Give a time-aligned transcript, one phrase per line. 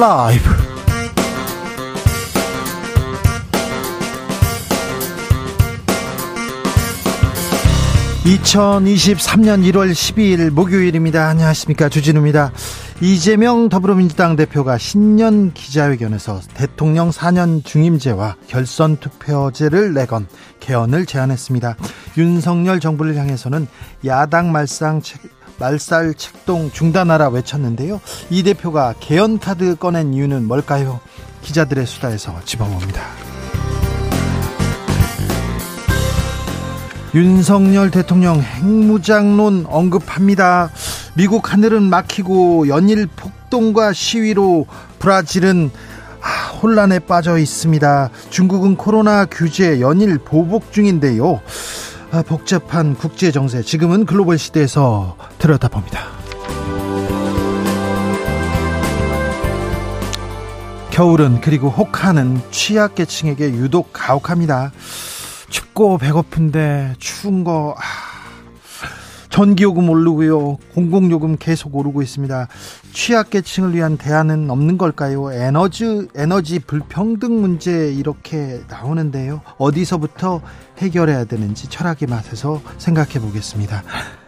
[0.00, 0.48] 라이브
[8.24, 11.28] 2023년 1월 12일 목요일입니다.
[11.28, 11.90] 안녕하십니까.
[11.90, 12.50] 주진우입니다.
[13.02, 20.26] 이재명 더불어민주당 대표가 신년 기자회견에서 대통령 4년 중임제와 결선 투표제를 내건
[20.60, 21.76] 개헌을 제안했습니다.
[22.16, 23.66] 윤석열 정부를 향해서는
[24.06, 25.20] 야당 말상 책,
[25.60, 28.00] 말살 책동 중단하라 외쳤는데요.
[28.30, 31.00] 이 대표가 개헌 카드 꺼낸 이유는 뭘까요?
[31.42, 33.02] 기자들의 수다에서 짚어봅니다.
[37.14, 40.70] 윤석열 대통령 핵무장론 언급합니다.
[41.14, 44.66] 미국 하늘은 막히고 연일 폭동과 시위로
[45.00, 45.70] 브라질은
[46.22, 48.10] 아, 혼란에 빠져 있습니다.
[48.30, 51.40] 중국은 코로나 규제 연일 보복 중인데요.
[52.12, 56.00] 아, 복잡한 국제 정세 지금은 글로벌 시대에서 들여다봅니다.
[60.90, 64.72] 겨울은 그리고 혹하는 취약계층에게 유독 가혹합니다.
[65.50, 68.09] 춥고 배고픈데 추운 거 아,
[69.30, 70.58] 전기요금 오르고요.
[70.74, 72.48] 공공요금 계속 오르고 있습니다.
[72.92, 75.32] 취약계층을 위한 대안은 없는 걸까요?
[75.32, 79.40] 에너지 에너지 불평등 문제 이렇게 나오는데요.
[79.58, 80.42] 어디서부터
[80.78, 83.82] 해결해야 되는지 철학의 맛에서 생각해 보겠습니다.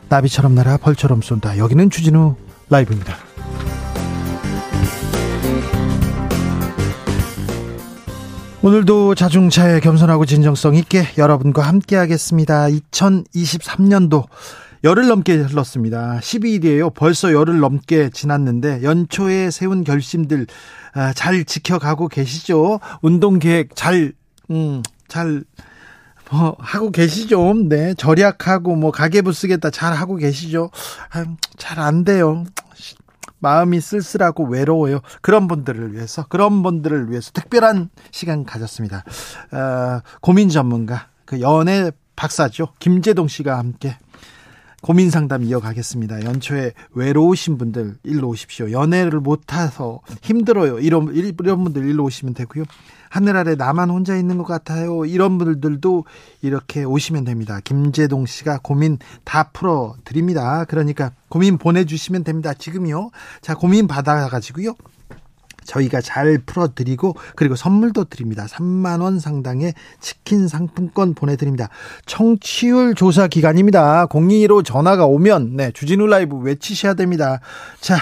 [0.09, 1.59] 나비처럼 날아 벌처럼 쏜다.
[1.59, 2.37] 여기는 주진우
[2.71, 3.17] 라이브입니다.
[8.65, 12.67] 오늘도 자중차에 겸손하고 진정성 있게 여러분과 함께 하겠습니다.
[12.67, 14.27] 2023년도
[14.85, 16.19] 열흘 넘게 흘렀습니다.
[16.21, 16.93] 12일이에요.
[16.93, 20.47] 벌써 열흘 넘게 지났는데 연초에 세운 결심들
[20.95, 22.81] 아, 잘 지켜가고 계시죠?
[23.01, 24.13] 운동 계획 잘,
[24.51, 25.45] 음, 잘,
[26.31, 27.55] 뭐, 하고 계시죠?
[27.69, 27.95] 네.
[27.95, 30.71] 절약하고 뭐 가계부 쓰겠다 잘 하고 계시죠?
[31.13, 31.25] 아,
[31.57, 32.45] 잘안 돼요.
[33.39, 35.01] 마음이 쓸쓸하고 외로워요.
[35.21, 39.05] 그런 분들을 위해서, 그런 분들을 위해서 특별한 시간 가졌습니다.
[39.53, 42.69] 어, 고민 전문가, 그 연애 박사죠.
[42.79, 43.97] 김재동 씨가 함께
[44.83, 46.25] 고민 상담 이어가겠습니다.
[46.25, 48.73] 연초에 외로우신 분들 일로 오십시오.
[48.73, 50.81] 연애를 못해서 힘들어요.
[50.81, 52.65] 이런, 이런 분들 일로 오시면 되고요.
[53.09, 55.05] 하늘 아래 나만 혼자 있는 것 같아요.
[55.05, 56.05] 이런 분들도
[56.41, 57.61] 이렇게 오시면 됩니다.
[57.63, 60.65] 김재동 씨가 고민 다 풀어 드립니다.
[60.65, 62.53] 그러니까 고민 보내주시면 됩니다.
[62.53, 63.11] 지금요.
[63.41, 64.75] 자, 고민 받아가지고요.
[65.65, 68.47] 저희가 잘 풀어드리고 그리고 선물도 드립니다.
[68.47, 71.69] 3만 원 상당의 치킨 상품권 보내드립니다.
[72.07, 74.07] 청취율 조사 기간입니다.
[74.07, 77.41] 02로 전화가 오면 네 주진우 라이브 외치셔야 됩니다.
[77.81, 77.97] 자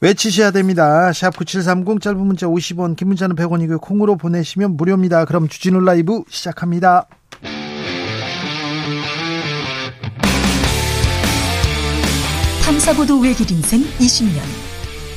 [0.00, 1.10] 외치셔야 됩니다.
[1.10, 3.80] 샵9730 짧은 문자 50원 긴 문자는 100원이고요.
[3.80, 5.24] 콩으로 보내시면 무료입니다.
[5.24, 7.06] 그럼 주진우 라이브 시작합니다.
[12.64, 14.55] 탐사보도 외길 인생 20년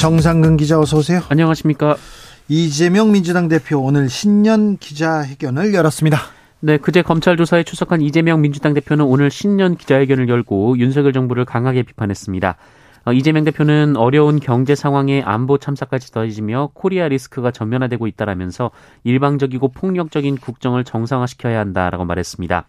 [0.00, 1.20] 정상근 기자 어서 오세요.
[1.28, 1.94] 안녕하십니까.
[2.48, 6.16] 이재명 민주당 대표 오늘 신년 기자회견을 열었습니다.
[6.60, 11.82] 네, 그제 검찰 조사에 출석한 이재명 민주당 대표는 오늘 신년 기자회견을 열고 윤석열 정부를 강하게
[11.82, 12.56] 비판했습니다.
[13.04, 18.70] 어, 이재명 대표는 어려운 경제 상황에 안보 참사까지 더해지며 코리아 리스크가 전면화되고 있다라면서
[19.04, 22.64] 일방적이고 폭력적인 국정을 정상화시켜야 한다라고 말했습니다.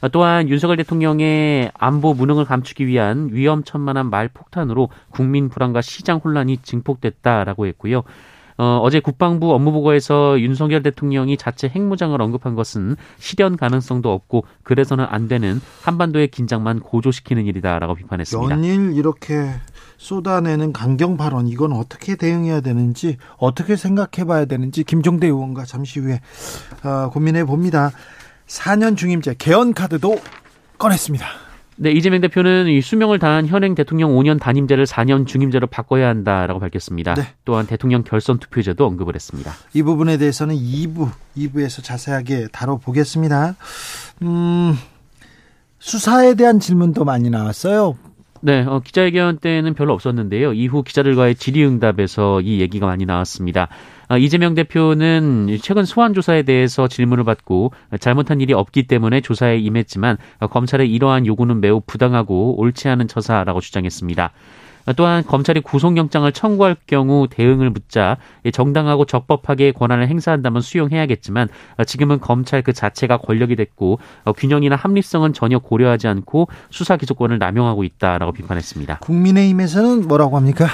[0.00, 6.58] 어, 또한 윤석열 대통령의 안보 무능을 감추기 위한 위험천만한 말 폭탄으로 국민 불안과 시장 혼란이
[6.58, 8.02] 증폭됐다라고 했고요.
[8.58, 15.28] 어, 어제 국방부 업무보고에서 윤석열 대통령이 자체 핵무장을 언급한 것은 실현 가능성도 없고 그래서는 안
[15.28, 18.54] 되는 한반도의 긴장만 고조시키는 일이다라고 비판했습니다.
[18.54, 19.50] 연일 이렇게
[19.98, 26.20] 쏟아내는 강경 발언 이건 어떻게 대응해야 되는지 어떻게 생각해 봐야 되는지 김종대 의원과 잠시 후에
[26.82, 27.90] 어, 고민해 봅니다.
[28.46, 30.20] 4년 중임제 개헌 카드도
[30.78, 31.26] 꺼냈습니다.
[31.78, 37.14] 네, 이재명 대표는 이 수명을 다한 현행 대통령 5년 단임제를 4년 중임제로 바꿔야 한다라고 밝혔습니다.
[37.14, 37.22] 네.
[37.44, 39.52] 또한 대통령 결선 투표제도 언급을 했습니다.
[39.74, 43.56] 이 부분에 대해서는 2부, 2부에서 자세하게 다뤄보겠습니다.
[44.22, 44.74] 음,
[45.78, 47.98] 수사에 대한 질문도 많이 나왔어요.
[48.40, 50.54] 네, 어, 기자회견 때는 별로 없었는데요.
[50.54, 53.68] 이후 기자들과의 질의응답에서 이 얘기가 많이 나왔습니다.
[54.08, 60.16] 아, 이재명 대표는 최근 소환 조사에 대해서 질문을 받고 잘못한 일이 없기 때문에 조사에 임했지만
[60.50, 64.32] 검찰의 이러한 요구는 매우 부당하고 옳지 않은 처사라고 주장했습니다.
[64.96, 68.18] 또한 검찰이 구속영장을 청구할 경우 대응을 묻자
[68.52, 71.48] 정당하고 적법하게 권한을 행사한다면 수용해야겠지만
[71.84, 73.98] 지금은 검찰 그 자체가 권력이 됐고
[74.36, 78.98] 균형이나 합리성은 전혀 고려하지 않고 수사 기소권을 남용하고 있다라고 비판했습니다.
[78.98, 80.68] 국민의힘에서는 뭐라고 합니까?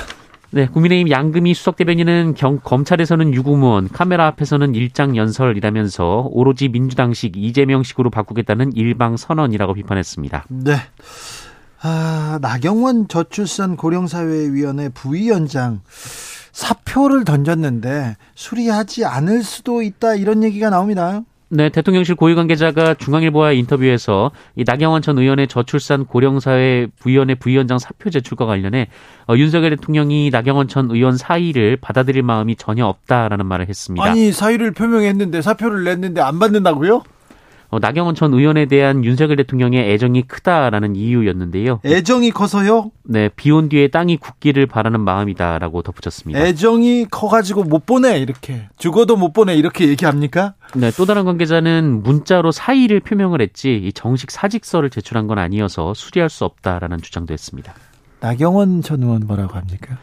[0.55, 8.11] 네, 국민의힘 양금희 수석 대변인은 경, 검찰에서는 유구무원, 카메라 앞에서는 일장 연설이라면서 오로지 민주당식 이재명식으로
[8.11, 10.45] 바꾸겠다는 일방 선언이라고 비판했습니다.
[10.51, 10.77] 네.
[11.81, 15.81] 아, 나경원 저출산 고령사회위원회 부위원장
[16.53, 21.23] 사표를 던졌는데 수리하지 않을 수도 있다 이런 얘기가 나옵니다.
[21.55, 28.09] 네, 대통령실 고위 관계자가 중앙일보와의 인터뷰에서 이 나경원 전 의원의 저출산 고령사회 부위원회 부위원장 사표
[28.09, 28.89] 제출과 관련해
[29.29, 34.03] 어, 윤석열 대통령이 나경원 전 의원 사의를 받아들일 마음이 전혀 없다라는 말을 했습니다.
[34.03, 37.03] 아니 사의를 표명했는데 사표를 냈는데 안 받는다고요?
[37.73, 41.81] 어, 나경원 전 의원에 대한 윤석열 대통령의 애정이 크다라는 이유였는데요.
[41.87, 42.91] 애정이 커서요?
[43.03, 46.39] 네, 비온 뒤에 땅이 굳기를 바라는 마음이다라고 덧붙였습니다.
[46.39, 50.53] 애정이 커가지고 못 보내 이렇게 죽어도 못 보내 이렇게 얘기합니까?
[50.75, 56.29] 네, 또 다른 관계자는 문자로 사의를 표명을 했지 이 정식 사직서를 제출한 건 아니어서 수리할
[56.29, 57.73] 수 없다라는 주장도 했습니다.
[58.21, 59.97] 나경원 전 의원 뭐라고 합니까?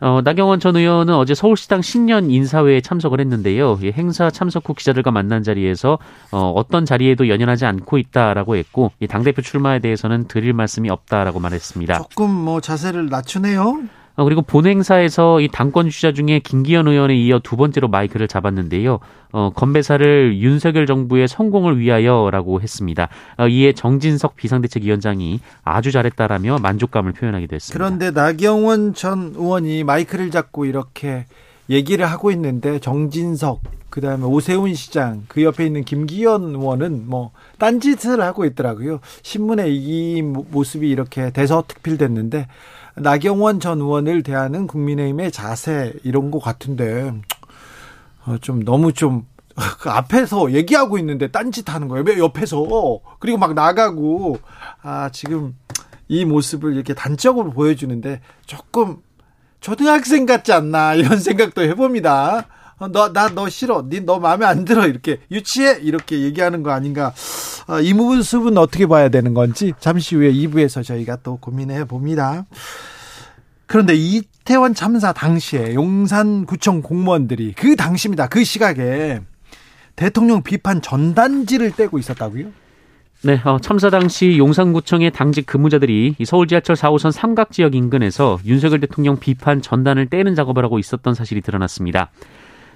[0.00, 3.78] 어, 나경원 전 의원은 어제 서울시당 신년 인사회에 참석을 했는데요.
[3.82, 5.98] 이 행사 참석 후 기자들과 만난 자리에서
[6.32, 11.98] 어, 어떤 자리에도 연연하지 않고 있다라고 했고 이 당대표 출마에 대해서는 드릴 말씀이 없다라고 말했습니다.
[11.98, 13.84] 조금 뭐 자세를 낮추네요.
[14.16, 18.98] 어, 그리고 본행사에서 이 당권 주자 중에 김기현 의원에 이어 두 번째로 마이크를 잡았는데요.
[19.32, 23.08] 어, 건배사를 윤석열 정부의 성공을 위하여라고 했습니다.
[23.36, 27.78] 어, 이에 정진석 비상대책위원장이 아주 잘했다라며 만족감을 표현하기도 했습니다.
[27.78, 31.26] 그런데 나경원 전 의원이 마이크를 잡고 이렇게
[31.68, 33.60] 얘기를 하고 있는데 정진석
[33.90, 39.00] 그다음에 오세훈 시장 그 옆에 있는 김기현 의원은 뭐 딴짓을 하고 있더라고요.
[39.22, 42.46] 신문에 이 모습이 이렇게 대서특필됐는데
[42.96, 47.12] 나경원 전 의원을 대하는 국민의힘의 자세 이런 것 같은데
[48.24, 49.26] 어, 좀 너무 좀
[49.80, 52.04] 그 앞에서 얘기하고 있는데 딴짓 하는 거예요.
[52.06, 54.38] 왜 옆에서 그리고 막 나가고
[54.82, 55.56] 아 지금
[56.08, 58.98] 이 모습을 이렇게 단적으로 보여주는데 조금
[59.60, 62.46] 초등학생 같지 않나 이런 생각도 해봅니다.
[62.78, 67.14] 어, 너나 너 싫어, 니너 마음에 안 들어 이렇게 유치해 이렇게 얘기하는 거 아닌가?
[67.66, 72.44] 아, 이 모습은 어떻게 봐야 되는 건지 잠시 후에 2부에서 저희가 또 고민해 봅니다.
[73.66, 78.28] 그런데 이태원 참사 당시에 용산구청 공무원들이 그 당시입니다.
[78.28, 79.20] 그 시각에
[79.96, 82.48] 대통령 비판 전단지를 떼고 있었다고요?
[83.22, 89.18] 네, 어, 참사 당시 용산구청의 당직 근무자들이 서울 지하철 4호선 삼각 지역 인근에서 윤석열 대통령
[89.18, 92.10] 비판 전단을 떼는 작업을 하고 있었던 사실이 드러났습니다.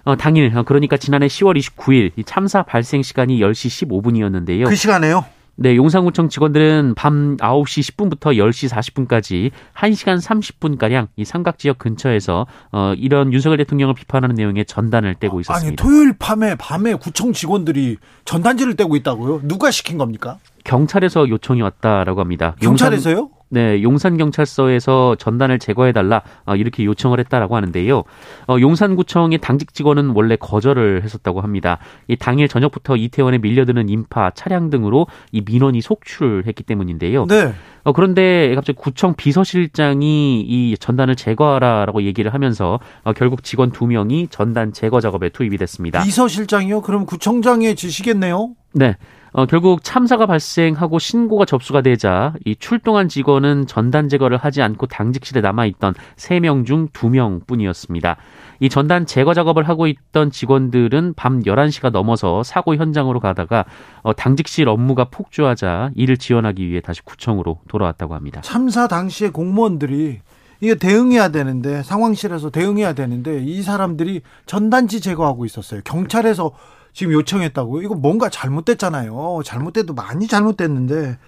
[0.05, 4.67] 어, 당일, 어, 그러니까 지난해 10월 29일 참사 발생 시간이 10시 15분이었는데요.
[4.67, 5.25] 그 시간에요?
[5.57, 12.95] 네, 용산구청 직원들은 밤 9시 10분부터 10시 40분까지 1시간 30분가량 이 삼각 지역 근처에서 어,
[12.97, 15.69] 이런 윤석열 대통령을 비판하는 내용의 전단을 떼고 있었습니다.
[15.69, 19.43] 아니, 토요일 밤에, 밤에 구청 직원들이 전단지를 떼고 있다고요?
[19.43, 20.39] 누가 시킨 겁니까?
[20.65, 22.57] 경찰에서 요청이 왔다라고 합니다.
[22.63, 23.17] 경찰에서요?
[23.17, 28.05] 용산, 네, 용산 경찰서에서 전단을 제거해 달라 어, 이렇게 요청을 했다라고 하는데요.
[28.47, 31.79] 어, 용산구청의 당직 직원은 원래 거절을 했었다고 합니다.
[32.07, 37.27] 이 당일 저녁부터 이태원에 밀려드는 인파, 차량 등으로 이 민원이 속출했기 때문인데요.
[37.27, 37.53] 네.
[37.83, 44.29] 어, 그런데 갑자기 구청 비서실장이 이 전단을 제거하라라고 얘기를 하면서 어, 결국 직원 두 명이
[44.29, 46.03] 전단 제거 작업에 투입이 됐습니다.
[46.05, 46.83] 비서실장이요?
[46.83, 48.51] 그럼 구청장의 지시겠네요?
[48.75, 48.97] 네.
[49.33, 55.41] 어, 결국 참사가 발생하고 신고가 접수가 되자 이 출동한 직원은 전단 제거를 하지 않고 당직실에
[55.41, 58.17] 남아있던 3명 중 2명 뿐이었습니다.
[58.61, 63.65] 이 전단 제거 작업을 하고 있던 직원들은 밤 11시가 넘어서 사고 현장으로 가다가
[64.03, 68.41] 어, 당직실 업무가 폭주하자 이를 지원하기 위해 다시 구청으로 돌아왔다고 합니다.
[68.43, 70.21] 참사 당시에 공무원들이
[70.61, 75.81] 이게 대응해야 되는데 상황실에서 대응해야 되는데 이 사람들이 전단지 제거하고 있었어요.
[75.85, 76.53] 경찰에서
[76.93, 77.83] 지금 요청했다고요?
[77.83, 79.41] 이거 뭔가 잘못됐잖아요.
[79.45, 81.19] 잘못돼도 많이 잘못됐는데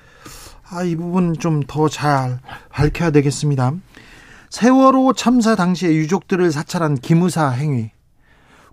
[0.71, 2.39] 아, 이 부분 좀 더 잘
[2.71, 3.73] 밝혀야 되겠습니다.
[4.51, 7.91] 세월호 참사 당시에 유족들을 사찰한 기무사 행위.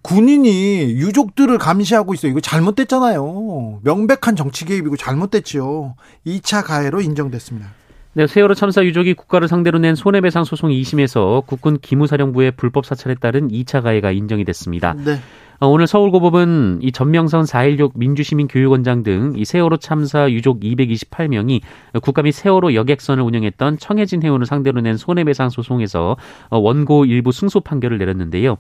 [0.02, 2.32] 군인이 유족들을 감시하고 있어요.
[2.32, 3.82] 이거 잘못됐잖아요.
[3.84, 5.96] 명백한 정치 개입이고 잘못됐죠.
[6.26, 7.68] 2차 가해로 인정됐습니다.
[8.14, 13.50] 네, 세월호 참사 유족이 국가를 상대로 낸 손해배상 소송 2심에서 국군 기무사령부의 불법 사찰에 따른
[13.50, 14.94] 2차 가해가 인정이 됐습니다.
[14.98, 15.20] 네.
[15.62, 21.62] 어, 오늘 서울고법은 이 전명선 4.16 민주시민 교육원장 등 이 세월호 참사 유족 228명이
[22.02, 26.16] 국가 및 세월호 여객선을 운영했던 청해진 해운을 상대로 낸 손해배상 소송에서
[26.50, 28.58] 어, 원고 일부 승소 판결을 내렸는데요.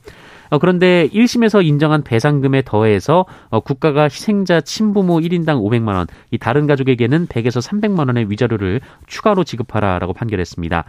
[0.49, 3.25] 어, 그런데 1심에서 인정한 배상금에 더해서
[3.63, 10.13] 국가가 희생자 친부모 1인당 500만 원, 이 다른 가족에게는 100에서 300만 원의 위자료를 추가로 지급하라라고
[10.13, 10.83] 판결했습니다.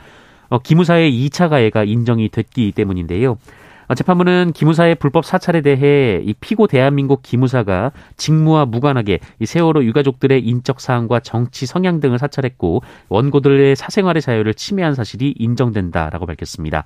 [0.49, 3.39] 어, 기무사의 2차 가해가 인정이 됐기 때문인데요.
[3.91, 10.47] 어, 재판부는 기무사의 불법 사찰에 대해 이 피고 대한민국 기무사가 직무와 무관하게 이 세월호 유가족들의
[10.47, 16.85] 인적 사항과 정치 성향 등을 사찰했고 원고들의 사생활의 자유를 침해한 사실이 인정된다라고 밝혔습니다.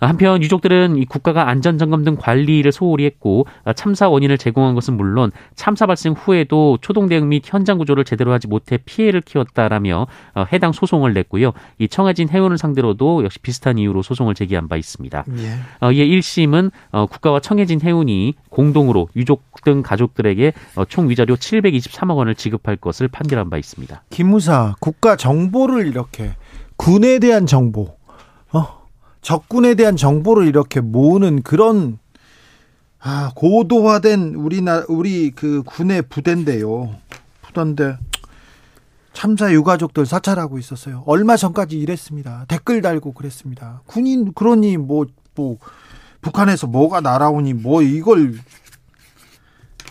[0.00, 5.86] 한편 유족들은 이 국가가 안전점검 등 관리를 소홀히 했고 참사 원인을 제공한 것은 물론 참사
[5.86, 11.12] 발생 후에도 초동 대응 및 현장 구조를 제대로 하지 못해 피해를 키웠다라며 어, 해당 소송을
[11.14, 11.52] 냈고요.
[11.78, 15.24] 이 청해진 해운을 상대로도 역시 비슷한 이유로 소송을 제기한 바 있습니다.
[15.38, 15.58] 예.
[15.80, 20.52] 어, 이에 1심은 어, 국가와 청해진 해운이 공동으로 유족 등 가족들에게
[20.88, 24.02] 총 위자료 723억 원을 지급할 것을 판결한 바 있습니다.
[24.10, 26.36] 김무사 국가 정보를 이렇게
[26.76, 27.95] 군에 대한 정보
[29.26, 31.98] 적군에 대한 정보를 이렇게 모으는 그런
[33.00, 36.94] 아, 고도화된 우리나 우리 그 군의 부대인데요.
[37.42, 37.98] 부대인데
[39.12, 41.02] 참사 유가족들 사찰하고 있었어요.
[41.06, 42.44] 얼마 전까지 이랬습니다.
[42.46, 43.82] 댓글 달고 그랬습니다.
[43.86, 45.58] 군인 그러니 뭐뭐 뭐,
[46.20, 48.38] 북한에서 뭐가 날아오니 뭐 이걸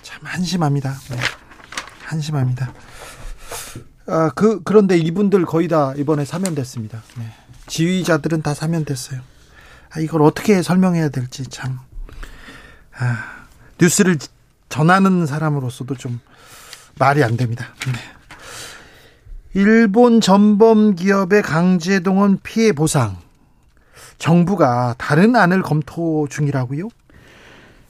[0.01, 0.93] 참 한심합니다.
[1.09, 1.17] 네.
[2.05, 2.73] 한심합니다.
[4.07, 7.03] 아, 그 그런데 이분들 거의 다 이번에 사면됐습니다.
[7.17, 7.44] 네.
[7.67, 9.21] 지휘자들은 다 사면됐어요.
[9.91, 11.79] 아, 이걸 어떻게 설명해야 될지 참
[12.97, 13.45] 아,
[13.79, 14.17] 뉴스를
[14.69, 16.19] 전하는 사람으로서도 좀
[16.97, 17.67] 말이 안 됩니다.
[17.85, 17.99] 네.
[19.53, 23.17] 일본 전범 기업의 강제 동원 피해 보상
[24.17, 26.89] 정부가 다른 안을 검토 중이라고요?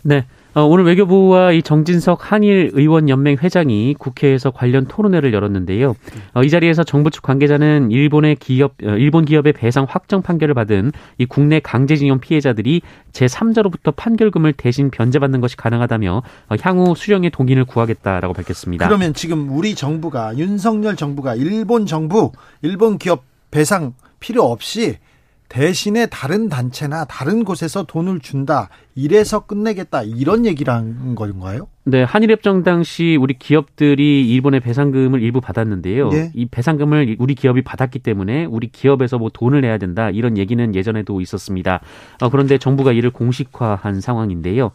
[0.03, 0.27] 네.
[0.56, 5.96] 어, 오늘 외교부와 이 정진석 한일 의원 연맹 회장이 국회에서 관련 토론회를 열었는데요.
[6.34, 10.94] 어, 이 자리에서 정부 측 관계자는 일본의 기업 어, 일본 기업의 배상 확정 판결을 받은
[11.18, 12.82] 이 국내 강제징용 피해자들이
[13.12, 16.24] 제3자로부터 판결금을 대신 변제받는 것이 가능하다며
[16.62, 18.88] 향후 수령의 동의를 구하겠다라고 밝혔습니다.
[18.88, 22.32] 그러면 지금 우리 정부가 윤석열 정부가 일본 정부
[22.62, 25.00] 일본 기업 배상 필요 없이
[25.48, 28.70] 대신에 다른 단체나 다른 곳에서 돈을 준다.
[28.96, 30.04] 이래서 끝내겠다.
[30.04, 31.68] 이런 얘기를 한 건가요?
[31.84, 36.10] 네, 한일협정 당시 우리 기업들이 일본의 배상금을 일부 받았는데요.
[36.10, 36.32] 네.
[36.34, 40.10] 이 배상금을 우리 기업이 받았기 때문에 우리 기업에서 뭐 돈을 내야 된다.
[40.10, 41.82] 이런 얘기는 예전에도 있었습니다.
[42.22, 44.72] 어, 그런데 정부가 이를 공식화한 상황인데요.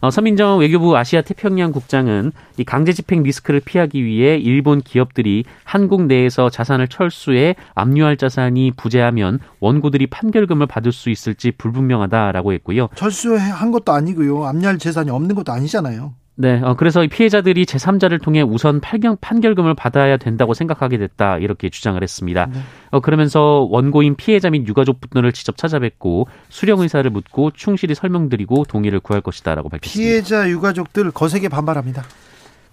[0.00, 6.06] 어, 서민정 외교부 아시아 태평양 국장은 이 강제 집행 리스크를 피하기 위해 일본 기업들이 한국
[6.06, 12.88] 내에서 자산을 철수해 압류할 자산이 부재하면 원고들이 판결금을 받을 수 있을지 불분명하다라고 했고요.
[12.94, 14.44] 철수한 것도 아니고요.
[14.46, 16.14] 압류할 재산이 없는 것도 아니잖아요.
[16.40, 22.00] 네, 어, 그래서 피해자들이 제3자를 통해 우선 판결, 판결금을 받아야 된다고 생각하게 됐다 이렇게 주장을
[22.00, 22.46] 했습니다.
[22.46, 22.60] 네.
[22.90, 29.00] 어, 그러면서 원고인 피해자 및 유가족 분들을 직접 찾아뵙고 수령 의사를 묻고 충실히 설명드리고 동의를
[29.00, 30.08] 구할 것이다라고 밝혔습니다.
[30.08, 32.04] 피해자 유가족들 거세게 반발합니다.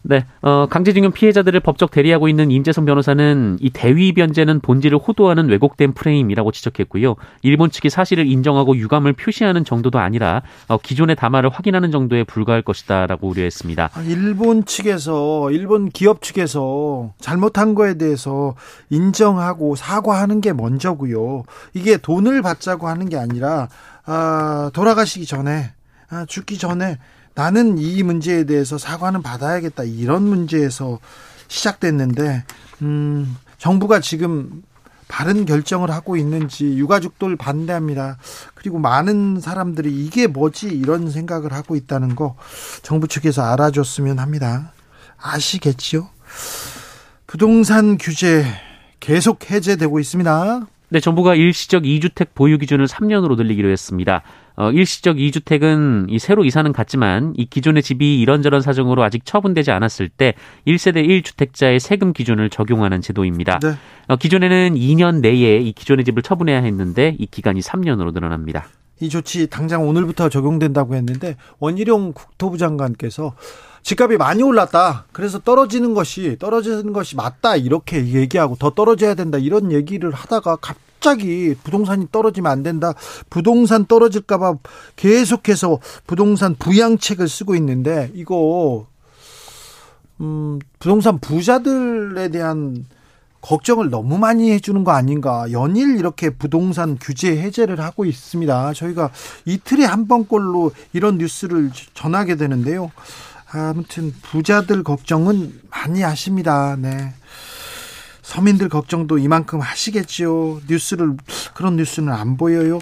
[0.08, 5.94] 네, 어, 강제징용 피해자들을 법적 대리하고 있는 임재성 변호사는 이 대위 변제는 본질을 호도하는 왜곡된
[5.94, 7.16] 프레임이라고 지적했고요.
[7.42, 13.28] 일본 측이 사실을 인정하고 유감을 표시하는 정도도 아니라 어, 기존의 담화를 확인하는 정도에 불과할 것이다라고
[13.30, 13.90] 우려했습니다.
[13.92, 18.54] 아, 일본 측에서 일본 기업 측에서 잘못한 거에 대해서
[18.92, 21.44] 인정하고 사과하는 게 먼저고요.
[21.74, 23.70] 이게 돈을 받자고 하는 게 아니라
[24.06, 25.72] 아, 돌아가시기 전에
[26.12, 27.00] 아, 죽기 전에
[27.36, 31.00] 나는 이 문제에 대해서 사과는 받아야겠다 이런 문제에서
[31.48, 32.44] 시작됐는데
[32.82, 34.63] 음, 정부가 지금
[35.08, 38.18] 바른 결정을 하고 있는지 유가족들 반대합니다.
[38.56, 42.36] 그리고 많은 사람들이 이게 뭐지 이런 생각을 하고 있다는 거
[42.82, 44.72] 정부 측에서 알아줬으면 합니다.
[45.18, 46.10] 아시겠지요?
[47.27, 48.46] 부동산 규제
[49.00, 50.68] 계속 해제되고 있습니다.
[50.89, 54.24] 네, 정부가 일시적 2주택 보유 기준을 3년으로 늘리기로 했습니다.
[54.58, 60.10] 어, 일시적 2주택은 이 새로 이사는 갔지만 이 기존의 집이 이런저런 사정으로 아직 처분되지 않았을
[60.10, 60.34] 때
[60.68, 63.60] 1세대 1주택자의 세금 기준을 적용하는 제도입니다.
[63.60, 63.74] 네.
[64.08, 68.68] 어, 기존에는 2년 내에 이 기존의 집을 처분해야 했는데 이 기간이 3년으로 늘어납니다.
[69.02, 73.36] 이 조치 당장 오늘부터 적용된다고 했는데 원희룡 국토부 장관께서
[73.84, 75.06] 집값이 많이 올랐다.
[75.12, 77.56] 그래서 떨어지는 것이 떨어지는 것이 맞다.
[77.56, 79.38] 이렇게 얘기하고 더 떨어져야 된다.
[79.38, 82.94] 이런 얘기를 하다가 갑 자기 부동산이 떨어지면 안 된다.
[83.30, 84.56] 부동산 떨어질까봐
[84.96, 88.88] 계속해서 부동산 부양책을 쓰고 있는데 이거
[90.20, 92.88] 음, 부동산 부자들에 대한
[93.42, 95.46] 걱정을 너무 많이 해주는 거 아닌가.
[95.52, 98.74] 연일 이렇게 부동산 규제 해제를 하고 있습니다.
[98.74, 99.12] 저희가
[99.46, 102.92] 이틀에 한 번꼴로 이런 뉴스를 전하게 되는데요.
[103.52, 106.76] 아무튼 부자들 걱정은 많이 하십니다.
[106.80, 107.14] 네.
[108.25, 110.62] 서민들 걱정도 이만큼 하시겠지요.
[110.67, 111.15] 뉴스를
[111.53, 112.79] 그런 뉴스는 안 보여요.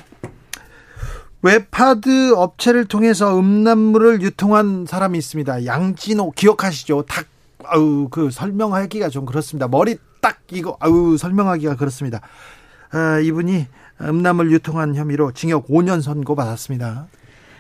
[1.42, 5.66] 웹하드 업체를 통해서 음란물을 유통한 사람이 있습니다.
[5.66, 7.04] 양진호 기억하시죠?
[7.10, 7.26] 닭
[7.66, 9.68] 아우 그 설명하기가 좀 그렇습니다.
[9.68, 12.22] 머리 딱 이거 아우 설명하기가 그렇습니다.
[12.92, 13.68] 아, 이분이
[14.02, 17.08] 음란물 유통한 혐의로 징역 5년 선고 받았습니다.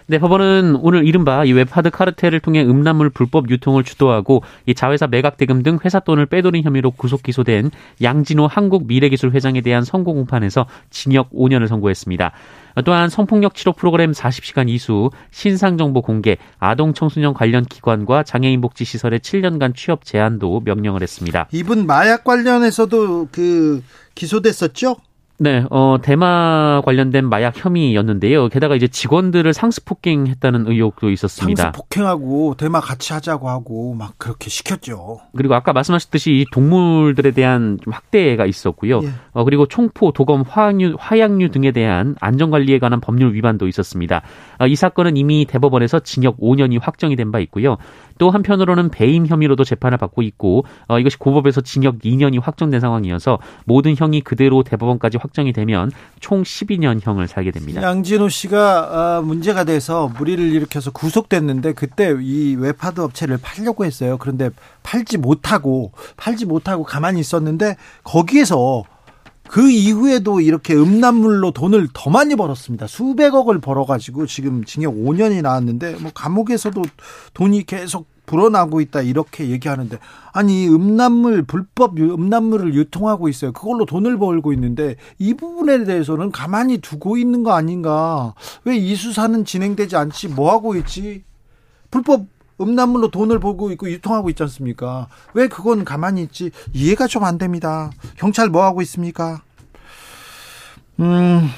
[0.07, 5.38] 네, 법원은 오늘 이른바 이 웹하드 카르텔을 통해 음란물 불법 유통을 주도하고 이 자회사 매각
[5.38, 10.65] 대금 등 회사 돈을 빼돌린 혐의로 구속 기소된 양진호 한국 미래기술 회장에 대한 선고 공판에서
[10.89, 12.31] 징역 5년을 선고했습니다.
[12.86, 18.83] 또한 성폭력 치료 프로그램 40시간 이수, 신상 정보 공개, 아동 청소년 관련 기관과 장애인 복지
[18.83, 21.48] 시설의 7년간 취업 제한도 명령을 했습니다.
[21.51, 23.83] 이분 마약 관련해서도 그
[24.15, 24.98] 기소됐었죠?
[25.43, 28.47] 네, 어, 대마 관련된 마약 혐의였는데요.
[28.47, 31.63] 게다가 이제 직원들을 상습폭행했다는 의혹도 있었습니다.
[31.63, 35.19] 상습폭행하고 대마 같이 하자고 하고 막 그렇게 시켰죠.
[35.35, 39.01] 그리고 아까 말씀하셨듯이 이 동물들에 대한 좀 학대가 있었고요.
[39.03, 39.09] 예.
[39.33, 44.21] 어, 그리고 총포, 도검, 화학류, 화약류 등에 대한 안전관리에 관한 법률 위반도 있었습니다.
[44.59, 47.77] 어, 이 사건은 이미 대법원에서 징역 5년이 확정이 된 바 있고요.
[48.19, 53.95] 또 한편으로는 배임 혐의로도 재판을 받고 있고 어, 이것이 고법에서 징역 2년이 확정된 상황이어서 모든
[53.97, 57.81] 형이 그대로 대법원까지 확정이 되면 총 12년형을 살게 됩니다.
[57.81, 64.17] 양진호 씨가 어, 문제가 돼서 물의를 일으켜서 구속됐는데 그때 이 웹하드 업체를 팔려고 했어요.
[64.19, 64.51] 그런데
[64.83, 68.83] 팔지 못하고 팔지 못하고 가만히 있었는데 거기에서
[69.49, 72.87] 그 이후에도 이렇게 음란물로 돈을 더 많이 벌었습니다.
[72.87, 76.81] 수백억을 벌어가지고 지금 징역 5년이 나왔는데 뭐 감옥에서도
[77.33, 79.98] 돈이 계속 불어나고 있다 이렇게 얘기하는데
[80.32, 83.51] 아니 음란물 불법 음란물을 유통하고 있어요.
[83.51, 88.34] 그걸로 돈을 벌고 있는데 이 부분에 대해서는 가만히 두고 있는 거 아닌가?
[88.65, 90.30] 왜 이 수사는 진행되지 않지?
[90.30, 91.24] 뭐 하고 있지?
[91.92, 92.25] 불법
[92.62, 95.08] 음란물로 돈을 벌고 있고 유통하고 있지 않습니까?
[95.34, 96.51] 왜 그건 가만히 있지?
[96.74, 97.92] 이해가 좀 안 됩니다.
[98.18, 99.42] 경찰 뭐 하고 있습니까?
[101.00, 101.50] 음,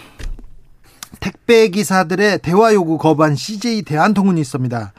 [1.20, 4.94] 택배 기사들의 대화 요구 거부한 CJ 대한통운이 있습니다.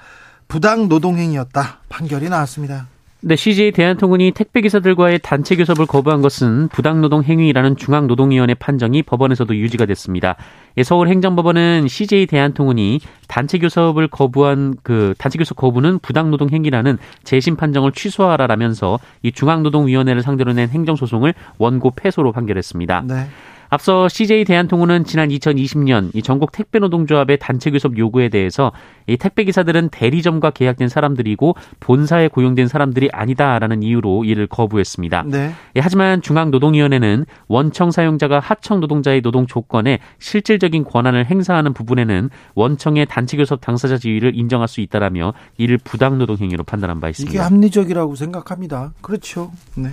[0.49, 1.81] 부당 노동행위였다.
[1.89, 2.87] 판결이 나왔습니다.
[3.23, 10.37] 네, CJ 대한통운이 택배기사들과의 단체 교섭을 거부한 것은 부당노동 행위라는 중앙노동위원회 판정이 법원에서도 유지가 됐습니다.
[10.77, 17.93] 예, 서울행정법원은 CJ 대한통운이 단체 교섭을 거부한 그 단체 교섭 거부는 부당노동 행위라는 재심 판정을
[17.93, 23.05] 취소하라라면서 이 중앙노동위원회를 상대로 낸 행정소송을 원고 패소로 판결했습니다.
[23.09, 23.27] 네.
[23.69, 28.73] 앞서 CJ 대한통운은 지난 2020년 이 전국 택배노동조합의 단체 교섭 요구에 대해서
[29.07, 35.25] 이 택배 기사들은 대리점과 계약된 사람들이고 본사에 고용된 사람들이 아니다라는 이유로 이를 거부했습니다.
[35.27, 35.53] 네.
[35.77, 43.37] 예, 하지만 중앙노동위원회는 원청 사용자가 하청 노동자의 노동 조건에 실질적인 권한을 행사하는 부분에는 원청의 단체
[43.37, 47.33] 교섭 당사자 지위를 인정할 수 있다라며 이를 부당 노동 행위로 판단한 바 있습니다.
[47.33, 48.93] 이게 합리적이라고 생각합니다.
[49.01, 49.53] 그렇죠.
[49.75, 49.91] 네.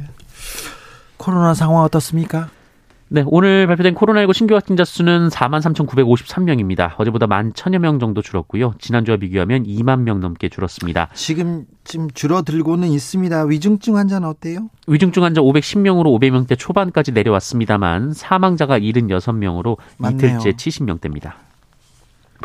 [1.17, 2.49] 코로나 상황 어떻습니까?
[3.13, 6.95] 네, 오늘 발표된 코로나19 신규 확진자 수는 4만 3,953명입니다.
[6.97, 8.73] 어제보다 1만 1천여 명 정도 줄었고요.
[8.79, 11.09] 지난주와 비교하면 2만 명 넘게 줄었습니다.
[11.13, 13.43] 지금 지금 줄어들고는 있습니다.
[13.43, 14.71] 위중증 환자는 어때요?
[14.87, 20.39] 위중증 환자 510명으로 500명대 초반까지 내려왔습니다만 사망자가 76명으로 맞네요.
[20.39, 21.33] 이틀째 70명대입니다.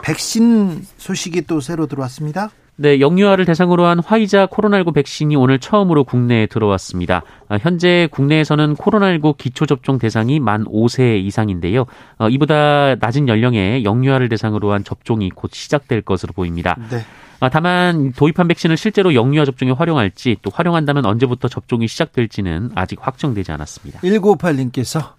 [0.02, 2.50] 백신 소식이 또 새로 들어왔습니다.
[2.80, 7.24] 네, 영유아를 대상으로 한 화이자 코로나19 백신이 오늘 처음으로 국내에 들어왔습니다.
[7.48, 11.86] 아, 현재 국내에서는 코로나19 기초접종 대상이 만 5세 이상인데요.
[12.18, 16.76] 어, 이보다 낮은 연령의 영유아를 대상으로 한 접종이 곧 시작될 것으로 보입니다.
[16.88, 17.00] 네.
[17.40, 23.50] 아, 다만 도입한 백신을 실제로 영유아 접종에 활용할지 또 활용한다면 언제부터 접종이 시작될지는 아직 확정되지
[23.50, 24.00] 않았습니다.
[24.02, 25.14] 1958님께서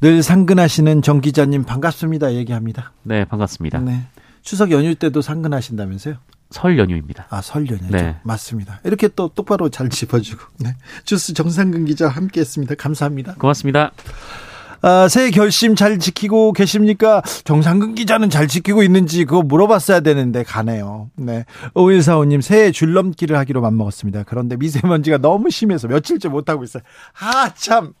[0.00, 2.92] 늘 상근하시는 정 기자님 반갑습니다 얘기합니다.
[3.02, 3.80] 네, 반갑습니다.
[3.80, 4.00] 네.
[4.40, 6.16] 추석 연휴 때도 상근하신다면서요?
[6.52, 7.26] 설 연휴입니다.
[7.30, 7.90] 아, 설 연휴죠.
[7.90, 8.16] 네.
[8.22, 8.80] 맞습니다.
[8.84, 10.42] 이렇게 또 똑바로 잘 짚어주고.
[10.60, 10.76] 네.
[11.04, 12.74] 주스 정상근 기자 함께 했습니다.
[12.74, 13.34] 감사합니다.
[13.34, 13.92] 고맙습니다.
[14.84, 17.22] 아, 새해 결심 잘 지키고 계십니까?
[17.44, 21.10] 정상근 기자는 잘 지키고 있는지 그거 물어봤어야 되는데 가네요.
[21.16, 21.44] 네.
[21.74, 24.24] 5145님 새해 줄넘기를 하기로 맘먹었습니다.
[24.24, 26.82] 그런데 미세먼지가 너무 심해서 며칠째 못하고 있어요.
[27.20, 27.92] 아, 참.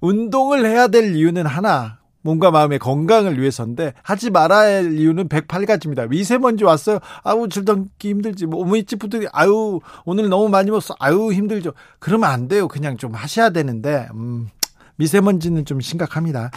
[0.00, 1.98] 운동을 해야 될 이유는 하나.
[2.24, 6.08] 몸과 마음의 건강을 위해서인데 하지 말아야 할 이유는 108가지입니다.
[6.08, 6.98] 미세먼지 왔어요.
[7.22, 8.46] 아우 줄넘기 힘들지.
[8.46, 10.96] 뭐 오므이찌푸들이 아유 오늘 너무 많이 먹었어.
[10.98, 11.74] 아유 힘들죠.
[11.98, 12.66] 그러면 안 돼요.
[12.66, 14.48] 그냥 좀 하셔야 되는데 음.
[14.96, 16.50] 미세먼지는 좀 심각합니다.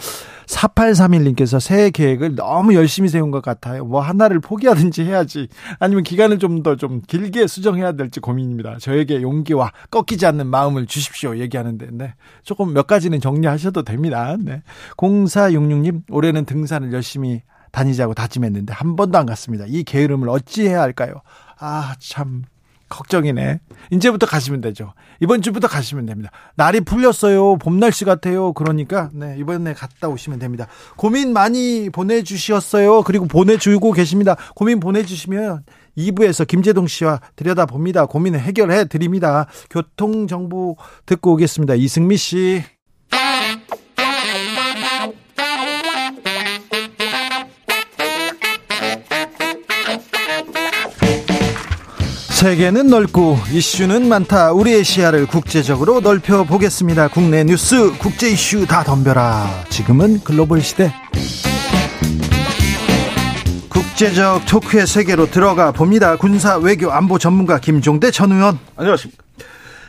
[0.46, 3.84] 4831님께서 새해 계획을 너무 열심히 세운 것 같아요.
[3.84, 5.48] 뭐 하나를 포기하든지 해야지.
[5.78, 8.78] 아니면 기간을 좀 더좀 좀 길게 수정해야 될지 고민입니다.
[8.78, 11.36] 저에게 용기와 꺾이지 않는 마음을 주십시오.
[11.38, 12.14] 얘기하는데, 네.
[12.42, 14.36] 조금 몇 가지는 정리하셔도 됩니다.
[14.38, 14.62] 네.
[14.96, 19.64] 0466님, 올해는 등산을 열심히 다니자고 다짐했는데 한 번도 안 갔습니다.
[19.68, 21.20] 이 게으름을 어찌 해야 할까요?
[21.58, 22.44] 아, 참.
[22.88, 23.60] 걱정이네.
[23.90, 24.92] 이제부터 가시면 되죠.
[25.20, 26.30] 이번 주부터 가시면 됩니다.
[26.56, 27.56] 날이 풀렸어요.
[27.56, 28.52] 봄 날씨 같아요.
[28.52, 30.66] 그러니까 네, 이번에 갔다 오시면 됩니다.
[30.96, 33.02] 고민 많이 보내 주셨어요.
[33.02, 34.36] 그리고 보내 주고 계십니다.
[34.54, 35.64] 고민 보내 주시면
[35.96, 38.06] 2부에서 김재동 씨와 들여다봅니다.
[38.06, 39.46] 고민을 해결해 드립니다.
[39.70, 41.74] 교통 정보 듣고 오겠습니다.
[41.74, 42.77] 이승미 씨.
[52.38, 54.52] 세계는 넓고 이슈는 많다.
[54.52, 57.08] 우리의 시야를 국제적으로 넓혀 보겠습니다.
[57.08, 59.64] 국내 뉴스, 국제 이슈 다 덤벼라.
[59.70, 60.92] 지금은 글로벌 시대.
[63.68, 66.14] 국제적 토크의 세계로 들어가 봅니다.
[66.14, 68.60] 군사 외교 안보 전문가 김종대 전 의원.
[68.76, 69.27] 안녕하십니까.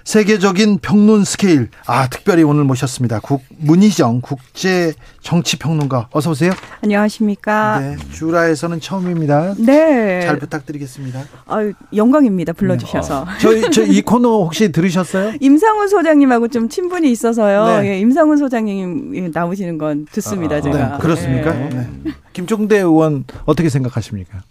[0.04, 1.70] 세계적인 평론 스케일.
[1.86, 3.20] 아, 특별히 오늘 모셨습니다.
[3.20, 6.10] 국, 문희정 국제 정치 평론가.
[6.12, 6.52] 어서 오세요.
[6.82, 7.80] 안녕하십니까.
[7.80, 9.56] 네, 주라에서는 처음입니다.
[9.60, 10.22] 네.
[10.22, 11.22] 잘 부탁드리겠습니다.
[11.48, 12.54] 아유, 영광입니다.
[12.54, 13.26] 불러주셔서.
[13.26, 13.32] 네.
[13.40, 15.34] 저희, 저 이 코너 혹시 들으셨어요?
[15.42, 17.82] 임상훈 소장님하고 좀 친분이 있어서요.
[17.82, 17.90] 네.
[17.90, 20.78] 예, 임상훈 소장님 나오시는 건 듣습니다, 아, 제가.
[20.78, 21.56] 네, 그렇습니까?
[21.60, 21.70] 예.
[21.70, 21.88] 네.
[22.34, 24.44] 김종대 의원 어떻게 생각하십니까?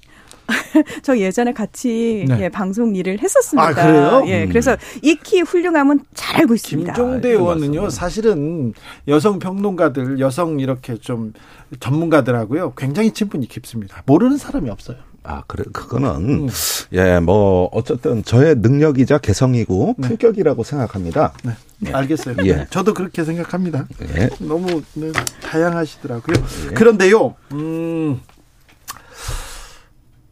[1.03, 2.43] 저 예전에 같이 네.
[2.43, 3.69] 예, 방송 일을 했었습니다.
[3.69, 4.23] 아, 그래요?
[4.27, 4.49] 예, 음.
[4.49, 6.93] 그래서 익히 훌륭함은 잘 알고 있습니다.
[6.93, 7.91] 김종대 아, 의원은요.
[7.91, 8.73] 사실은
[9.07, 11.33] 여성 평론가들, 여성 이렇게 좀
[11.81, 14.03] 전문가들하고요, 굉장히 친분이 깊습니다.
[14.07, 14.97] 모르는 사람이 없어요.
[15.25, 16.49] 아, 그래, 그거는, 음.
[16.93, 20.09] 예, 뭐, 어쨌든 저의 능력이자 개성이고 네.
[20.09, 21.35] 품격이라고 생각합니다.
[21.45, 22.37] 네, 알겠어요.
[22.45, 22.55] 예.
[22.55, 23.87] 네, 저도 그렇게 생각합니다.
[24.17, 24.31] 예.
[24.41, 26.37] 너무 네, 다양하시더라고요.
[26.75, 28.21] 그런데요, 음,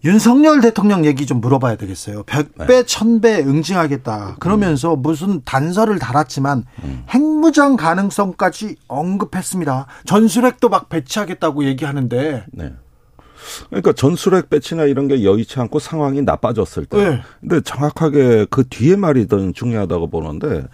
[0.07, 2.23] 윤석열 대통령 얘기 좀 물어봐야 되겠어요.
[2.23, 2.83] 백배, 네.
[2.85, 4.37] 천배 응징하겠다.
[4.39, 7.05] 그러면서 무슨 단서를 달았지만 음.
[7.11, 9.87] 핵무장 가능성까지 언급했습니다.
[10.05, 12.73] 전술핵도 막 배치하겠다고 얘기하는데 네.
[13.69, 16.97] 그러니까 전술핵 배치나 이런 게 여의치 않고 상황이 나빠졌을 때.
[17.11, 17.23] 네.
[17.41, 20.67] 근데 정확하게 그 뒤에 말이 더 중요하다고 보는데,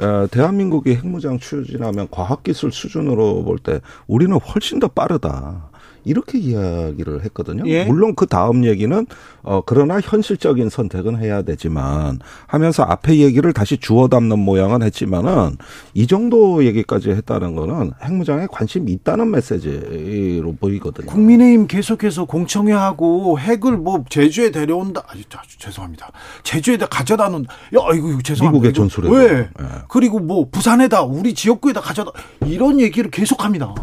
[0.00, 5.67] 에, 대한민국이 핵무장 추진하면 과학기술 수준으로 볼 때 우리는 훨씬 더 빠르다.
[6.08, 7.64] 이렇게 이야기를 했거든요.
[7.66, 7.84] 예.
[7.84, 9.06] 물론 그 다음 얘기는
[9.42, 15.56] 어 그러나 현실적인 선택은 해야 되지만 하면서 앞에 얘기를 다시 주워 담는 모양은 했지만은
[15.94, 21.06] 이 정도 얘기까지 했다는 거는 핵무장에 관심이 있다는 메시지로 보이거든요.
[21.06, 25.02] 국민의힘 계속해서 공청회하고 핵을 뭐 제주에 데려온다.
[25.08, 25.22] 아주,
[25.58, 26.10] 죄송합니다.
[26.42, 27.52] 제주에다 가져다 놓는다.
[27.52, 28.50] 야, 이거, 이거 죄송합니다.
[28.52, 29.12] 미국의 전술핵.
[29.12, 29.38] 왜?
[29.38, 29.48] 예.
[29.88, 32.12] 그리고 뭐 부산에다 우리 지역구에다 가져다
[32.46, 33.74] 이런 얘기를 계속합니다.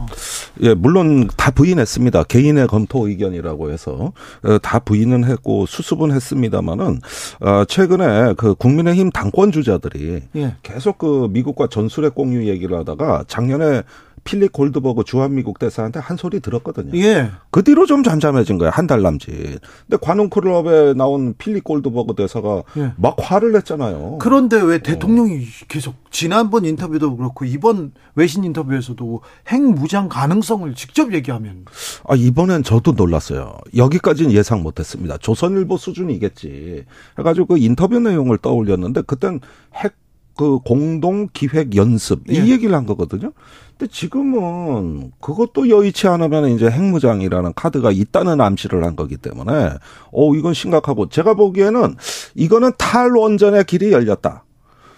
[0.62, 2.15] 예, 물론 다 부인했습니다.
[2.24, 7.00] 개인의 검토 의견이라고 해서 어, 다 부인은 했고 수습은 했습니다마는
[7.42, 10.56] 어, 최근에 그 국민의힘 당권 주자들이 예.
[10.64, 13.84] 계속 그 미국과 전술핵 공유 얘기를 하다가 작년에
[14.26, 16.98] 필립 골드버그 주한미국 대사한테 한 소리 들었거든요.
[17.00, 17.32] 예.
[17.52, 18.72] 그 뒤로 좀 잠잠해진 거예요.
[18.74, 19.32] 한 달 남짓.
[19.32, 22.92] 근데 관훈 클럽에 나온 필립 골드버그 대사가 예.
[22.98, 24.18] 막 화를 냈잖아요.
[24.20, 31.66] 그런데 왜 대통령이 계속 지난번 인터뷰도 그렇고 이번 외신 인터뷰에서도 핵 무장 가능성을 직접 얘기하면
[32.08, 33.58] 아, 이번엔 저도 놀랐어요.
[33.78, 35.18] 여기까지는 예상 못 했습니다.
[35.18, 36.86] 조선일보 수준이겠지.
[37.20, 39.40] 해 가지고 그 인터뷰 내용을 떠올렸는데, 그땐
[39.76, 39.94] 핵,
[40.38, 42.48] 그 공동 기획 연습, 이 예.
[42.48, 43.32] 얘기를 한 거거든요.
[43.78, 49.72] 근데 지금은 그것도 여의치 않으면 이제 핵무장이라는 카드가 있다는 암시를 한 거기 때문에,
[50.12, 51.96] 어, 이건 심각하고, 제가 보기에는
[52.36, 54.44] 이거는 탈원전의 길이 열렸다.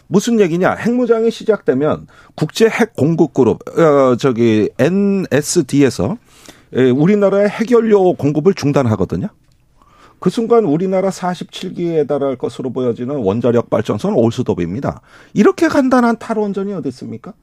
[0.08, 0.76] 무슨 얘기냐?
[0.76, 6.18] 핵무장이 시작되면 국제 핵 공급 그룹 어 저기 NSD에서
[6.74, 9.28] 에, 우리나라의 핵연료 공급을 중단하거든요.
[10.20, 15.02] 그 순간 우리나라 47기에 달할 것으로 보여지는 원자력 발전소는 올수도입니다.
[15.34, 17.34] 이렇게 간단한 탈원전이 어디 있습니까?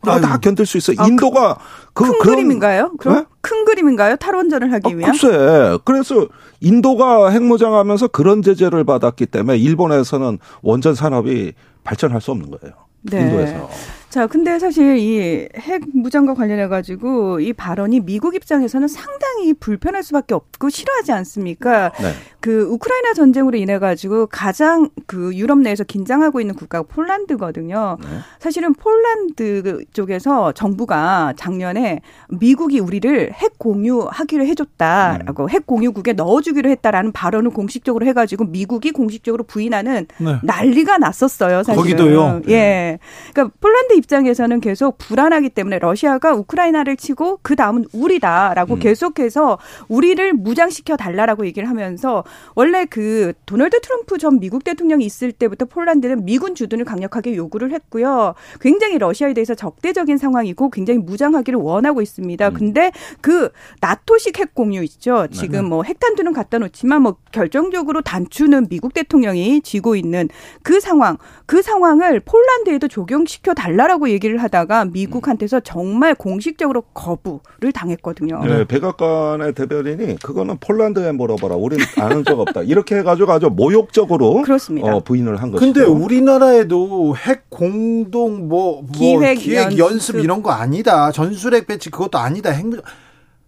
[0.00, 0.36] 그거 다.
[0.38, 0.92] 견딜 수 있어.
[0.98, 1.56] 아, 인도가
[1.94, 2.92] 그 큰 그런- 그림인가요?
[2.98, 3.24] 그럼 네?
[3.40, 4.16] 큰 그림인가요?
[4.16, 5.12] 탈원전을 하기 아, 위한?
[5.12, 5.78] 글쎄.
[5.84, 6.26] 그래서
[6.60, 11.52] 인도가 핵무장하면서 그런 제재를 받았기 때문에 일본에서는 원전 산업이
[11.84, 12.74] 발전할 수 없는 거예요.
[13.02, 13.20] 네.
[13.22, 13.68] 인도에서.
[14.10, 20.34] 자, 근데 사실 이 핵 무장과 관련해 가지고 이 발언이 미국 입장에서는 상당히 불편할 수밖에
[20.34, 21.90] 없고 싫어하지 않습니까?
[22.00, 22.12] 네.
[22.40, 27.96] 그 우크라이나 전쟁으로 인해 가지고 가장 그 유럽 내에서 긴장하고 있는 국가가 폴란드거든요.
[28.00, 28.06] 네.
[28.38, 37.50] 사실은 폴란드 쪽에서 정부가 작년에 미국이 우리를 핵 공유하기로 해줬다라고 핵 공유국에 넣어주기로 했다라는 발언을
[37.50, 40.36] 공식적으로 해가지고 미국이 공식적으로 부인하는 네.
[40.42, 41.62] 난리가 났었어요.
[41.62, 41.76] 사실은.
[41.82, 42.42] 거기도요?
[42.50, 42.98] 예.
[43.32, 48.78] 그러니까 폴란드 입 장에서는 계속 불안하기 때문에 러시아가 우크라이나를 치고 그 다음은 우리다라고 음.
[48.80, 55.66] 계속해서 우리를 무장시켜 달라라고 얘기를 하면서 원래 그 도널드 트럼프 전 미국 대통령이 있을 때부터
[55.66, 58.34] 폴란드는 미군 주둔을 강력하게 요구를 했고요.
[58.60, 62.48] 굉장히 러시아에 대해서 적대적인 상황이고 굉장히 무장하기를 원하고 있습니다.
[62.48, 62.54] 음.
[62.54, 65.26] 근데 그 나토식 핵 공유 있죠.
[65.30, 70.28] 지금 뭐 핵탄두는 갖다 놓지만 뭐 결정적으로 단추는 미국 대통령이 쥐고 있는
[70.62, 78.42] 그 상황, 그 상황을 폴란드에도 적용시켜 달라 라고 얘기를 하다가 미국한테서 정말 공식적으로 거부를 당했거든요.
[78.44, 81.56] 네, 백악관의 대변인이 그거는 폴란드에 물어봐라.
[81.56, 82.62] 우린 아는 적 없다.
[82.62, 84.94] 이렇게 해가지고 아주 모욕적으로 그렇습니다.
[84.96, 85.72] 어, 부인을 한 것이죠.
[85.72, 89.78] 근데 우리나라에도 핵 공동 뭐, 뭐 기획 기획, 연습.
[89.78, 90.16] 연습.
[90.16, 91.10] 이런 거 아니다.
[91.12, 92.50] 전술핵 배치 그것도 아니다.
[92.50, 92.64] 핵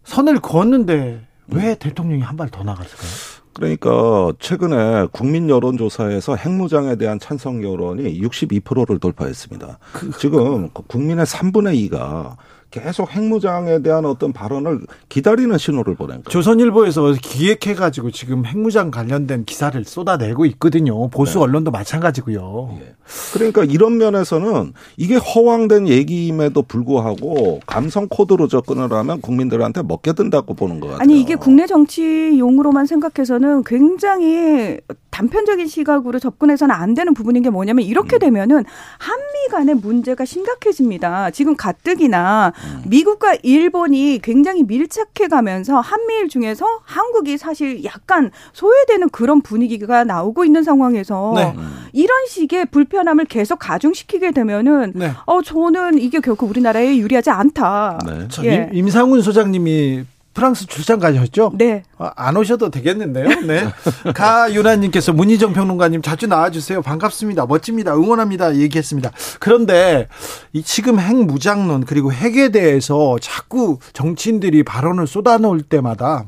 [0.05, 3.09] 선을 그었는데 왜 대통령이 한 발 더 나갔을까요?
[3.57, 9.79] 그러니까 최근에 국민 여론조사에서 핵무장에 대한 찬성 여론이 62%를 돌파했습니다.
[10.19, 12.37] 지금 국민의 3분의 2가
[12.71, 16.29] 계속 핵무장에 대한 어떤 발언을 기다리는 신호를 보낸 거예요.
[16.29, 21.09] 조선일보에서 기획해가지고 지금 핵무장 관련된 기사를 쏟아내고 있거든요.
[21.09, 21.45] 보수 네.
[21.45, 22.79] 언론도 마찬가지고요.
[22.81, 22.95] 예.
[23.33, 30.89] 그러니까 이런 면에서는 이게 허황된 얘기임에도 불구하고 감성 코드로 접근을 하면 국민들한테 먹게든다고 보는 것
[30.89, 31.03] 같아요.
[31.03, 34.79] 아니 이게 국내 정치용으로만 생각해서는 굉장히
[35.17, 37.89] 단편적인 시각으로 접근해서는 안 되는 부분인 게 뭐냐면 음.
[37.89, 38.65] 이렇게 되면은
[38.99, 41.31] 한미 간의 문제가 심각해집니다.
[41.31, 42.83] 지금 가뜩이나 음.
[42.87, 50.63] 미국과 일본이 굉장히 밀착해 가면서 한미일 중에서 한국이 사실 약간 소외되는 그런 분위기가 나오고 있는
[50.63, 51.55] 상황에서 네.
[51.95, 55.13] 이런 식의 불편함을 계속 가중시키게 되면은 네.
[55.25, 58.01] 어 저는 이게 결코 우리나라에 유리하지 않다.
[58.05, 58.29] 네.
[58.29, 58.69] 저 예.
[58.71, 60.05] 임, 임상훈 소장님이
[60.37, 61.53] 프랑스 출장 가셨죠?
[61.55, 61.83] 네.
[61.97, 63.41] 아, 안 오셔도 되겠는데요.
[63.47, 63.67] 네.
[64.15, 66.83] 가윤아님께서 문희정 평론가님 자주 나와주세요.
[66.83, 67.47] 반갑습니다.
[67.47, 67.95] 멋집니다.
[67.95, 68.57] 응원합니다.
[68.57, 69.11] 얘기했습니다.
[69.41, 70.09] 그런데
[70.53, 76.27] 이 지금 핵 무장론 그리고 핵에 대해서 자꾸 정치인들이 발언을 쏟아놓을 때마다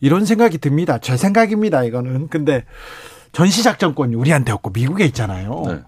[0.00, 0.98] 이런 생각이 듭니다.
[0.98, 1.84] 제 생각입니다.
[1.84, 2.28] 이거는.
[2.28, 2.66] 근데
[3.32, 5.62] 전시작전권이 우리한테 없고 미국에 있잖아요.
[5.66, 5.80] 네.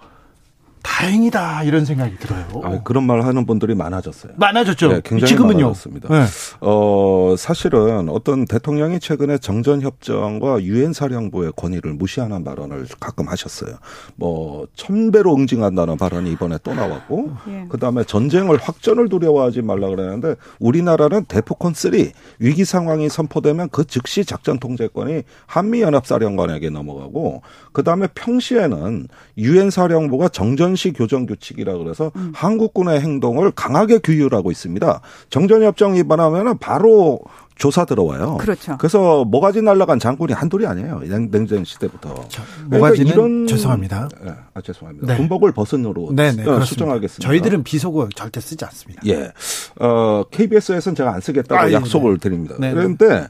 [0.82, 2.46] 다행이다 이런 생각이 들어요.
[2.62, 4.32] 아, 그런 말 하는 분들이 많아졌어요.
[4.36, 4.88] 많아졌죠.
[4.88, 5.64] 네, 굉장히 지금은요.
[5.64, 6.08] 많아졌습니다.
[6.08, 6.24] 네.
[6.60, 13.76] 어, 사실은 어떤 대통령이 최근에 정전 협정과 유엔 사령부의 권위를 무시하는 발언을 가끔 하셨어요.
[14.16, 17.66] 뭐, 천배로 응징한다는 발언이 이번에 또 나왔고, 예.
[17.68, 21.92] 그 다음에 전쟁을 확전을 두려워하지 말라 그러는데, 우리나라는 대포콘 3
[22.38, 29.70] 위기 상황이 선포되면 그 즉시 작전 통제권이 한미 연합 사령관에게 넘어가고, 그 다음에 평시에는 유엔
[29.70, 32.32] 사령부가 정전 시 교정 규칙이라 그래서 음.
[32.34, 35.00] 한국군의 행동을 강하게 규율하고 있습니다.
[35.30, 37.20] 정전협정 위반하면 바로
[37.60, 38.38] 조사 들어와요.
[38.40, 38.76] 그렇죠.
[38.78, 41.00] 그래서 모가지 날라간 장군이 한둘이 아니에요.
[41.04, 42.26] 냉- 냉전 시대부터.
[42.28, 44.08] 자, 그러니까 모가지는 이런- 죄송합니다.
[44.24, 45.06] 예, 아 죄송합니다.
[45.06, 45.16] 네.
[45.18, 46.30] 군복을 벗은으로 네네.
[46.42, 46.64] 어, 그렇습니다.
[46.64, 47.28] 수정하겠습니다.
[47.28, 49.02] 저희들은 비속어 절대 쓰지 않습니다.
[49.06, 49.30] 예.
[49.78, 52.18] 어, KBS에서는 제가 안 쓰겠다고 아, 예, 약속을 네.
[52.20, 52.54] 드립니다.
[52.58, 52.74] 네, 네.
[52.74, 53.26] 그런데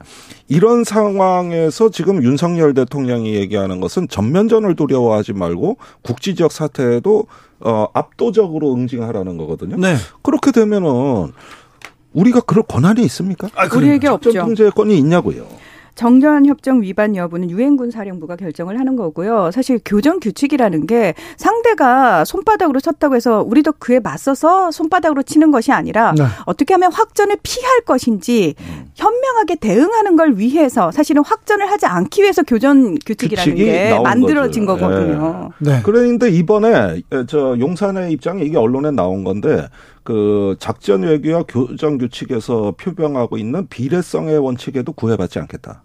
[0.47, 7.27] 이런 상황에서 지금 윤석열 대통령이 얘기하는 것은 전면전을 두려워하지 말고 국지적 사태에도
[7.63, 9.77] 어, 압도적으로 응징하라는 거거든요.
[9.77, 9.97] 네.
[10.23, 11.33] 그렇게 되면은
[12.13, 13.49] 우리가 그럴 권한이 있습니까?
[13.55, 14.33] 아, 우리에게 없죠.
[14.33, 15.47] 통제권이 있냐고요.
[15.97, 19.51] 정전 협정 위반 여부는 유엔군 사령부가 결정을 하는 거고요.
[19.53, 26.15] 사실 교정 규칙이라는 게 상대가 손바닥으로 쳤다고 해서 우리도 그에 맞서서 손바닥으로 치는 것이 아니라
[26.17, 26.25] 네.
[26.47, 28.55] 어떻게 하면 확전을 피할 것인지
[28.95, 34.87] 현명하게 대응하는 걸 위해서 사실은 확전을 하지 않기 위해서 교전 규칙이라는 규칙이 게 만들어진 거죠.
[34.87, 35.51] 거거든요.
[35.59, 35.81] 네.
[35.85, 39.69] 그런데 이번에 저 용산의 입장에 이게 언론에 나온 건데
[40.11, 45.85] 그 작전 외교와 교정 규칙에서 표명하고 있는 비례성의 원칙에도 구애받지 않겠다.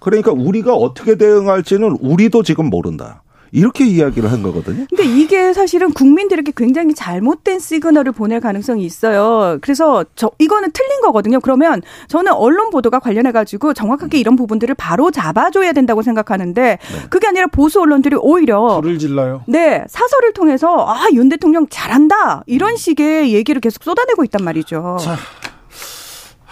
[0.00, 3.22] 그러니까 우리가 어떻게 대응할지는 우리도 지금 모른다.
[3.54, 4.84] 이렇게 이야기를 한 거거든요.
[4.90, 9.58] 근데 이게 사실은 국민들에게 굉장히 잘못된 시그널을 보낼 가능성이 있어요.
[9.62, 11.38] 그래서 저 이거는 틀린 거거든요.
[11.38, 16.78] 그러면 저는 언론 보도가 관련해 가지고 정확하게 이런 부분들을 바로 잡아줘야 된다고 생각하는데
[17.10, 19.44] 그게 아니라 보수 언론들이 오히려 불을 질러요.
[19.46, 24.96] 네 사설을 통해서 아 윤 대통령 잘한다 이런 식의 얘기를 계속 쏟아내고 있단 말이죠.
[25.00, 25.16] 자,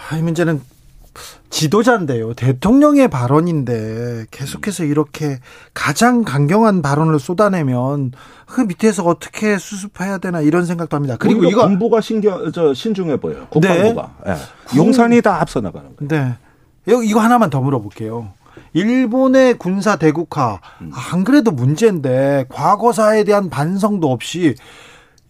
[0.09, 0.61] 아, 이 문제는
[1.53, 2.33] 지도자인데요.
[2.33, 5.37] 대통령의 발언인데 계속해서 이렇게
[5.75, 8.11] 가장 강경한 발언을 쏟아내면
[8.47, 11.15] 그 밑에서 어떻게 수습해야 되나 이런 생각도 합니다.
[11.19, 13.45] 그리고 이거 군부가 신경 저 신중해 보여요.
[13.51, 14.13] 국방부가.
[14.27, 14.33] 예.
[14.65, 16.09] 군- 용산이 다 앞서 나가는 거예요.
[16.09, 16.33] 네.
[16.87, 18.31] 이거, 이거 하나만 더 물어볼게요.
[18.73, 20.59] 일본의 군사 대국화
[21.11, 24.55] 안 그래도 문제인데 과거사에 대한 반성도 없이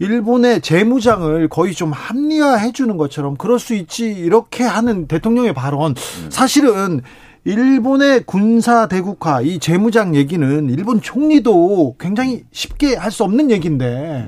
[0.04, 5.96] 일본의 재무장을 거의 좀 합리화해 주는 것처럼 그럴 수 있지 이렇게 하는 대통령의 발언.
[6.30, 7.02] 사실은
[7.46, 14.28] 일본의 군사 대국화 이 재무장 얘기는 일본 총리도 굉장히 쉽게 할 수 없는 얘기인데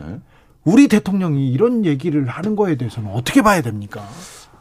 [0.64, 4.02] 우리 대통령이 이런 얘기를 하는 거에 대해서는 어떻게 봐야 됩니까?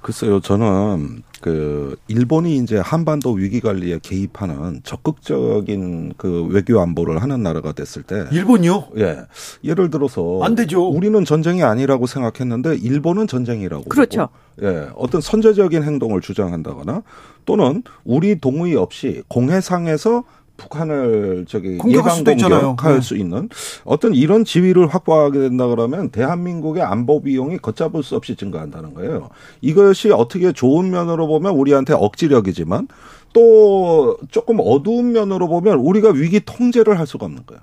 [0.05, 7.73] 글쎄요, 저는 그 일본이 이제 한반도 위기 관리에 개입하는 적극적인 그 외교 안보를 하는 나라가
[7.73, 8.89] 됐을 때 일본이요?
[8.99, 9.21] 예.
[9.65, 10.87] 예를 들어서 안 되죠.
[10.87, 14.29] 우리는 전쟁이 아니라고 생각했는데 일본은 전쟁이라고 그렇죠.
[14.57, 14.89] 보고, 예.
[14.95, 17.03] 어떤 선제적인 행동을 주장한다거나
[17.47, 20.25] 또는 우리 동의 없이 공해상에서
[20.57, 22.35] 북한을 저기 공격할 예방.
[22.37, 23.01] 공격할 네.
[23.01, 23.49] 수 있는
[23.85, 29.31] 어떤 이런 지위를 확보하게 된다 그러면 대한민국의 안보 비용이 걷잡을 수 없이 증가한다는 거예요.
[29.61, 32.89] 이것이 어떻게 좋은 면으로 보면 우리한테 억지력이지만
[33.33, 37.61] 또 조금 어두운 면으로 보면 우리가 위기 통제를 할 수가 없는 거예요.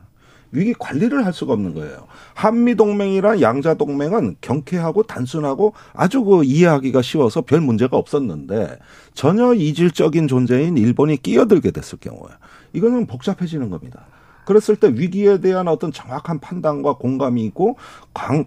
[0.54, 2.08] 위기 관리를 할 수가 없는 거예요.
[2.34, 8.77] 한미 동맹이란 양자 동맹은 경쾌하고 단순하고 아주 그 이해하기가 쉬워서 별 문제가 없었는데
[9.13, 12.32] 전혀 이질적인 존재인 일본이 끼어들게 됐을 경우에
[12.74, 14.02] 이거는 복잡해지는 겁니다.
[14.46, 17.78] 그랬을 때 위기에 대한 어떤 정확한 판단과 공감이 있고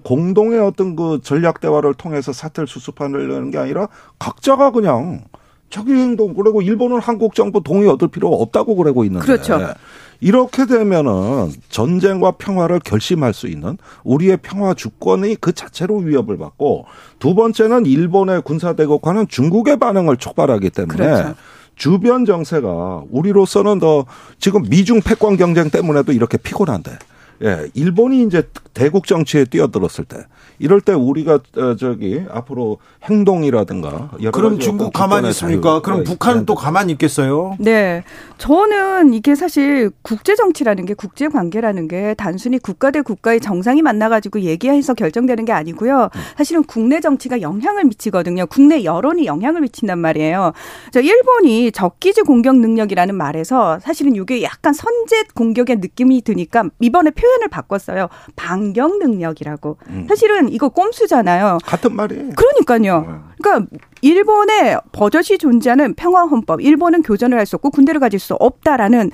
[0.02, 5.22] 공동의 어떤 그 전략 대화를 통해서 사태를 수습하려는 게 아니라 각자가 그냥
[5.70, 9.74] 자기 행동 그리고 일본은 한국 정부 동의 얻을 필요가 없다고 그러고 있는데 그렇죠.
[10.20, 16.86] 이렇게 되면은 전쟁과 평화를 결심할 수 있는 우리의 평화 주권이 그 자체로 위협을 받고
[17.18, 21.34] 두 번째는 일본의 군사 대국화는 중국의 반응을 촉발하기 때문에 그렇죠.
[21.76, 24.06] 주변 정세가 우리로서는 더
[24.38, 26.92] 지금 미중 패권 경쟁 때문에도 이렇게 피곤한데
[27.42, 28.42] 예, 일본이 이제
[28.72, 30.26] 대국 정치에 뛰어들었을 때
[30.58, 35.80] 이럴 때 우리가 어, 저기 앞으로 행동이라든가 그럼 중국 가만히 있습니까?
[35.80, 36.46] 그럼 네, 북한은 네.
[36.46, 37.56] 또 가만히 있겠어요?
[37.58, 38.04] 네.
[38.38, 44.08] 저는 이게 사실 국제 정치라는 게 국제 관계라는 게 단순히 국가 대 국가의 정상이 만나
[44.08, 46.10] 가지고 얘기해서 결정되는 게 아니고요.
[46.36, 48.46] 사실은 국내 정치가 영향을 미치거든요.
[48.46, 50.52] 국내 여론이 영향을 미친단 말이에요.
[50.92, 57.23] 저 일본이 적기지 공격 능력이라는 말에서 사실은 이게 약간 선제 공격의 느낌이 드니까 이번에 표
[57.26, 58.08] 현을 바꿨어요.
[58.36, 59.78] 반경 능력이라고.
[59.88, 60.06] 음.
[60.08, 61.58] 사실은 이거 꼼수잖아요.
[61.64, 62.30] 같은 말이에요.
[62.36, 63.00] 그러니까요.
[63.00, 63.34] 네.
[63.42, 63.66] 그러니까
[64.00, 69.10] 일본의 버젓이 존재하는 평화 헌법, 일본은 교전을 할 수 없고 군대를 가질 수 없다라는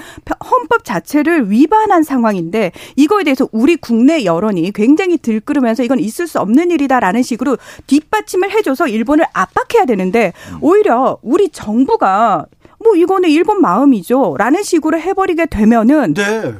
[0.51, 6.71] 헌법 자체를 위반한 상황인데 이거에 대해서 우리 국내 여론이 굉장히 들끓으면서 이건 있을 수 없는
[6.71, 7.57] 일이다라는 식으로
[7.89, 10.59] 뒷받침을 해줘서 일본을 압박해야 되는데 음.
[10.61, 12.47] 오히려 우리 정부가
[12.83, 16.55] 뭐 이거는 일본 마음이죠 라는 식으로 해버리게 되면은 네.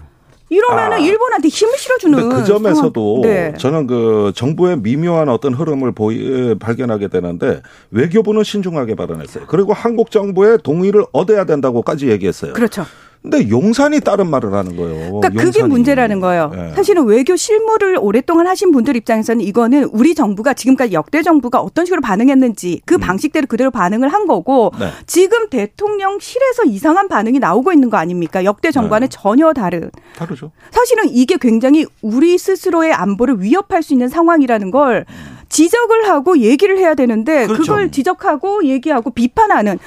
[0.51, 0.99] 이러면은 아.
[0.99, 2.29] 일본한테 힘을 실어주는.
[2.29, 3.55] 그 점에서도 네.
[3.57, 9.45] 저는 그 정부의 미묘한 어떤 흐름을 보이, 발견하게 되는데 외교부는 신중하게 발언했어요.
[9.47, 12.53] 그리고 한국 정부의 동의를 얻어야 된다고까지 얘기했어요.
[12.53, 12.85] 그렇죠.
[13.23, 15.21] 근데 용산이 다른 말을 하는 거예요.
[15.21, 15.43] 그러니까.
[15.43, 16.51] 그게 문제라는 거예요.
[16.55, 16.73] 네.
[16.75, 22.01] 사실은 외교 실무를 오랫동안 하신 분들 입장에서는 이거는 우리 정부가 지금까지 역대 정부가 어떤 식으로
[22.01, 23.01] 반응했는지 그 음.
[23.01, 24.91] 방식대로 그대로 반응을 한 거고 네.
[25.07, 28.45] 지금 대통령실에서 이상한 반응이 나오고 있는 거 아닙니까?
[28.45, 29.17] 역대 정부와는 네.
[29.17, 29.91] 전혀 다른.
[30.17, 30.51] 다르죠.
[30.71, 35.05] 사실은 이게 굉장히 우리 스스로의 안보를 위협할 수 있는 상황이라는 걸
[35.51, 37.63] 지적을 하고 얘기를 해야 되는데 그렇죠.
[37.63, 39.79] 그걸 지적하고 얘기하고 비판하는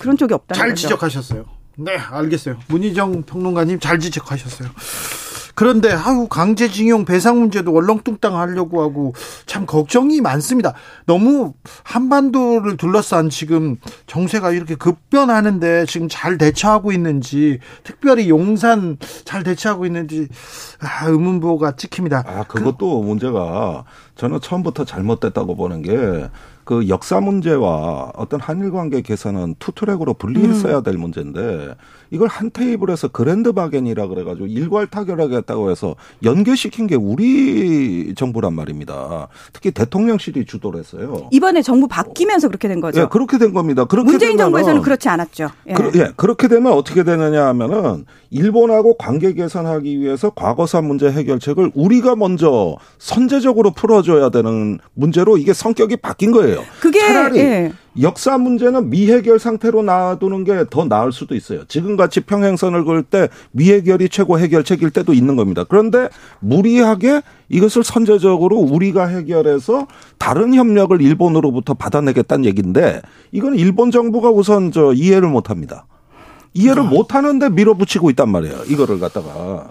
[0.00, 0.80] 그런 쪽이 없다는 잘 거죠.
[0.82, 1.55] 지적하셨어요.
[1.76, 2.56] 네, 알겠어요.
[2.68, 4.68] 문희정 평론가님 잘 지적하셨어요.
[5.56, 9.14] 그런데 아우 강제징용 배상 문제도 얼렁뚱땅 하려고 하고
[9.46, 10.74] 참 걱정이 많습니다.
[11.06, 19.86] 너무 한반도를 둘러싼 지금 정세가 이렇게 급변하는데 지금 잘 대처하고 있는지 특별히 용산 잘 대처하고
[19.86, 20.28] 있는지
[20.78, 22.24] 아, 의문부호가 찍힙니다.
[22.26, 23.84] 아 그것도 그, 문제가
[24.14, 26.28] 저는 처음부터 잘못됐다고 보는 게
[26.66, 30.82] 그 역사 문제와 어떤 한일 관계 개선은 투트랙으로 분리했어야 음.
[30.82, 31.76] 될 문제인데
[32.10, 39.28] 이걸 한 테이블에서 그랜드 바겐이라 그래가지고 일괄 타결하겠다고 해서 연계시킨 게 우리 정부란 말입니다.
[39.52, 41.28] 특히 대통령실이 주도를 했어요.
[41.30, 43.00] 이번에 정부 바뀌면서 그렇게 된 거죠.
[43.00, 43.84] 예, 그렇게 된 겁니다.
[43.84, 45.50] 그렇게 문재인 정부에서는 그렇지 않았죠.
[45.68, 45.72] 예.
[45.72, 52.16] 그, 예, 그렇게 되면 어떻게 되느냐 하면은 일본하고 관계 개선하기 위해서 과거사 문제 해결책을 우리가
[52.16, 56.55] 먼저 선제적으로 풀어줘야 되는 문제로 이게 성격이 바뀐 거예요.
[56.80, 57.72] 그게 차라리 예.
[58.00, 61.64] 역사 문제는 미해결 상태로 놔두는 게 더 나을 수도 있어요.
[61.66, 65.64] 지금같이 평행선을 그을 때 미해결이 최고 해결책일 때도 있는 겁니다.
[65.68, 66.08] 그런데
[66.40, 69.86] 무리하게 이것을 선제적으로 우리가 해결해서
[70.18, 73.00] 다른 협력을 일본으로부터 받아내겠다는 얘기인데
[73.32, 75.86] 이건 일본 정부가 우선 저 이해를 못 합니다.
[76.54, 76.86] 이해를 아.
[76.86, 78.56] 못 하는데 밀어붙이고 있단 말이에요.
[78.68, 79.68] 이거를 갖다가.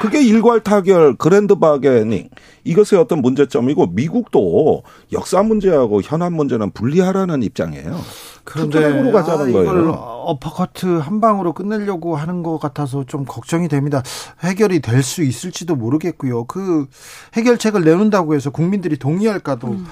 [0.00, 2.28] 그게 일괄 타결 그랜드 바게닝
[2.64, 4.82] 이것의 어떤 문제점이고 미국도
[5.12, 7.98] 역사 문제하고 현안 문제는 분리하라는 입장이에요.
[8.44, 9.90] 그런데 으로 가자는 아, 거예요.
[9.90, 14.02] 어퍼커트 한 방으로 끝내려고 하는 것 같아서 좀 걱정이 됩니다.
[14.44, 16.44] 해결이 될 수 있을지도 모르겠고요.
[16.44, 16.86] 그
[17.34, 19.86] 해결책을 내놓는다고 해서 국민들이 동의할까도 음.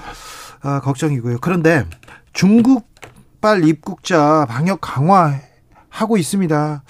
[0.61, 1.37] 아, 걱정이고요.
[1.41, 1.85] 그런데
[2.33, 6.83] 중국발 입국자 방역 강화하고 있습니다.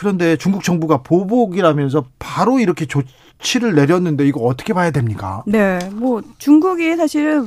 [0.00, 5.42] 그런데 중국 정부가 보복이라면서 바로 이렇게 조치를 내렸는데 이거 어떻게 봐야 됩니까?
[5.46, 7.46] 네, 뭐 중국이 사실은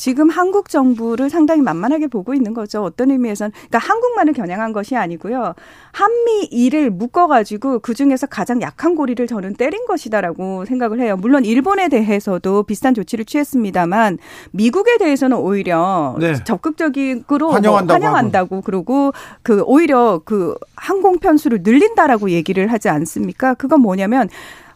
[0.00, 2.82] 지금 한국 정부를 상당히 만만하게 보고 있는 거죠.
[2.82, 5.52] 어떤 의미에서는 그러니까 한국만을 겨냥한 것이 아니고요.
[5.92, 11.18] 한미 일을 묶어 가지고 그 중에서 가장 약한 고리를 저는 때린 것이다라고 생각을 해요.
[11.18, 14.16] 물론 일본에 대해서도 비슷한 조치를 취했습니다만
[14.52, 16.32] 미국에 대해서는 오히려 네.
[16.44, 23.52] 적극적으로 뭐 환영한다고, 뭐 환영한다고 그러고 그 오히려 그 항공 편수를 늘린다라고 얘기를 하지 않습니까?
[23.52, 24.30] 그건 뭐냐면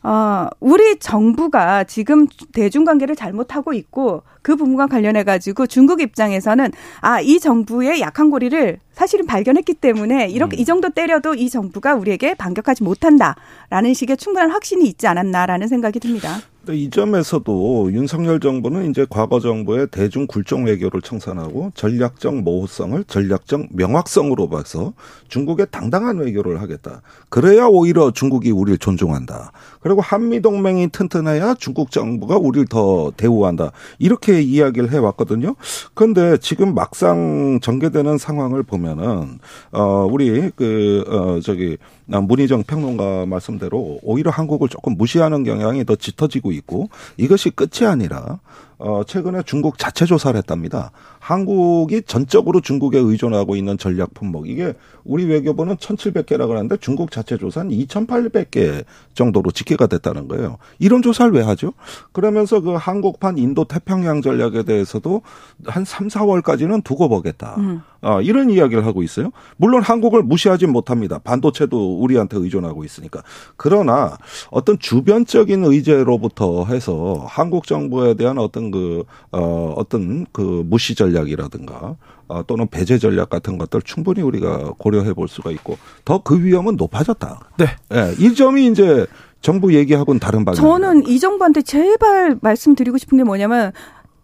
[0.04, 7.40] 어, 우리 정부가 지금 대중관계를 잘못하고 있고 그 부분과 관련해 가지고 중국 입장에서는 아, 이
[7.40, 10.60] 정부의 약한 고리를 사실은 발견했기 때문에 이렇게 음.
[10.60, 16.42] 이 정도 때려도 이 정부가 우리에게 반격하지 못한다라는 식의 충분한 확신이 있지 않았나라는 생각이 듭니다.
[16.70, 24.48] 이 점에서도 윤석열 정부는 이제 과거 정부의 대중 굴종 외교를 청산하고 전략적 모호성을 전략적 명확성으로
[24.48, 24.94] 봐서
[25.28, 27.02] 중국의 당당한 외교를 하겠다.
[27.28, 29.52] 그래야 오히려 중국이 우리를 존중한다.
[29.84, 33.70] 그리고 한미 동맹이 튼튼해야 중국 정부가 우리를 더 대우한다.
[33.98, 35.56] 이렇게 이야기를 해 왔거든요.
[35.92, 39.38] 그런데 지금 막상 전개되는 상황을 보면은
[39.72, 41.76] 어 우리 그어 저기
[42.06, 48.38] 문희정 평론가 말씀대로 오히려 한국을 조금 무시하는 경향이 더 짙어지고 있고 이것이 끝이 아니라
[48.78, 50.90] 어, 최근에 중국 자체 조사를 했답니다.
[51.24, 54.46] 한국이 전적으로 중국에 의존하고 있는 전략 품목.
[54.46, 60.58] 이게 우리 외교부는 1,700개라고 하는데 중국 자체 조사는 2,800개 정도로 집계가 됐다는 거예요.
[60.78, 61.72] 이런 조사를 왜 하죠?
[62.12, 65.22] 그러면서 그 한국판 인도 태평양 전략에 대해서도
[65.64, 67.54] 한 3, 4월까지는 두고 보겠다.
[67.56, 67.80] 음.
[68.04, 69.30] 아, 이런 이야기를 하고 있어요.
[69.56, 71.18] 물론 한국을 무시하지 못합니다.
[71.18, 73.22] 반도체도 우리한테 의존하고 있으니까.
[73.56, 74.16] 그러나
[74.50, 81.96] 어떤 주변적인 의제로부터 해서 한국 정부에 대한 어떤 그, 어, 어떤 그 무시 전략이라든가
[82.28, 86.76] 어, 또는 배제 전략 같은 것들 충분히 우리가 고려해 볼 수가 있고 더 그 위험은
[86.76, 87.40] 높아졌다.
[87.58, 87.66] 네.
[87.90, 88.14] 네.
[88.18, 89.06] 이 점이 이제
[89.42, 90.56] 정부 얘기하고는 다른 방향.
[90.56, 93.72] 저는 이 정부한테 제발 말씀드리고 싶은 게 뭐냐면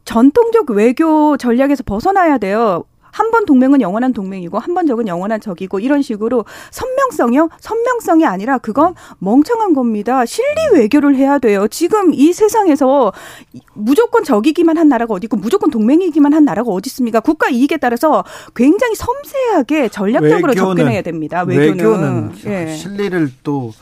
[0.06, 2.84] 전통적 외교 전략에서 벗어나야 돼요.
[3.12, 7.48] 한 번 동맹은 영원한 동맹이고 한 번 적은 영원한 적이고 이런 식으로 선명성이요?
[7.60, 10.24] 선명성이 아니라 그건 멍청한 겁니다.
[10.26, 11.66] 실리 외교를 해야 돼요.
[11.68, 13.12] 지금 이 세상에서
[13.74, 17.20] 무조건 적이기만 한 나라가 어디 있고 무조건 동맹이기만 한 나라가 어디 있습니까?
[17.20, 21.42] 국가 이익에 따라서 굉장히 섬세하게 전략적으로 외교는, 접근해야 됩니다.
[21.42, 22.74] 외교는, 외교는 예.
[22.74, 23.72] 실리를 또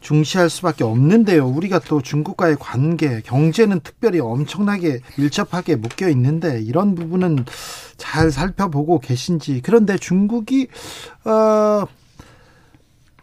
[0.00, 1.46] 중시할 수밖에 없는데요.
[1.46, 7.46] 우리가 또 중국과의 관계, 경제는 특별히 엄청나게 밀접하게 묶여 있는데 이런 부분은
[7.96, 9.60] 잘 살펴보고 계신지.
[9.62, 10.68] 그런데 중국이
[11.24, 11.84] 어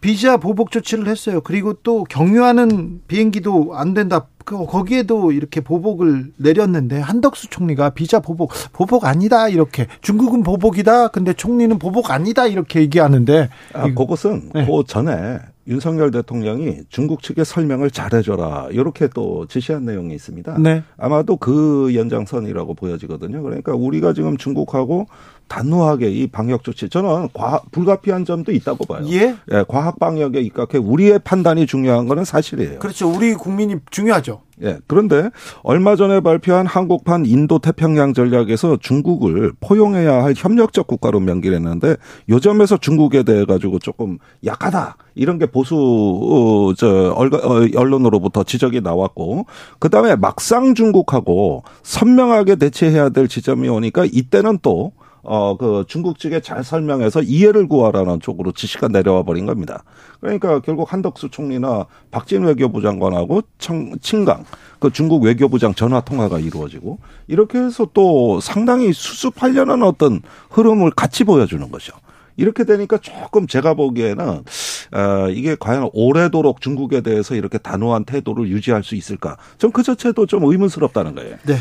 [0.02, 1.40] 비자 보복 조치를 했어요.
[1.40, 4.26] 그리고 또 경유하는 비행기도 안 된다.
[4.44, 11.08] 그 거기에도 이렇게 보복을 내렸는데 한덕수 총리가 비자 보복 보복 아니다 이렇게 중국은 보복이다.
[11.08, 14.66] 근데 총리는 보복 아니다 이렇게 얘기하는데 아, 그것은 네.
[14.66, 20.58] 그 전에 윤석열 대통령이 중국 측에 설명을 잘해줘라 이렇게 또 지시한 내용이 있습니다.
[20.58, 20.82] 네.
[20.96, 23.42] 아마도 그 연장선이라고 보여지거든요.
[23.42, 25.06] 그러니까 우리가 지금 중국하고
[25.52, 29.04] 단호하게 이 방역 조치 저는 과 불가피한 점도 있다고 봐요.
[29.10, 29.36] 예?
[29.52, 32.78] 예 과학 방역에 입각해 우리의 판단이 중요한 거는 사실이에요.
[32.78, 33.10] 그렇죠.
[33.10, 34.40] 우리 국민이 중요하죠.
[34.62, 34.78] 예.
[34.86, 35.28] 그런데
[35.62, 41.96] 얼마 전에 발표한 한국판 인도 태평양 전략에서 중국을 포용해야 할 협력적 국가로 명기했는데
[42.30, 44.96] 요 점에서 중국에 대해 가지고 조금 약하다.
[45.14, 47.28] 이런 게 보수 어, 저 어,
[47.76, 49.44] 언론으로부터 지적이 나왔고
[49.80, 54.92] 그다음에 막상 중국하고 선명하게 대체해야 될 지점이 오니까 이때는 또
[55.22, 59.84] 어, 그 중국 측에 잘 설명해서 이해를 구하라는 쪽으로 지시가 내려와 버린 겁니다.
[60.20, 64.44] 그러니까 결국 한덕수 총리나 박진 외교부 장관하고 청, 친강,
[64.78, 66.98] 그 중국 외교부장 전화 통화가 이루어지고
[67.28, 71.92] 이렇게 해서 또 상당히 수습하려는 어떤 흐름을 같이 보여주는 거죠.
[72.36, 78.82] 이렇게 되니까 조금 제가 보기에는 어, 이게 과연 오래도록 중국에 대해서 이렇게 단호한 태도를 유지할
[78.82, 79.36] 수 있을까?
[79.58, 81.36] 좀그 자체도 좀 의문스럽다는 거예요.
[81.44, 81.56] 네.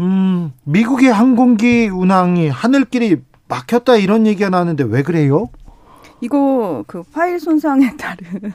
[0.00, 3.16] 음, 미국의 항공기 운항이 하늘길이
[3.48, 5.48] 막혔다 이런 얘기가 나왔는데 왜 그래요?
[6.22, 8.52] 이거 그 파일 손상에 따른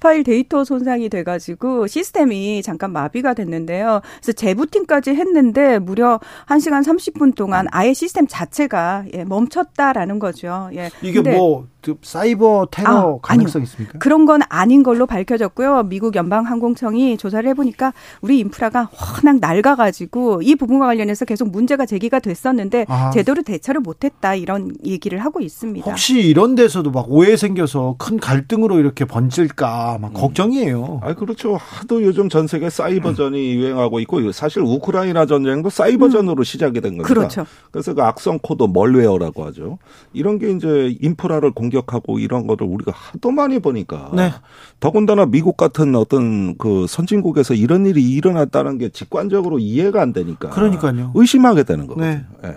[0.00, 4.00] 파일 데이터 손상이 돼가지고 시스템이 잠깐 마비가 됐는데요.
[4.20, 10.70] 그래서 재부팅까지 했는데 무려 1시간 30분 동안 아예 시스템 자체가 예, 멈췄다라는 거죠.
[10.72, 10.90] 예.
[11.02, 13.98] 이게 뭐그 사이버 테러 아, 가능성 있습니까?
[13.98, 15.82] 그런 건 아닌 걸로 밝혀졌고요.
[15.84, 17.92] 미국 연방항공청이 조사를 해보니까
[18.22, 18.88] 우리 인프라가
[19.22, 23.10] 워낙 낡아가지고 이 부분과 관련해서 계속 문제가 제기가 됐었는데 아.
[23.10, 25.90] 제대로 대처를 못했다 이런 얘기를 하고 있습니다.
[25.90, 30.14] 혹시 이런 데서도 막 오해 생겨서 큰 갈등으로 이렇게 번질까 막 음.
[30.14, 31.00] 걱정이에요.
[31.02, 31.56] 아 그렇죠.
[31.56, 33.60] 하도 요즘 전 세계 사이버전이 음.
[33.60, 36.44] 유행하고 있고 사실 우크라이나 전쟁도 사이버전으로 음.
[36.44, 37.08] 시작이 된 겁니다.
[37.08, 37.46] 그렇죠.
[37.70, 39.78] 그래서 그 악성 코드 malware라고 하죠.
[40.12, 44.32] 이런 게 이제 인프라를 공 공격하고 이런 거를 우리가 하도 많이 보니까 네.
[44.80, 51.12] 더군다나 미국 같은 어떤 그 선진국에서 이런 일이 일어났다는 게 직관적으로 이해가 안 되니까 그러니까요.
[51.14, 52.10] 의심하게 되는 거거든요.
[52.10, 52.24] 네.
[52.42, 52.56] 네.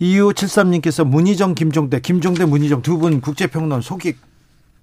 [0.00, 4.14] 이유 73님께서 문희정, 김종대, 김종대, 문희정 두 분 국제평론 속이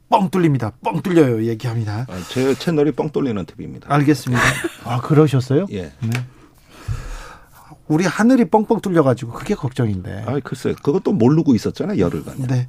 [0.09, 0.71] 뻥 뚫립니다.
[0.83, 1.45] 뻥 뚫려요.
[1.45, 2.05] 얘기합니다.
[2.09, 3.93] 아, 제 채널이 뻥 뚫리는 팁입니다.
[3.93, 4.41] 알겠습니다.
[4.85, 5.65] 아, 그러셨어요?
[5.71, 5.91] 예.
[6.01, 6.09] 네.
[7.87, 10.23] 우리 하늘이 뻥뻥 뚫려가지고 그게 걱정인데.
[10.27, 12.35] 아, 글쎄, 그것도 모르고 있었잖아요, 열흘간.
[12.47, 12.67] 네.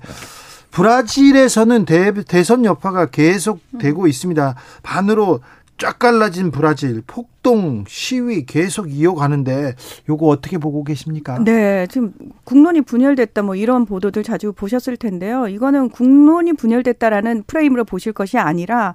[0.71, 4.57] 브라질에서는 대, 대선 여파가 계속되고 있습니다.
[4.83, 5.41] 반으로
[5.79, 9.75] 쫙 갈라진 브라질 폭동 시위 계속 이어가는데
[10.09, 11.39] 요거 어떻게 보고 계십니까?
[11.45, 12.15] 네, 지금
[12.45, 15.49] 국론이 분열됐다 뭐 이런 보도들 자주 보셨을 텐데요.
[15.49, 18.95] 이거는 국론이 분열됐다라는 프레임으로 보실 것이 아니라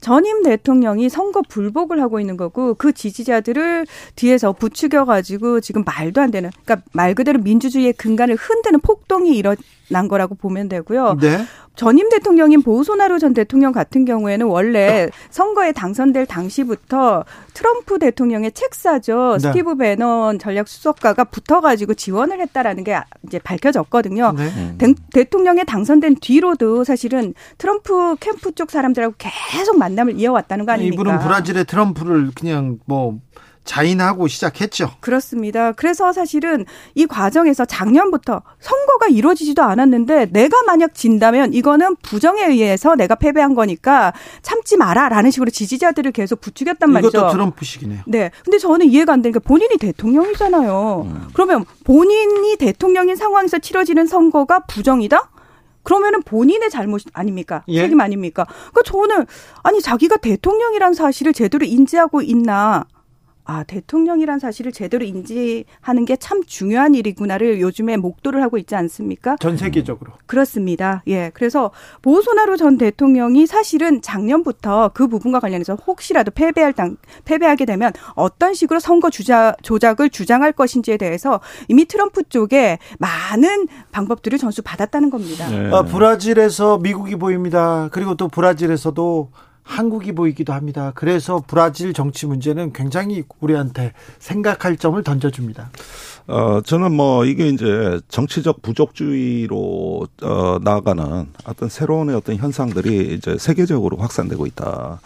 [0.00, 6.30] 전임 대통령이 선거 불복을 하고 있는 거고 그 지지자들을 뒤에서 부추겨 가지고 지금 말도 안
[6.30, 9.54] 되는 그러니까 말 그대로 민주주의의 근간을 흔드는 폭동이 일어
[9.92, 11.18] 난 거라고 보면 되고요.
[11.20, 11.44] 네.
[11.74, 17.24] 전임 대통령인 보소나루 전 대통령 같은 경우에는 원래 선거에 당선될 당시부터
[17.54, 19.38] 트럼프 대통령의 책사죠.
[19.40, 19.48] 네.
[19.48, 24.32] 스티브 베넌 전략 수석가가 붙어가지고 지원을 했다라는 게 이제 밝혀졌거든요.
[24.36, 24.76] 네.
[24.78, 31.00] 대, 대통령에 당선된 뒤로도 사실은 트럼프 캠프 쪽 사람들하고 계속 만남을 이어왔다는 거 아닙니까?
[31.00, 33.18] 이분은 브라질의 트럼프를 그냥 뭐
[33.64, 34.90] 자인하고 시작했죠.
[35.00, 35.72] 그렇습니다.
[35.72, 43.14] 그래서 사실은 이 과정에서 작년부터 선거가 이루어지지도 않았는데 내가 만약 진다면 이거는 부정에 의해서 내가
[43.14, 47.18] 패배한 거니까 참지 마라라는 식으로 지지자들을 계속 부추겼단 말이죠.
[47.18, 48.02] 이것도 트럼프식이네요.
[48.06, 48.30] 네.
[48.44, 51.06] 근데 저는 이해가 안 되는 게 본인이 대통령이잖아요.
[51.08, 51.28] 음.
[51.32, 55.30] 그러면 본인이 대통령인 상황에서 치러지는 선거가 부정이다?
[55.84, 57.64] 그러면은 본인의 잘못 아닙니까?
[57.68, 57.82] 예.
[57.82, 58.46] 책임 아닙니까?
[58.72, 59.26] 그러니까 저는
[59.62, 62.86] 아니 자기가 대통령이란 사실을 제대로 인지하고 있나?
[63.44, 69.36] 아, 대통령이란 사실을 제대로 인지하는 게 참 중요한 일이구나를 요즘에 목도를 하고 있지 않습니까?
[69.40, 70.12] 전 세계적으로.
[70.26, 71.02] 그렇습니다.
[71.08, 71.30] 예.
[71.34, 78.54] 그래서 보소나루 전 대통령이 사실은 작년부터 그 부분과 관련해서 혹시라도 패배할 당, 패배하게 되면 어떤
[78.54, 85.48] 식으로 선거 주자, 조작을 주장할 것인지에 대해서 이미 트럼프 쪽에 많은 방법들을 전수 받았다는 겁니다.
[85.48, 85.70] 네.
[85.74, 87.88] 아, 브라질에서 미국이 보입니다.
[87.90, 89.30] 그리고 또 브라질에서도
[89.62, 90.92] 한국이 보이기도 합니다.
[90.94, 95.70] 그래서 브라질 정치 문제는 굉장히 우리한테 생각할 점을 던져줍니다.
[96.28, 103.96] 어, 저는 뭐 이게 이제 정치적 부족주의로 어, 나아가는 어떤 새로운 어떤 현상들이 이제 세계적으로
[103.96, 105.00] 확산되고 있다.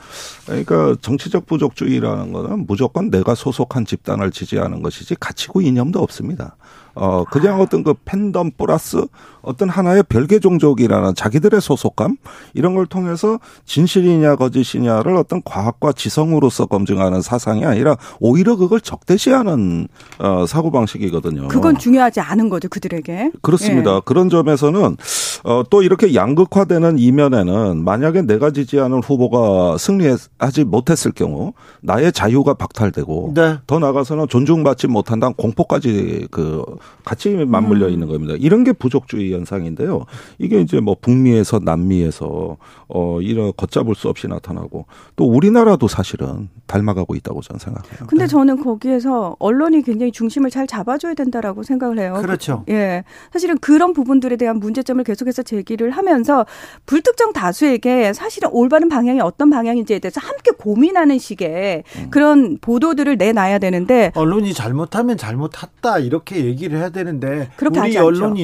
[0.47, 6.57] 그러니까 정치적 부족주의라는 거는 무조건 내가 소속한 집단을 지지하는 것이지 가치고 이념도 없습니다.
[6.97, 9.07] 어, 그냥 어떤 그 팬덤 플러스
[9.42, 12.16] 어떤 하나의 별개 종족이라는 자기들의 소속감
[12.55, 19.88] 이런 걸 통해서 진실이냐 거짓이냐를 어떤 과학과 지성으로서 검증하는 사상이 아니라 오히려 그걸 적대시하는
[20.18, 21.49] 어, 사고 방식이거든요.
[21.49, 23.30] 그건 중요하지 않은 거죠, 그들에게.
[23.42, 23.97] 그렇습니다.
[23.97, 24.01] 예.
[24.05, 24.97] 그런 점에서는
[25.44, 33.32] 어, 또 이렇게 양극화되는 이면에는 만약에 내가 지지하는 후보가 승리하지 못했을 경우 나의 자유가 박탈되고
[33.34, 33.59] 네.
[33.66, 36.64] 더 나아가서는 존중받지 못한다는 공포까지 그
[37.05, 38.34] 같이 맞물려 있는 겁니다.
[38.37, 40.07] 이런 게 부족주의 현상인데요.
[40.39, 42.57] 이게 이제 뭐 북미에서 남미에서
[42.89, 48.07] 어 이런 걷잡을 수 없이 나타나고 또 우리나라도 사실은 닮아가고 있다고 저는 생각해요.
[48.09, 52.18] 근데 저는 거기에서 언론이 굉장히 중심을 잘 잡아줘야 된다라고 생각을 해요.
[52.20, 52.64] 그렇죠.
[52.68, 53.05] 예.
[53.32, 56.45] 사실은 그런 부분들에 대한 문제점을 계속해서 제기를 하면서
[56.87, 62.11] 불특정 다수에게 사실은 올바른 방향이 어떤 방향인지에 대해서 함께 고민하는 식의 음.
[62.11, 68.35] 그런 보도들을 내놔야 되는데 언론이 잘못하면 잘못했다 이렇게 얘기를 해야 되는데 그렇게 우리 않죠.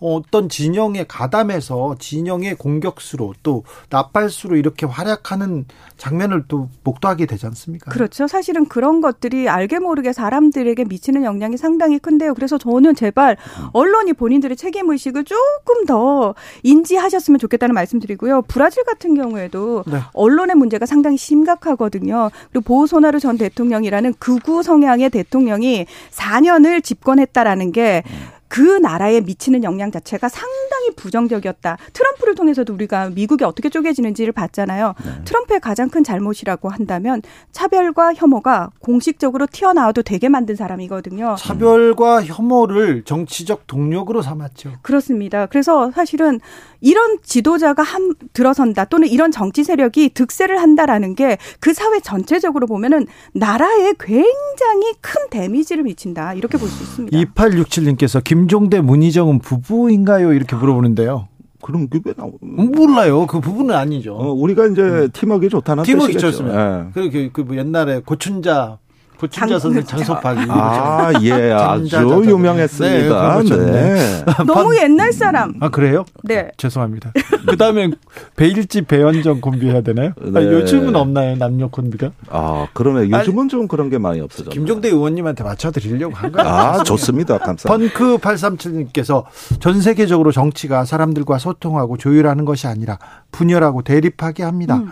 [0.00, 5.64] 어떤 진영에 가담해서 진영의 공격수로 또 나팔수로 이렇게 활약하는
[5.96, 7.90] 장면을 또 목도하게 되지 않습니까?
[7.90, 8.26] 그렇죠.
[8.26, 12.34] 사실은 그런 것들이 알게 모르게 사람들에게 미치는 영향이 상당히 큰데요.
[12.34, 13.36] 그래서 저는 제발
[13.72, 18.42] 언론이 본인들의 책임 의식을 조금 더 인지하셨으면 좋겠다는 말씀드리고요.
[18.42, 19.98] 브라질 같은 경우에도 네.
[20.12, 22.30] 언론의 문제가 상당히 심각하거든요.
[22.52, 28.02] 그리고 보소나루 전 대통령이라는 극우 성향의 대통령이 4년을 집권했다라는 게
[28.48, 31.76] 그 나라에 미치는 영향 자체가 상당히 부정적이었다.
[31.92, 34.94] 트럼프를 통해서도 우리가 미국이 어떻게 쪼개지는지를 봤잖아요.
[35.24, 37.22] 트럼프의 가장 큰 잘못이라고 한다면
[37.52, 41.36] 차별과 혐오가 공식적으로 튀어나와도 되게 만든 사람이거든요.
[41.38, 44.74] 차별과 혐오를 정치적 동력으로 삼았죠.
[44.82, 45.46] 그렇습니다.
[45.46, 46.40] 그래서 사실은
[46.80, 53.06] 이런 지도자가 한 들어선다 또는 이런 정치 세력이 득세를 한다라는 게 그 사회 전체적으로 보면은
[53.32, 57.16] 나라에 굉장히 큰 데미지를 미친다 이렇게 볼 수 있습니다.
[57.34, 60.32] 2867님께서 김 종대 문희정은 부부인가요?
[60.32, 61.28] 이렇게 물어보는데요.
[61.62, 62.32] 그럼 그게 나오.
[62.40, 63.26] 몰라요.
[63.26, 64.14] 그 부분은 아니죠.
[64.14, 66.30] 어, 우리가 이제 팀워크 좋다는 팀워크 뜻이겠죠.
[66.30, 66.86] 좋습니다.
[66.86, 66.90] 예.
[66.94, 68.78] 그리고 그, 그 옛날에 고춘자
[69.18, 71.96] 고춘자 장- 선생 장소팔이 아, 예, 아주.
[71.96, 73.38] 네, 유명했습니다.
[73.42, 74.24] 그거 네.
[74.46, 75.54] 너무 옛날 사람.
[75.60, 76.04] 아 그래요?
[76.22, 76.50] 네.
[76.56, 77.12] 죄송합니다.
[77.48, 77.90] 그 다음에
[78.36, 80.12] 배일집 배현정 콤비 해야 되나요?
[80.20, 80.44] 아, 네.
[80.44, 82.10] 요즘은 없나요 남녀 콤비가?
[82.28, 83.10] 아, 그러네.
[83.10, 84.54] 요즘은 좀 그런 게 많이 없어졌네.
[84.54, 86.48] 김종대 의원님한테 맞춰드리려고 한 거예요.
[86.48, 87.38] 아, 좋습니다.
[87.38, 87.94] 감사합니다.
[87.98, 89.24] 펑크 837님께서
[89.60, 92.98] 전 세계적으로 정치가 사람들과 소통하고 조율하는 것이 아니라
[93.32, 94.82] 분열하고 대립하게 합니다.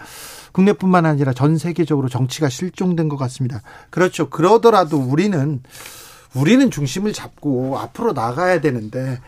[0.54, 3.60] 국내뿐만 아니라 전 세계적으로 정치가 실종된 것 같습니다.
[3.90, 4.30] 그렇죠.
[4.30, 5.60] 그러더라도 우리는
[6.34, 9.18] 우리는 중심을 잡고 앞으로 나가야 되는데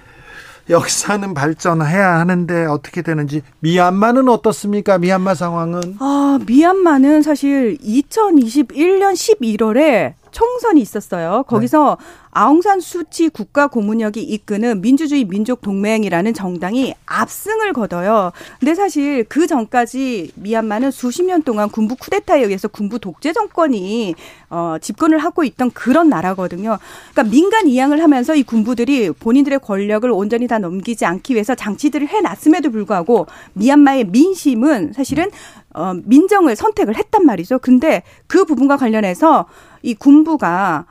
[0.71, 4.99] 역사는 발전해야 하는데 어떻게 되는지 미얀마는 어떻습니까?
[4.99, 11.45] 미얀마 상황은 아, 미얀마는 사실 2021년 11월에 총선이 있었어요.
[11.47, 12.07] 거기서 네.
[12.31, 18.33] 아웅산 수치 국가 고문역이 이끄는 민주주의 민족 동맹이라는 정당이 압승을 거둬요.
[18.61, 24.15] 근데 사실 그 전까지 미얀마는 수십 년 동안 군부 쿠데타에 의해서 군부 독재 정권이
[24.51, 26.79] 어, 집권을 하고 있던 그런 나라거든요.
[27.13, 32.71] 그러니까 민간 이양을 하면서 이 군부들이 본인들의 권력을 온전히 다 넘기지 않기 위해서 장치들을 해놨음에도
[32.71, 35.31] 불구하고 미얀마의 민심은 사실은
[35.73, 37.59] 어, 민정을 선택을 했단 말이죠.
[37.59, 39.47] 근데 그 부분과 관련해서
[39.87, 40.85] 이 군부가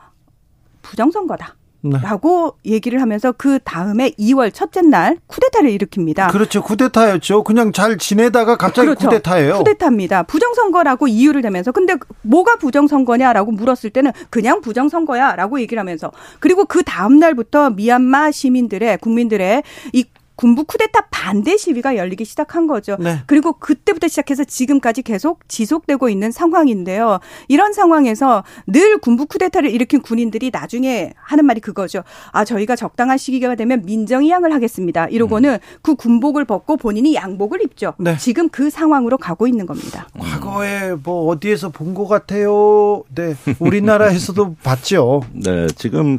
[0.80, 1.54] 부정선거다.
[1.82, 1.98] 네.
[2.02, 6.32] 라고 얘기를 하면서 그 다음에 2월 첫째 날 쿠데타를 일으킵니다.
[6.32, 6.62] 그렇죠.
[6.62, 7.44] 쿠데타였죠.
[7.44, 9.08] 그냥 잘 지내다가 갑자기 그렇죠.
[9.08, 9.58] 쿠데타예요.
[9.58, 10.24] 쿠데타입니다.
[10.24, 17.18] 부정선거라고 이유를 대면서 근데 뭐가 부정선거냐라고 물었을 때는 그냥 부정선거야라고 얘기를 하면서 그리고 그 다음
[17.18, 20.04] 날부터 미얀마 시민들의 국민들의 이
[20.36, 22.96] 군부 쿠데타 반대 시위가 열리기 시작한 거죠.
[23.00, 23.20] 네.
[23.26, 27.18] 그리고 그때부터 시작해서 지금까지 계속 지속되고 있는 상황인데요.
[27.48, 32.04] 이런 상황에서 늘 군부 쿠데타를 일으킨 군인들이 나중에 하는 말이 그거죠.
[32.32, 35.06] 아, 저희가 적당한 시기가 되면 민정이 양을 하겠습니다.
[35.08, 35.58] 이러고는 음.
[35.82, 37.94] 그 군복을 벗고 본인이 양복을 입죠.
[37.98, 38.16] 네.
[38.18, 40.06] 지금 그 상황으로 가고 있는 겁니다.
[40.18, 43.04] 과거에 뭐 어디에서 본 것 같아요.
[43.14, 43.34] 네.
[43.58, 45.22] 우리나라에서도 봤죠.
[45.32, 45.66] 네.
[45.76, 46.18] 지금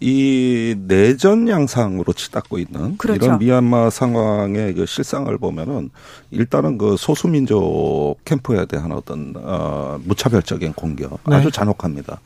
[0.00, 3.24] 이 내전 양상으로 치닫고 있는 그렇죠.
[3.24, 5.90] 이런 미얀 미얀마 상황의 그 실상을 보면은
[6.30, 11.50] 일단은 그 소수민족 캠프에 대한 어떤 어 무차별적인 공격 아주 네.
[11.50, 12.20] 잔혹합니다.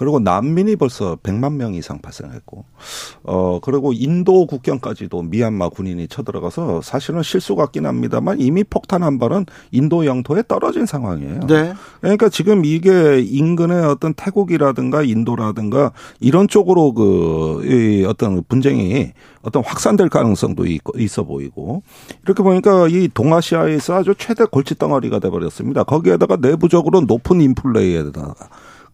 [0.00, 2.64] 그리고 난민이 벌써 100만 명 이상 발생했고,
[3.24, 9.44] 어, 그리고 인도 국경까지도 미얀마 군인이 쳐들어가서 사실은 실수 같긴 합니다만 이미 폭탄 한 발은
[9.72, 11.40] 인도 영토에 떨어진 상황이에요.
[11.40, 11.74] 네.
[12.00, 20.08] 그러니까 지금 이게 인근의 어떤 태국이라든가 인도라든가 이런 쪽으로 그, 이 어떤 분쟁이 어떤 확산될
[20.08, 20.64] 가능성도
[20.96, 21.82] 있어 보이고
[22.24, 25.84] 이렇게 보니까 이 동아시아에서 아주 최대 골칫덩어리가 돼버렸습니다.
[25.84, 28.48] 거기에다가 내부적으로 높은 인플레이에다가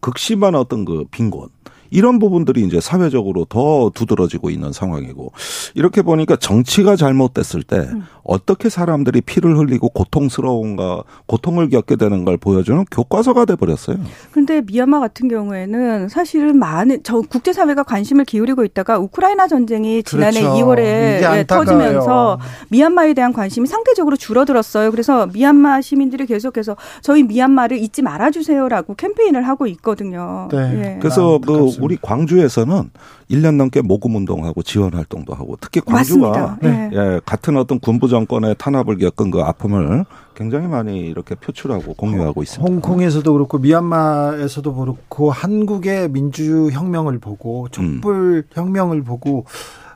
[0.07, 1.49] 극심한 어떤 그 빈곤
[1.91, 5.33] 이런 부분들이 이제 사회적으로 더 두드러지고 있는 상황이고
[5.75, 8.05] 이렇게 보니까 정치가 잘못됐을 때 음.
[8.23, 13.99] 어떻게 사람들이 피를 흘리고 고통스러운가 고통을 겪게 되는 걸 보여주는 교과서가 돼 버렸어요.
[14.33, 20.41] 그런데 미얀마 같은 경우에는 사실은 많은 저 국제 사회가 관심을 기울이고 있다가 우크라이나 전쟁이 지난해
[20.41, 20.65] 그렇죠.
[20.65, 24.91] 2월에 예, 터지면서 미얀마에 대한 관심이 상대적으로 줄어들었어요.
[24.91, 30.49] 그래서 미얀마 시민들이 계속해서 저희 미얀마를 잊지 말아 주세요라고 캠페인을 하고 있거든요.
[30.51, 30.57] 네.
[30.75, 30.99] 예.
[31.01, 31.47] 그래서 아,
[31.77, 32.91] 그 우리 광주에서는
[33.31, 36.91] 1년 넘게 모금 운동하고 지원 활동도 하고 특히 광주가 네.
[36.93, 40.05] 예, 같은 어떤 군부 정권의 탄압을 겪은 그 아픔을
[40.35, 42.73] 굉장히 많이 이렇게 표출하고 공유하고 있습니다.
[42.73, 48.43] 홍콩에서도 그렇고 미얀마에서도 그렇고 한국의 민주 혁명을 보고 촛불 음.
[48.53, 49.47] 혁명을 보고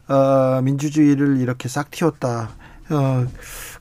[0.08, 2.50] 어, 민주주의를 이렇게 싹 틔웠다.
[2.90, 3.26] 어,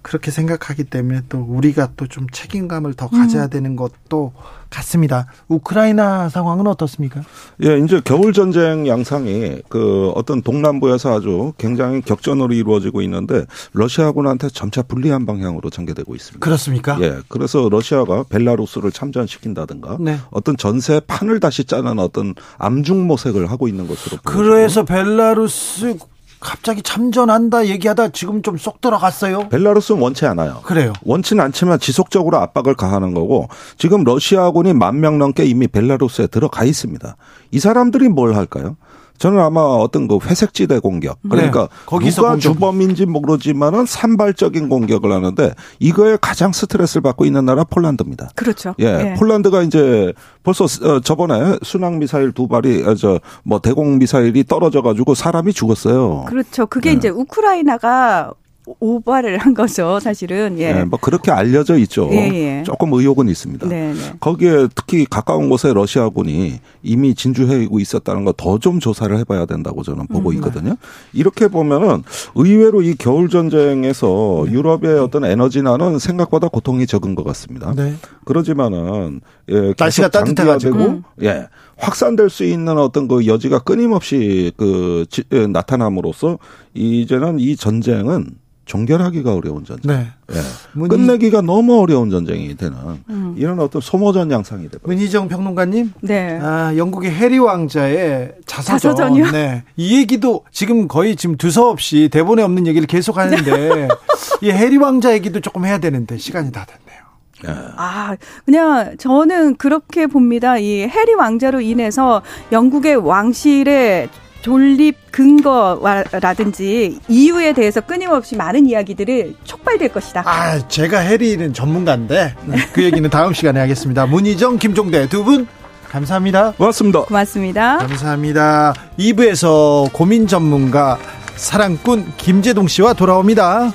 [0.02, 3.50] 그렇게 생각하기 때문에 또 우리가 또 좀 책임감을 더 가져야 음.
[3.50, 4.34] 되는 것도
[4.70, 5.26] 같습니다.
[5.47, 7.22] 우크라이나 상황은 어떻습니까?
[7.63, 14.82] 예, 이제 겨울 전쟁 양상이 그 어떤 동남부에서 아주 굉장히 격전으로 이루어지고 있는데 러시아군한테 점차
[14.82, 16.43] 불리한 방향으로 전개되고 있습니다.
[16.43, 16.97] 그렇습니까?
[17.01, 20.17] 예, 그래서 러시아가 벨라루스를 참전시킨다든가 네.
[20.32, 25.97] 어떤 전세 판을 다시 짜는 어떤 암중 모색을 하고 있는 것으로 그래서 벨라루스
[26.40, 29.50] 갑자기 참전한다 얘기하다 지금 좀 쏙 들어갔어요.
[29.50, 30.62] 벨라루스는 원치 않아요.
[30.64, 30.94] 그래요.
[31.04, 37.16] 원치는 않지만 지속적으로 압박을 가하는 거고 지금 러시아군이 만 명 넘게 이미 벨라루스에 들어가 있습니다.
[37.52, 38.76] 이 사람들이 뭘 할까요?
[39.20, 42.41] 저는 아마 어떤 그 회색지대 공격 그러니까 네, 거기서 누가 공격.
[42.53, 48.30] 주범인지 모르지만은 산발적인 공격을 하는데 이거에 가장 스트레스를 받고 있는 나라 폴란드입니다.
[48.36, 48.74] 그렇죠.
[48.80, 49.13] 예, 네.
[49.15, 50.13] 폴란드가 이제
[50.43, 56.26] 벌써 어, 저번에 순항 미사일 두 발이 어, 저뭐 대공 미사일이 떨어져 가지고 사람이 죽었어요.
[56.28, 56.65] 그렇죠.
[56.65, 56.95] 그게 네.
[56.97, 58.32] 이제 우크라이나가
[58.80, 60.57] 오바를 한 거죠, 사실은.
[60.59, 60.74] 예.
[60.74, 62.09] 네, 뭐 그렇게 알려져 있죠.
[62.11, 62.17] 예,
[62.59, 62.63] 예.
[62.63, 63.67] 조금 의혹은 있습니다.
[63.67, 64.13] 네, 네.
[64.20, 70.07] 거기에 특히 가까운 곳에 러시아군이 이미 진주해고 있었다는 거 더 좀 조사를 해봐야 된다고 저는
[70.07, 70.38] 보고 음, 네.
[70.38, 70.72] 있거든요.
[70.72, 70.76] 음.
[71.13, 72.03] 이렇게 보면은
[72.36, 74.51] 의외로 이 겨울 전쟁에서 네.
[74.51, 77.74] 유럽의 어떤 에너지난은 생각보다 고통이 적은 것 같습니다.
[77.76, 77.93] 네.
[78.26, 81.03] 그러지만은 예, 날씨가 따뜻해가지고 음.
[81.24, 81.47] 예.
[81.78, 86.38] 확산될 수 있는 어떤 그 여지가 끊임없이 그 지, 예, 나타남으로써
[86.74, 88.28] 이제는 이 전쟁은
[88.70, 89.91] 종결하기가 어려운 전쟁.
[89.91, 90.07] 네.
[90.32, 90.88] 예.
[90.88, 92.78] 끝내기가 너무 어려운 전쟁이 되는
[93.09, 93.34] 음.
[93.36, 94.88] 이런 어떤 소모전 양상이 되고.
[94.88, 95.93] 문희정 평론가님.
[96.01, 96.39] 네.
[96.39, 98.78] 아, 영국의 해리 왕자의 자서전.
[98.78, 99.32] 자서전이요?
[99.32, 99.63] 네.
[99.76, 103.88] 이 얘기도 지금 거의 지금 두서없이 대본에 없는 얘기를 계속 하는데
[104.41, 106.99] 이 해리 왕자 얘기도 조금 해야 되는데 시간이 다 됐네요.
[107.47, 107.72] 예.
[107.76, 108.15] 아,
[108.45, 110.59] 그냥 저는 그렇게 봅니다.
[110.59, 114.09] 이 해리 왕자로 인해서 영국의 왕실의
[114.42, 120.24] 존립 근거라든지 이유에 대해서 끊임없이 많은 이야기들을 촉발될 것이다.
[120.26, 122.36] 아, 제가 해리는 전문가인데
[122.74, 124.06] 그 얘기는 다음 시간에 하겠습니다.
[124.06, 125.48] 문희정, 김종대 두 분
[125.90, 126.52] 감사합니다.
[126.52, 127.02] 고맙습니다.
[127.02, 127.78] 고맙습니다.
[127.80, 128.74] 감사합니다.
[129.00, 130.98] 2부에서 고민 전문가
[131.36, 133.72] 사랑꾼 김재동 씨와 돌아옵니다.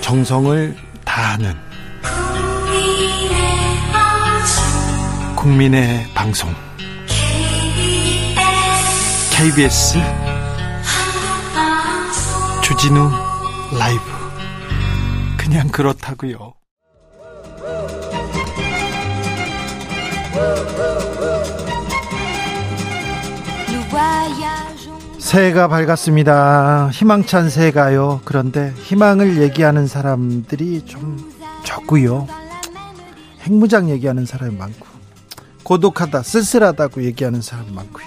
[0.00, 0.74] 정성을
[1.18, 1.52] 다하는
[5.34, 6.48] 국민의 방송.
[9.32, 9.98] KBS
[12.62, 13.10] 주진우
[13.76, 14.02] 라이브.
[15.36, 16.54] 그냥 그렇다고요.
[25.28, 26.88] 새해가 밝았습니다.
[26.90, 28.22] 희망찬 새해가요.
[28.24, 31.30] 그런데 희망을 얘기하는 사람들이 좀
[31.64, 32.26] 적고요.
[33.42, 34.86] 핵무장 얘기하는 사람이 많고
[35.64, 38.06] 고독하다, 쓸쓸하다고 얘기하는 사람 많고요.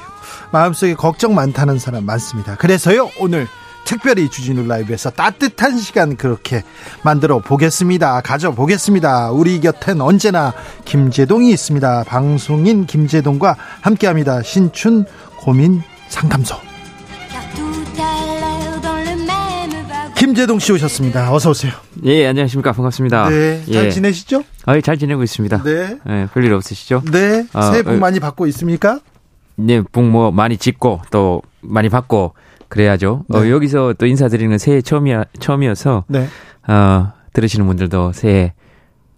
[0.52, 2.56] 마음속에 걱정 많다는 사람 많습니다.
[2.56, 3.48] 그래서요, 오늘
[3.86, 6.64] 특별히 주진우 라이브에서 따뜻한 시간 그렇게
[7.04, 8.22] 만들어 보겠습니다.
[8.22, 9.30] 가져 보겠습니다.
[9.30, 10.56] 우리 곁엔 언제나
[10.86, 12.04] 김재동이 있습니다.
[12.06, 14.42] 방송인 김재동과 함께 합니다.
[14.42, 15.06] 신춘
[15.38, 16.71] 고민 상담소.
[20.32, 21.34] 김재동 씨 오셨습니다.
[21.34, 21.74] 어서 오세요.
[22.06, 22.72] 예, 안녕하십니까.
[22.72, 23.28] 반갑습니다.
[23.28, 23.90] 네, 잘 예.
[23.90, 24.44] 지내시죠?
[24.66, 25.62] 아, 잘 지내고 있습니다.
[25.64, 25.98] 네.
[26.08, 27.04] 예, 별일 없으시죠?
[27.12, 29.02] 네, 아, 새해 복 어, 많이 받고 있습니까?
[29.58, 32.34] 네, 복 뭐 많이 짓고 또 많이 받고
[32.70, 33.26] 그래야죠.
[33.28, 33.52] 어, 네.
[33.52, 36.30] 여기서 또 인사드리는 건 새해 처음이야, 처음이어서 네.
[36.66, 38.54] 어, 들으시는 분들도 새해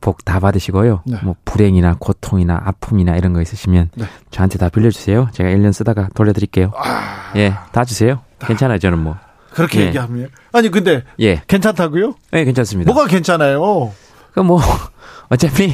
[0.01, 1.03] 복 다 받으시고요.
[1.05, 1.18] 네.
[1.22, 4.05] 뭐 불행이나 고통이나 아픔이나 이런 거 있으시면 네.
[4.32, 5.30] 저한테 다 빌려주세요.
[5.32, 6.72] 제가 1년 쓰다가 돌려드릴게요.
[6.76, 7.34] 아.
[7.36, 8.20] 예, 다 주세요.
[8.39, 9.16] 괜찮아요, 저는 뭐.
[9.54, 9.86] 그렇게 예.
[9.88, 12.16] 얘기하면 아니 근데 예, 괜찮다고요?
[12.34, 12.91] 예, 괜찮습니다.
[12.91, 13.91] 뭐가 괜찮아요?
[14.34, 14.60] 그뭐
[15.30, 15.74] 어차피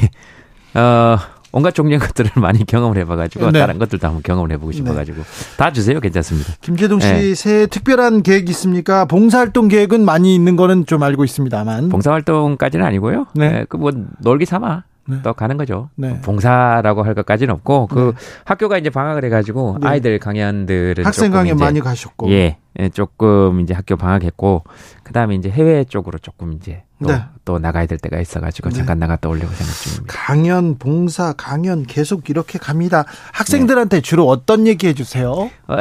[0.74, 1.16] 어
[1.52, 3.58] 온갖 종류의 것들을 많이 경험을 해봐가지고 네.
[3.58, 5.22] 다른 것들도 한번 경험을 해보고 싶어가지고
[5.56, 6.52] 다 주세요 괜찮습니다.
[6.60, 7.34] 김재동 씨 네.
[7.34, 9.04] 새해 특별한 계획 있습니까?
[9.06, 11.88] 봉사활동 계획은 많이 있는 거는 좀 알고 있습니다만.
[11.88, 13.26] 봉사활동까지는 아니고요.
[13.34, 13.64] 네.
[13.68, 15.22] 그 뭐 놀기 삼아 네.
[15.22, 15.90] 또 가는 거죠.
[15.96, 16.20] 네.
[16.20, 18.12] 봉사라고 할 것까지는 없고 그
[18.44, 19.88] 학교가 이제 방학을 해가지고 네.
[19.88, 22.30] 아이들 강연들은 학생 강연 많이 가셨고.
[22.30, 24.64] 예, 예, 조금 이제 학교 방학했고
[25.02, 27.22] 그 다음에 이제 해외 쪽으로 조금 이제 또, 네.
[27.44, 28.76] 또 나가야 될 때가 있어가지고 네.
[28.76, 30.14] 잠깐 나갔다 오려고 생각 중입니다.
[30.14, 33.04] 강연, 봉사, 강연 계속 이렇게 갑니다.
[33.32, 35.30] 학생들한테 주로 어떤 얘기 해주세요?
[35.30, 35.76] 어,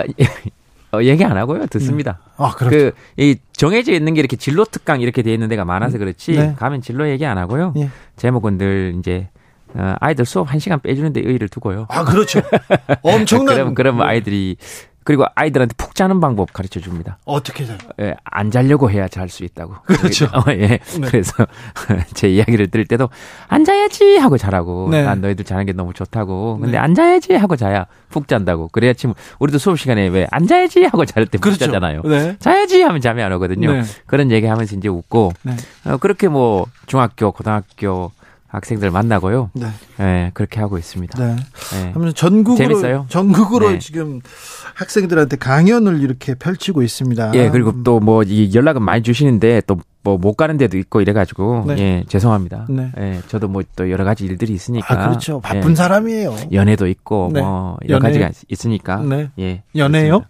[0.92, 2.20] 어, 얘기 안 하고요 듣습니다.
[2.38, 2.78] 아, 그렇죠.
[2.78, 6.56] 그, 이, 정해져 있는 게 이렇게 진로 특강 이렇게 돼 있는 데가 많아서 그렇지, 네.
[6.58, 7.74] 가면 진로 얘기 안 하고요.
[7.78, 7.90] 예.
[8.16, 9.30] 제목은 늘 이제,
[9.76, 11.86] 어, 아이들 수업 한 시간 빼주는데 의의를 두고요.
[11.90, 12.42] 아, 그렇죠.
[13.04, 13.54] 엄청난.
[13.56, 14.58] 그러면, 그러면 아이들이,
[15.10, 17.18] 그리고 아이들한테 푹 자는 방법 가르쳐 줍니다.
[17.26, 17.80] 어떻게 잘.
[18.00, 19.74] 예, 안 자려고 해야 잘 수 있다고.
[19.86, 20.26] 그렇죠.
[20.38, 20.68] 어, 예.
[20.68, 20.80] 네.
[21.02, 21.34] 그래서
[22.14, 23.10] 제 이야기를 들을 때도
[23.48, 24.90] 앉아야지 하고 자라고.
[24.92, 25.02] 네.
[25.02, 26.60] 난 너희들 자는 게 너무 좋다고.
[26.60, 26.78] 근데 네.
[26.78, 28.68] 앉아야지 하고 자야 푹 잔다고.
[28.68, 31.66] 그래야지 뭐 우리도 수업 시간에 왜 앉아야지 하고 잘 때푹 그렇죠.
[31.66, 32.04] 자잖아요.
[32.04, 32.36] 네.
[32.38, 33.72] 자야지 하면 잠이 안 오거든요.
[33.72, 33.82] 네.
[34.06, 35.56] 그런 얘기 하면서 이제 웃고 네.
[35.86, 38.12] 어, 그렇게 뭐 중학교, 고등학교
[38.50, 39.52] 학생들 만나고요.
[39.54, 39.68] 네.
[40.00, 41.24] 예, 그렇게 하고 있습니다.
[41.24, 41.36] 네.
[41.76, 41.92] 예.
[41.92, 43.06] 하면서 전국으로 재밌어요?
[43.10, 43.80] 전국으로 네.
[43.80, 44.22] 지금
[44.76, 47.32] 학생들한테 강연을 이렇게 펼치고 있습니다.
[47.36, 51.12] 예, 그리고 또 뭐 이 연락은 많이 주시는데 또 뭐 못 가는 데도 있고 이래
[51.14, 51.78] 가지고 네.
[51.78, 52.66] 예 죄송합니다.
[52.70, 52.92] 네.
[52.98, 55.42] 예, 저도 뭐 또 여러 가지 일들이 있으니까 아, 그렇죠.
[55.42, 56.36] 바쁜 예, 사람이에요.
[56.54, 57.42] 연애도 있고 네.
[57.42, 58.08] 뭐 여러 연애.
[58.20, 59.30] 가지가 있으니까 네.
[59.38, 60.22] 예 연애요?
[60.22, 60.30] 그렇습니다.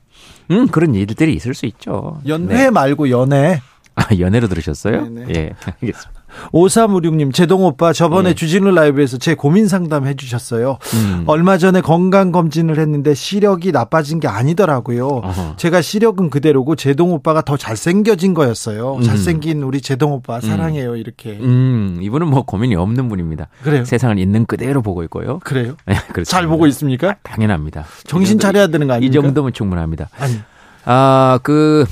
[0.52, 2.20] 음 그런 일들이 있을 수 있죠.
[2.28, 2.70] 연회 네.
[2.72, 3.62] 말고 연애.
[3.96, 5.08] 아, 연애로 들으셨어요?
[5.08, 5.34] 네네.
[5.36, 5.52] 예,
[5.82, 6.19] 알겠습니다.
[6.54, 8.34] 5356님, 제동 오빠 저번에 예.
[8.34, 10.78] 주진우 라이브에서 제 고민 상담 해주셨어요.
[10.96, 11.24] 음.
[11.28, 15.08] 얼마 전에 건강검진을 했는데 시력이 나빠진 게 아니더라고요.
[15.08, 15.54] 어허.
[15.58, 18.96] 제가 시력은 그대로고 제동 오빠가 더 잘생겨진 거였어요.
[18.96, 19.02] 음.
[19.02, 20.96] 잘생긴 우리 제동 오빠 사랑해요.
[20.96, 21.38] 이렇게.
[21.42, 23.48] 음, 이분은 뭐 고민이 없는 분입니다.
[23.64, 23.86] 그래요?
[23.86, 25.40] 세상을 있는 그대로 보고 있고요.
[25.40, 25.76] 그래요?
[25.90, 26.24] 예, 그렇습니다.
[26.30, 27.16] 잘 보고 있습니까?
[27.24, 27.86] 당연합니다.
[28.06, 29.22] 정신 이 차려야 되는 거이 아닙니까?
[29.22, 30.10] 정도면 충분합니다.
[30.20, 30.40] 아니,
[30.86, 31.86] 아, 그,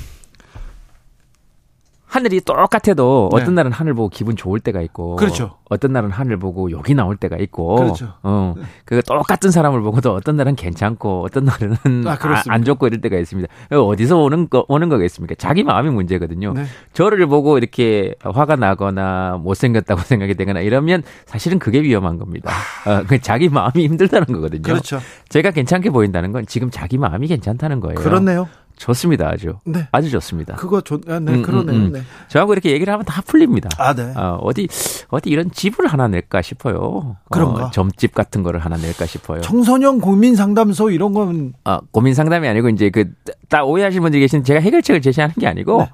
[2.08, 3.40] 하늘이 똑같아도 네.
[3.40, 5.16] 어떤 날은 하늘 보고 기분 좋을 때가 있고.
[5.16, 5.56] 그렇죠.
[5.68, 7.76] 어떤 날은 하늘 보고 욕이 나올 때가 있고.
[7.76, 8.14] 그렇죠.
[8.22, 8.54] 어.
[8.86, 12.42] 그 똑같은 사람을 보고도 어떤 날은 괜찮고 어떤 날은 아, 아.
[12.48, 13.48] 안 좋고 이럴 때가 있습니다.
[13.70, 15.34] 어디서 오는 거, 오는 거겠습니까?
[15.36, 16.54] 자기 마음이 문제거든요.
[16.54, 16.64] 네.
[16.94, 22.50] 저를 보고 이렇게 화가 나거나 못생겼다고 생각이 되거나 이러면 사실은 그게 위험한 겁니다.
[22.86, 24.62] 어, 그 자기 마음이 힘들다는 거거든요.
[24.62, 24.98] 그렇죠.
[25.28, 27.96] 제가 괜찮게 보인다는 건 지금 자기 마음이 괜찮다는 거예요.
[27.96, 28.48] 그렇네요.
[28.78, 29.54] 좋습니다, 아주.
[29.64, 29.86] 네.
[29.92, 30.54] 아주 좋습니다.
[30.56, 31.76] 그거 좋, 아, 네, 음, 그러네요.
[31.76, 31.92] 음, 음.
[31.92, 32.02] 네.
[32.28, 33.68] 저하고 이렇게 얘기를 하면 다 풀립니다.
[33.78, 34.12] 아, 네.
[34.16, 34.68] 어, 어디,
[35.08, 37.16] 어디 이런 집을 하나 낼까 싶어요.
[37.30, 37.66] 그런가?
[37.66, 39.40] 어, 점집 같은 거를 하나 낼까 싶어요.
[39.42, 43.10] 청소년 고민 상담소 이런 건 어, 고민 상담이 아니고 이제 그,
[43.48, 45.90] 딱 오해하시는 분들이 계신 제가 해결책을 제시하는 게 아니고 네.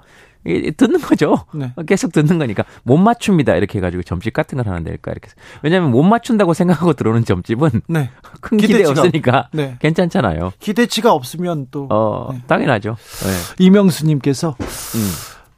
[0.76, 1.44] 듣는 거죠.
[1.54, 1.72] 네.
[1.86, 3.54] 계속 듣는 거니까 못 맞춥니다.
[3.56, 5.30] 이렇게 해가지고 점집 같은 걸 하는 데일까 이렇게.
[5.62, 8.10] 왜냐하면 못 맞춘다고 생각하고 들어오는 점집은 네.
[8.40, 9.76] 큰 기대 기대치가 없으니까 네.
[9.80, 10.52] 괜찮잖아요.
[10.60, 12.42] 기대치가 없으면 또어 네.
[12.46, 12.96] 당연하죠.
[12.98, 13.64] 네.
[13.64, 15.10] 이명수님께서 음.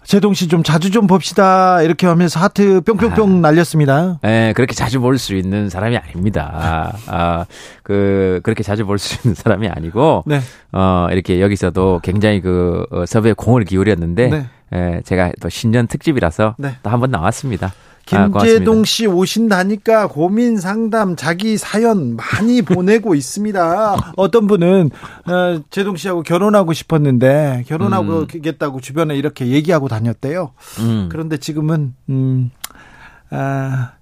[0.04, 4.20] 제동 씨 좀 자주 좀 봅시다 이렇게 하면서 하트 뿅뿅뿅 날렸습니다.
[4.24, 6.92] 예, 그렇게 자주 볼 수 있는 사람이 아닙니다.
[7.08, 7.44] 아,
[7.82, 10.40] 그, 그렇게 자주 볼 수 있는 사람이 아니고, 네.
[10.70, 14.46] 어, 이렇게 여기서도 굉장히 그, 어, 섭외에 공을 기울였는데, 네.
[14.74, 16.76] 예, 제가 또 신년 특집이라서 네.
[16.82, 17.68] 또 한 번 나왔습니다.
[18.12, 18.84] 아, 김재동 고맙습니다.
[18.84, 23.96] 씨 오신다니까 고민 상담 자기 사연 많이 보내고 있습니다.
[24.16, 24.90] 어떤 분은
[25.26, 30.52] 어, 재동 씨하고 결혼하고 싶었는데 결혼하고겠다고 주변에 이렇게 얘기하고 다녔대요.
[30.78, 31.08] 음.
[31.10, 32.50] 그런데 지금은 음,
[33.30, 33.92] 아,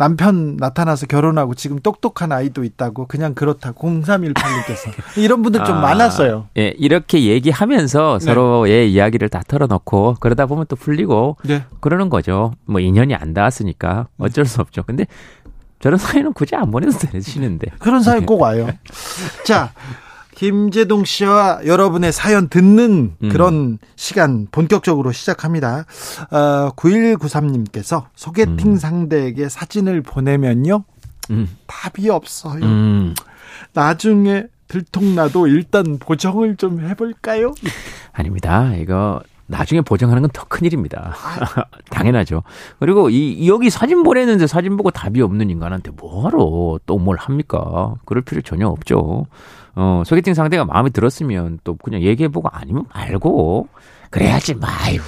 [0.00, 3.72] 남편 나타나서 결혼하고 지금 똑똑한 아이도 있다고 그냥 그렇다.
[3.72, 4.90] 0318님께서
[5.20, 6.48] 이런 분들 좀 아, 많았어요.
[6.56, 8.24] 예, 이렇게 얘기하면서 네.
[8.24, 11.66] 서로의 이야기를 다 털어놓고 그러다 보면 또 풀리고 네.
[11.80, 12.52] 그러는 거죠.
[12.64, 14.84] 뭐 인연이 안 닿았으니까 어쩔 수 없죠.
[14.84, 15.04] 근데
[15.80, 17.66] 저런 사연은 굳이 안 보내도 되시는데.
[17.78, 18.70] 그런 사연 꼭 와요.
[19.44, 19.74] 자,
[20.40, 23.28] 김재동 씨와 여러분의 사연 듣는 음.
[23.28, 25.84] 그런 시간 본격적으로 시작합니다.
[26.30, 30.84] 어, 9193님께서 소개팅 상대에게 사진을 보내면요.
[31.30, 31.46] 음.
[31.66, 32.64] 답이 없어요.
[32.64, 33.14] 음.
[33.74, 37.52] 나중에 들통나도 일단 보정을 좀 해볼까요?
[38.12, 38.74] 아닙니다.
[38.76, 39.20] 이거
[39.50, 41.14] 나중에 보정하는 건 더 큰 일입니다.
[41.90, 42.42] 당연하죠.
[42.78, 47.94] 그리고 이이 여기 사진 보내는데 사진 보고 답이 없는 인간한테 뭐하러 또 뭘 합니까?
[48.04, 49.26] 그럴 필요 전혀 없죠.
[49.76, 53.68] 어, 소개팅 상대가 마음에 들었으면 또 그냥 얘기해보고 아니면 말고
[54.10, 55.00] 그래야지 마유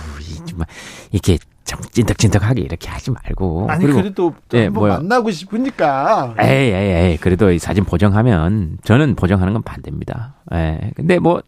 [0.46, 0.66] 정말
[1.10, 4.96] 이렇게 좀 찐득찐득하게 이렇게 하지 말고 아니 그리고 그래도 또 예, 한번 뭐야.
[4.98, 6.34] 만나고 싶으니까.
[6.38, 10.34] 에이, 에이, 에이, 그래도 이 사진 보정하면 저는 보정하는 건 반대입니다.
[10.54, 10.90] 예.
[10.96, 11.42] 근데 뭐,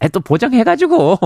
[0.00, 1.18] 에, 또 보정해가지고.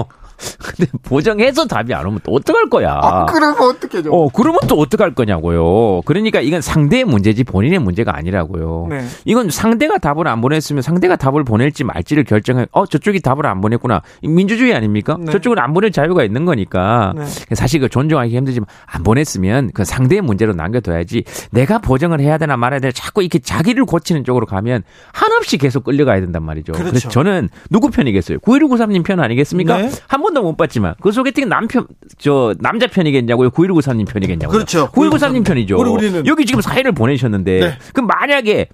[0.59, 2.99] 근데 보정해서 답이 안 오면 또 어떡할 거야.
[3.03, 6.03] 아, 그러면 어떻게 죠 어, 그러면 또 어떡할 거냐고요.
[6.03, 8.86] 그러니까 이건 상대의 문제지 본인의 문제가 아니라고요.
[8.90, 9.05] 네.
[9.24, 12.66] 이건 상대가 답을 안 보냈으면 상대가 답을 보낼지 말지를 결정해.
[12.72, 14.03] 어, 저쪽이 답을 안 보냈구나.
[14.22, 15.16] 이 민주주의 아닙니까?
[15.18, 15.32] 네.
[15.32, 17.12] 저쪽은 안 보낼 자유가 있는 거니까.
[17.16, 17.24] 네.
[17.55, 22.80] 사실 그 존중하기 힘들지만 안 보냈으면 그 상대의 문제로 남겨둬야지 내가 보정을 해야 되나 말아야
[22.80, 24.82] 되나 자꾸 이렇게 자기를 고치는 쪽으로 가면
[25.12, 26.72] 한없이 계속 끌려가야 된단 말이죠.
[26.72, 26.93] 그렇죠.
[26.93, 28.38] 래서 저는 누구 편이겠어요?
[28.38, 29.78] 9193님 편 아니겠습니까?
[29.78, 29.90] 네.
[30.09, 31.86] 한번 도 못 봤지만 그 소개팅 남편
[32.18, 33.50] 저 남자 편이겠냐고요?
[33.50, 34.52] 9193님 편이겠냐고요?
[34.54, 34.90] 그렇죠.
[34.92, 35.78] 9193님 편이죠.
[35.78, 37.78] 우리- 우리는- 여기 지금 사연을 보내셨는데 네.
[37.92, 38.68] 그럼 만약에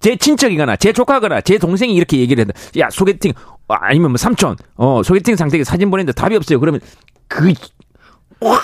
[0.00, 2.58] 제 친척이거나 제 조카거나 제 동생이 이렇게 얘기를 했다.
[2.78, 3.32] 야 소개팅
[3.68, 6.58] 어, 아니면 뭐 삼촌 어 소개팅 상대에게 사진 보냈는데 답이 없어요.
[6.60, 6.80] 그러면
[7.28, 8.62] 그확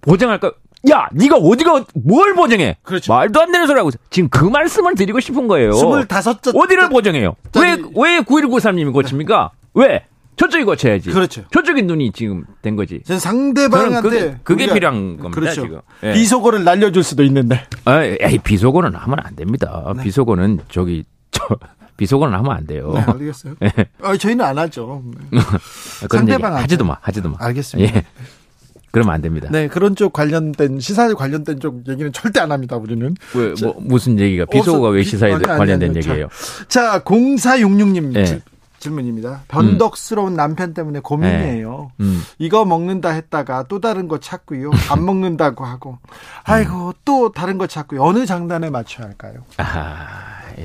[0.00, 0.52] 보정할까?
[0.90, 2.76] 야, 네가 어디가 뭘 보정해?
[2.82, 3.12] 그렇죠.
[3.12, 3.98] 말도 안 되는 소리 하고 있어.
[4.10, 5.70] 지금 그 말씀을 드리고 싶은 거예요.
[5.72, 7.34] 25째 어디를 보정해요?
[7.56, 9.50] 왜 왜 9193님이 고칩니까?
[9.74, 10.04] 왜?
[10.36, 11.10] 저쪽이 고쳐야지.
[11.10, 11.44] 그렇죠.
[11.52, 13.00] 저쪽이 눈이 지금 된 거지.
[13.04, 15.62] 전 상대방한테 그게- 그게 필요한 겁니다, 그렇죠.
[15.62, 15.80] 지금.
[16.02, 16.12] 예.
[16.12, 17.64] 비속어를 날려줄 수도 있는데.
[17.86, 19.92] 아, 에이, 비속어는 하면 안 됩니다.
[19.96, 20.02] 네.
[20.02, 21.42] 비속어는 저기 저
[21.96, 22.92] 비속어는 하면 안 돼요.
[22.94, 23.54] 네, 알겠어요.
[24.02, 25.02] 아, 저희는 안 하죠.
[25.30, 25.40] 네.
[26.10, 26.60] 상대방한테.
[26.62, 27.36] 하지도 마, 하지도 마.
[27.40, 27.96] 알겠습니다.
[27.96, 28.04] 예.
[28.90, 29.48] 그러면 안 됩니다.
[29.50, 32.76] 네, 그런 쪽 관련된 시사에 관련된 쪽 얘기는 절대 안 합니다.
[32.76, 33.14] 우리는.
[33.34, 36.28] 왜, 뭐, 무슨 얘기가 비속어가 왜 시사에 아니, 아니, 관련된 아니, 얘기예요?
[36.68, 38.40] 자, 0466님 네.
[38.86, 39.42] 질- 질문입니다.
[39.48, 41.90] 변덕스러운 남편 때문에 고민이에요.
[42.00, 42.22] 음.
[42.38, 44.70] 이거 먹는다 했다가 또 다른 거 찾고요.
[44.90, 45.98] 안 먹는다고 하고.
[46.44, 48.02] 아이고, 또 다른 거 찾고요.
[48.02, 49.40] 어느 장단에 맞춰야 할까요?
[49.58, 50.06] 아,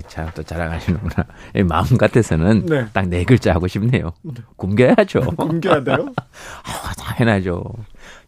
[0.07, 1.25] 참 또 자랑하시는구나.
[1.55, 2.85] 이 마음 같아서는 네.
[2.93, 4.11] 딱네 글자 하고 싶네요.
[4.55, 5.19] 굶겨야죠.
[5.35, 6.13] 굶겨야 돼요?
[6.63, 7.63] 아, 당연하죠.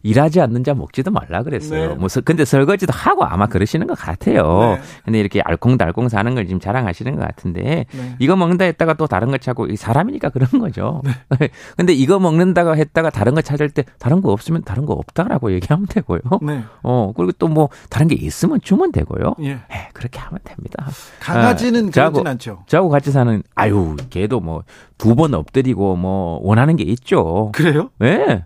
[0.04, 1.90] 일하지 않는 자 먹지도 말라 그랬어요.
[1.90, 1.96] 네.
[1.96, 4.76] 뭐, 서- 근데 설거지도 하고 아마 그러시는 것 같아요.
[4.76, 4.82] 네.
[5.06, 8.16] 근데 이렇게 알콩달콩 사는 걸 지금 자랑하시는 것 같은데, 네.
[8.20, 11.02] 이거 먹는다 했다가 또 다른 거 찾고, 이 사람이니까 그런 거죠.
[11.06, 11.12] 네.
[11.78, 15.86] 근데 이거 먹는다고 했다가 다른 거 찾을 때, 다른 거 없으면 다른 거 없다라고 얘기하면
[15.88, 16.20] 되고요.
[16.42, 16.64] 네.
[16.84, 19.36] 어, 그리고 또 뭐, 다른 게 있으면 주면 되고요.
[19.44, 19.50] 예.
[19.52, 20.86] 예, 그렇게 하면 됩니다.
[21.22, 22.64] 강아지는 아, 저하고- 않죠.
[22.68, 24.64] 저하고 같이 사는, 아유, 걔도 뭐,
[24.98, 27.52] 두 번 엎드리고 뭐, 원하는 게 있죠.
[27.54, 27.90] 그래요?
[28.02, 28.46] 예.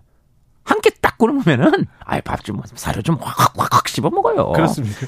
[0.68, 4.52] 한 끼 딱 굶으면은, 아이, 밥 좀, 사료 좀 확, 확, 확 씹어 먹어요.
[4.52, 5.06] 그렇습니까?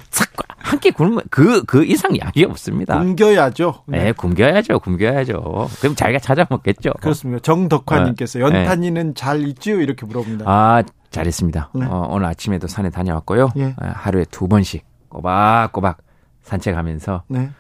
[0.57, 2.99] 한끼 굶으면 그, 그 이상 약이 없습니다.
[2.99, 3.85] 굶겨야죠.
[3.93, 5.69] 예, 굶겨야죠, 굶겨야죠.
[5.81, 6.93] 그럼 자기가 찾아 먹겠죠.
[7.01, 7.41] 그렇습니다.
[7.43, 8.45] 정덕화님께서 네.
[8.45, 9.81] 연탄이는 잘 있지요?
[9.81, 10.45] 이렇게 물어봅니다.
[10.49, 11.71] 아, 잘했습니다.
[11.75, 11.87] 네.
[11.87, 13.51] 어, 오늘 아침에도 산에 다녀왔고요.
[13.57, 13.65] 예.
[13.81, 15.99] 어, 하루에 두 번씩 꼬박꼬박
[16.43, 17.51] 산책하면서 네.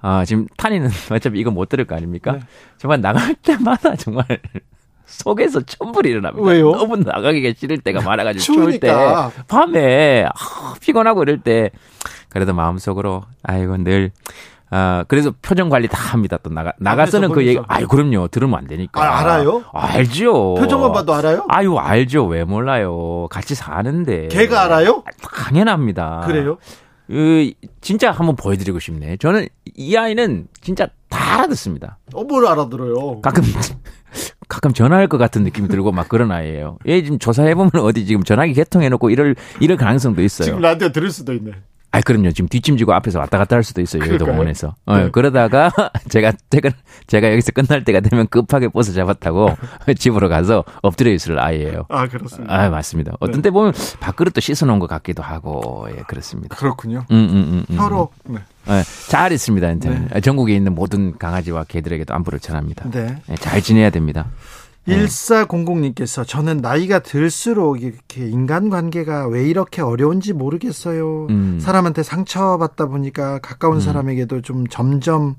[0.00, 2.32] 아, 지금 탄이는 어차피 이거 못 들을 거 아닙니까?
[2.32, 2.40] 네.
[2.78, 4.24] 정말 나갈 때마다 정말
[5.10, 6.48] 속에서 천불이 일어납니다.
[6.48, 6.70] 왜요?
[6.72, 9.32] 너무 나가기가 싫을 때가 많아가지고 추울 때 추우니까.
[9.48, 11.70] 밤에 아, 피곤하고 이럴 때
[12.28, 14.12] 그래도 마음속으로 아이고 늘
[14.72, 16.38] 아, 그래서 표정 관리 다 합니다.
[16.40, 17.60] 또 나가, 나가서는 그 얘기.
[17.66, 18.28] 아유, 그럼요.
[18.28, 19.02] 들으면 안 되니까.
[19.02, 19.64] 아, 알아요?
[19.72, 20.54] 알죠.
[20.54, 21.44] 표정만 봐도 알아요?
[21.48, 22.24] 아유, 알죠.
[22.26, 23.26] 왜 몰라요.
[23.32, 24.28] 같이 사는데.
[24.28, 25.02] 걔가 알아요?
[25.22, 26.22] 당연합니다.
[26.24, 26.58] 그래요?
[27.08, 27.50] 그,
[27.80, 29.16] 진짜 한번 보여드리고 싶네.
[29.16, 31.98] 저는 이 아이는 진짜 다 알아듣습니다.
[32.14, 33.20] 어, 뭘 알아들어요?
[33.22, 33.42] 가끔,
[34.50, 36.76] 가끔 전화할 것 같은 느낌이 들고 막 그런 아이예요.
[36.86, 40.44] 얘 지금 조사해보면 어디 지금 전화기 개통해놓고 이럴, 이럴 가능성도 있어요.
[40.44, 41.52] 지금 라디오 들을 수도 있네.
[41.92, 42.30] 아, 그럼요.
[42.30, 44.02] 지금 뒷짐지고 앞에서 왔다 갔다 할 수도 있어요.
[44.06, 44.24] 여의도?
[44.24, 44.76] 공원에서.
[44.86, 45.10] 어, 네.
[45.10, 45.70] 그러다가
[46.08, 46.70] 제가, 제가,
[47.08, 49.56] 제가 여기서 끝날 때가 되면 급하게 버스 잡았다고
[49.98, 51.86] 집으로 가서 엎드려 있을 아이예요.
[51.88, 52.54] 아, 그렇습니다.
[52.54, 53.12] 아, 맞습니다.
[53.18, 53.42] 어떤 네.
[53.42, 56.54] 때 보면 밥그릇도 씻어놓은 것 같기도 하고, 예, 그렇습니다.
[56.56, 57.04] 그렇군요.
[57.10, 57.76] 음, 음, 음, 음.
[57.76, 58.10] 서로.
[58.24, 58.38] 네.
[58.68, 60.20] 예, 잘 있습니다, 인터넷.
[60.20, 62.88] 전국에 있는 모든 강아지와 개들에게도 안부를 전합니다.
[62.90, 63.16] 네.
[63.30, 64.26] 예, 잘 지내야 됩니다.
[64.88, 71.26] 1400님께서 저는 나이가 들수록 이렇게 인간관계가 왜 이렇게 어려운지 모르겠어요.
[71.30, 71.58] 음.
[71.60, 75.36] 사람한테 상처받다 보니까 가까운 사람에게도 좀 점점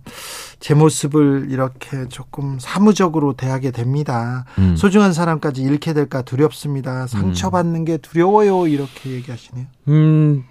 [0.59, 4.45] 제 모습을 이렇게 조금 사무적으로 대하게 됩니다.
[4.59, 4.75] 음.
[4.75, 7.07] 소중한 사람까지 잃게 될까 두렵습니다.
[7.07, 8.67] 상처받는 게 두려워요.
[8.67, 9.65] 이렇게 얘기하시네요.
[9.87, 10.43] 음,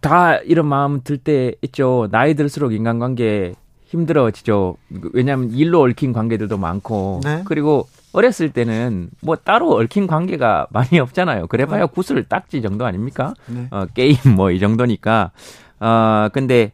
[0.00, 2.08] 다 이런 마음 들 때 있죠.
[2.10, 3.54] 나이 들수록 인간관계
[3.86, 4.76] 힘들어지죠.
[5.14, 7.20] 왜냐하면 일로 얽힌 관계들도 많고.
[7.24, 7.42] 네.
[7.46, 11.48] 그리고 어렸을 때는 뭐 따로 얽힌 관계가 많이 없잖아요.
[11.48, 13.34] 그래봐야 구슬 딱지 정도 아닙니까?
[13.46, 13.66] 네.
[13.70, 15.32] 어, 게임 뭐 이 정도니까.
[15.80, 16.72] 어, 근데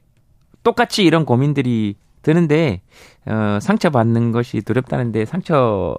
[0.63, 2.83] 똑같이 이런 고민들이 드는데,
[3.27, 5.97] 어, 상처받는 것이 두렵다는데 상처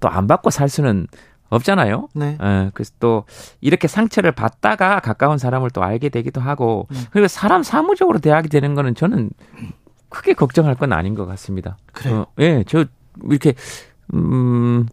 [0.00, 1.06] 또 안 받고 살 수는
[1.48, 2.08] 없잖아요.
[2.14, 2.36] 네.
[2.42, 3.24] 예, 그래서 또
[3.60, 7.04] 이렇게 상처를 받다가 가까운 사람을 또 알게 되기도 하고 음.
[7.12, 9.30] 그리고 사람 사무적으로 대하게 되는 거는 저는
[10.08, 11.78] 크게 걱정할 건 아닌 것 같습니다.
[11.92, 12.22] 그래요?
[12.22, 12.84] 어, 예, 저
[13.30, 13.54] 이렇게
[14.14, 14.86] 음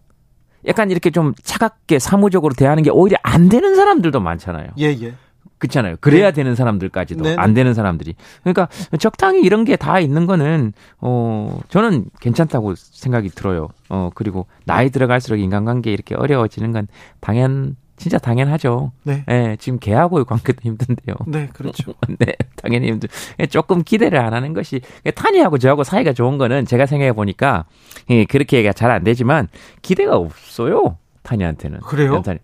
[0.67, 4.69] 약간 이렇게 좀 차갑게 사무적으로 대하는 게 오히려 안 되는 사람들도 많잖아요.
[4.79, 5.13] 예, 예.
[5.57, 5.95] 그렇잖아요.
[6.01, 6.33] 그래야 네.
[6.33, 7.35] 되는 사람들까지도 네, 네.
[7.37, 8.15] 안 되는 사람들이.
[8.43, 8.67] 그러니까
[8.99, 13.69] 적당히 이런 게 다 있는 거는 어 저는 괜찮다고 생각이 들어요.
[13.89, 16.87] 어 그리고 나이 들어갈수록 인간관계 이렇게 어려워지는 건
[17.21, 18.91] 당연 진짜 당연하죠.
[19.03, 19.23] 네.
[19.29, 21.15] 예, 지금 개하고의 관계도 힘든데요.
[21.25, 21.93] 네, 그렇죠.
[22.19, 23.07] 네, 당연히 힘들.
[23.39, 24.81] 예, 조금 기대를 안 하는 것이
[25.15, 27.63] 탄이하고 저하고 사이가 좋은 거는 제가 생각해 보니까
[28.09, 29.47] 예, 그렇게 얘기가 잘 안 되지만
[29.81, 30.97] 기대가 없어요.
[31.23, 31.79] 탄이한테는.
[31.79, 32.21] 그래요?
[32.21, 32.39] 탄이.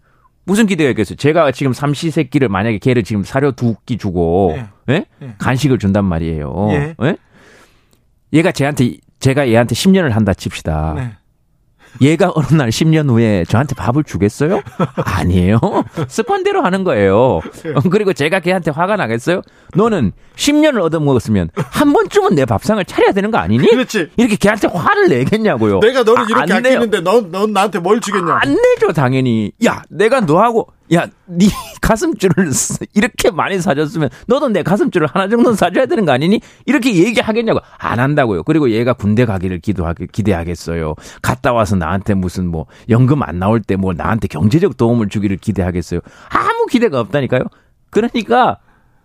[0.46, 1.18] 무슨 기대가 있겠어요?
[1.18, 4.66] 제가 지금 삼시세끼를 만약에 걔를 지금 사료 두 끼 주고 예.
[4.94, 5.06] 예?
[5.22, 5.34] 예.
[5.38, 6.70] 간식을 준단 말이에요.
[6.72, 6.96] 예.
[7.04, 7.18] 예?
[8.34, 10.94] 얘가 쟤한테 제가 얘한테 10년을 한다 칩시다.
[10.96, 11.12] 네.
[12.02, 14.62] 얘가 어느 날 10년 후에 저한테 밥을 주겠어요?
[14.96, 15.60] 아니에요.
[16.08, 17.42] 습관대로 하는 거예요.
[17.66, 17.70] 예.
[17.76, 19.42] 어, 그리고 제가 걔한테 화가 나겠어요?
[19.76, 23.68] 너는 10년을 얻어먹었으면 한 번쯤은 내 밥상을 차려야 되는 거 아니니?
[23.68, 24.10] 그렇지.
[24.18, 25.80] 이렇게 걔한테 화를 내겠냐고요.
[25.80, 26.78] 내가 너를 아, 이렇게 안 내요.
[26.80, 28.40] 아끼는데 넌, 넌 나한테 뭘 주겠냐?
[28.42, 29.52] 안 내죠, 당연히.
[29.66, 31.46] 야, 내가 너하고, 야, 네
[31.82, 36.42] 가슴줄을 쓰- 이렇게 많이 사줬으면 너도 내 가슴줄을 하나 정도는 사줘야 되는 거 아니니?
[36.66, 37.60] 이렇게 얘기하겠냐고.
[37.78, 38.44] 안 한다고요.
[38.44, 40.96] 그리고 얘가 군대 가기를 기도하게, 기대하겠어요.
[41.22, 46.00] 갔다 와서 나한테 무슨 뭐, 연금 안 나올 때 뭐 나한테 경제적 도움을 주기를 기대하겠어요.
[46.30, 47.42] 아무 기대가 없다니까요.
[47.92, 48.58] 그러니까,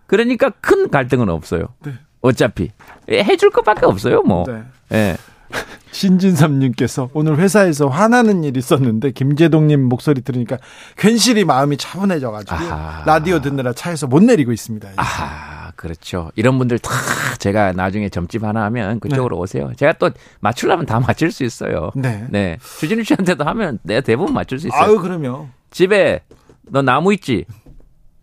[0.07, 1.67] 그러니까 큰 갈등은 없어요.
[1.85, 1.93] 네.
[2.21, 2.71] 어차피.
[3.09, 4.43] 예, 해줄 것밖에 없어요, 뭐.
[4.47, 4.63] 네.
[4.93, 5.17] 예.
[5.95, 10.57] 신진섭님께서 오늘 회사에서 화나는 일이 있었는데 김재동님 목소리 들으니까
[10.97, 13.03] 괜시리 마음이 차분해져가지고 아하.
[13.05, 14.89] 라디오 듣느라 차에서 못 내리고 있습니다.
[14.97, 16.31] 아, 그렇죠.
[16.35, 16.91] 이런 분들 다
[17.39, 19.71] 제가 나중에 점집 하나 하면 그쪽으로 오세요.
[19.77, 20.09] 제가 또
[20.41, 21.91] 맞추려면 다 맞출 수 있어요.
[21.95, 22.25] 네.
[22.29, 22.57] 네.
[22.79, 24.81] 주진우 씨한테도 하면 내가 대부분 맞출 수 있어요.
[24.81, 26.21] 아유 그러면 집에
[26.63, 27.45] 너 나무 있지?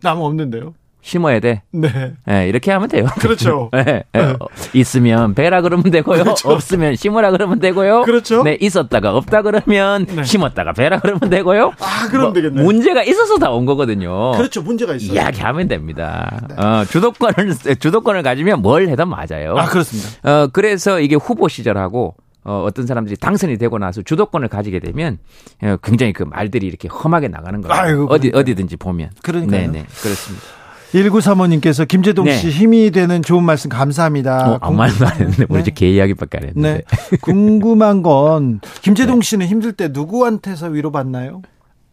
[0.01, 0.73] 나무 없는데요.
[1.05, 1.61] 심어야 돼.
[1.71, 2.13] 네.
[2.29, 3.05] 예, 이렇게 하면 돼요.
[3.19, 3.69] 그렇죠.
[3.75, 4.19] 예, 예.
[4.19, 4.37] 어,
[4.73, 6.23] 있으면 배라 그러면 되고요.
[6.23, 6.49] 그렇죠.
[6.49, 8.03] 없으면 심으라 그러면 되고요.
[8.03, 8.41] 그렇죠.
[8.43, 10.23] 네, 있었다가 없다 그러면 네.
[10.23, 11.73] 심었다가 배라 그러면 되고요.
[11.81, 12.63] 아 그럼 뭐, 되겠네.
[12.63, 14.31] 문제가 있어서 다 온 거거든요.
[14.31, 14.61] 그렇죠.
[14.63, 15.13] 문제가 있어요.
[15.13, 16.39] 이야기하면 됩니다.
[16.57, 19.55] 어, 주도권을 주도권을 가지면 뭘 해도 맞아요.
[19.57, 20.09] 아 그렇습니다.
[20.23, 25.17] 어, 그래서 이게 후보 시절하고 어, 어떤 사람들이 당선이 되고 나서 주도권을 가지게 되면
[25.61, 27.73] 어, 굉장히 그 말들이 이렇게 험하게 나가는 거예요.
[27.81, 28.39] 아이고, 어디 그러니까요.
[28.41, 29.09] 어디든지 보면.
[29.21, 29.59] 그러니까요.
[29.61, 30.45] 네 네 그렇습니다.
[30.93, 32.37] 1935님께서 김재동 네.
[32.37, 34.51] 씨 힘이 되는 좋은 말씀 감사합니다.
[34.51, 35.59] 어, 아무 말도 안 했는데 우리 네.
[35.61, 36.83] 이제 개 이야기밖에 안 했는데.
[36.83, 37.17] 네.
[37.21, 39.25] 궁금한 건 김재동 네.
[39.25, 41.41] 씨는 힘들 때 누구한테서 위로받나요?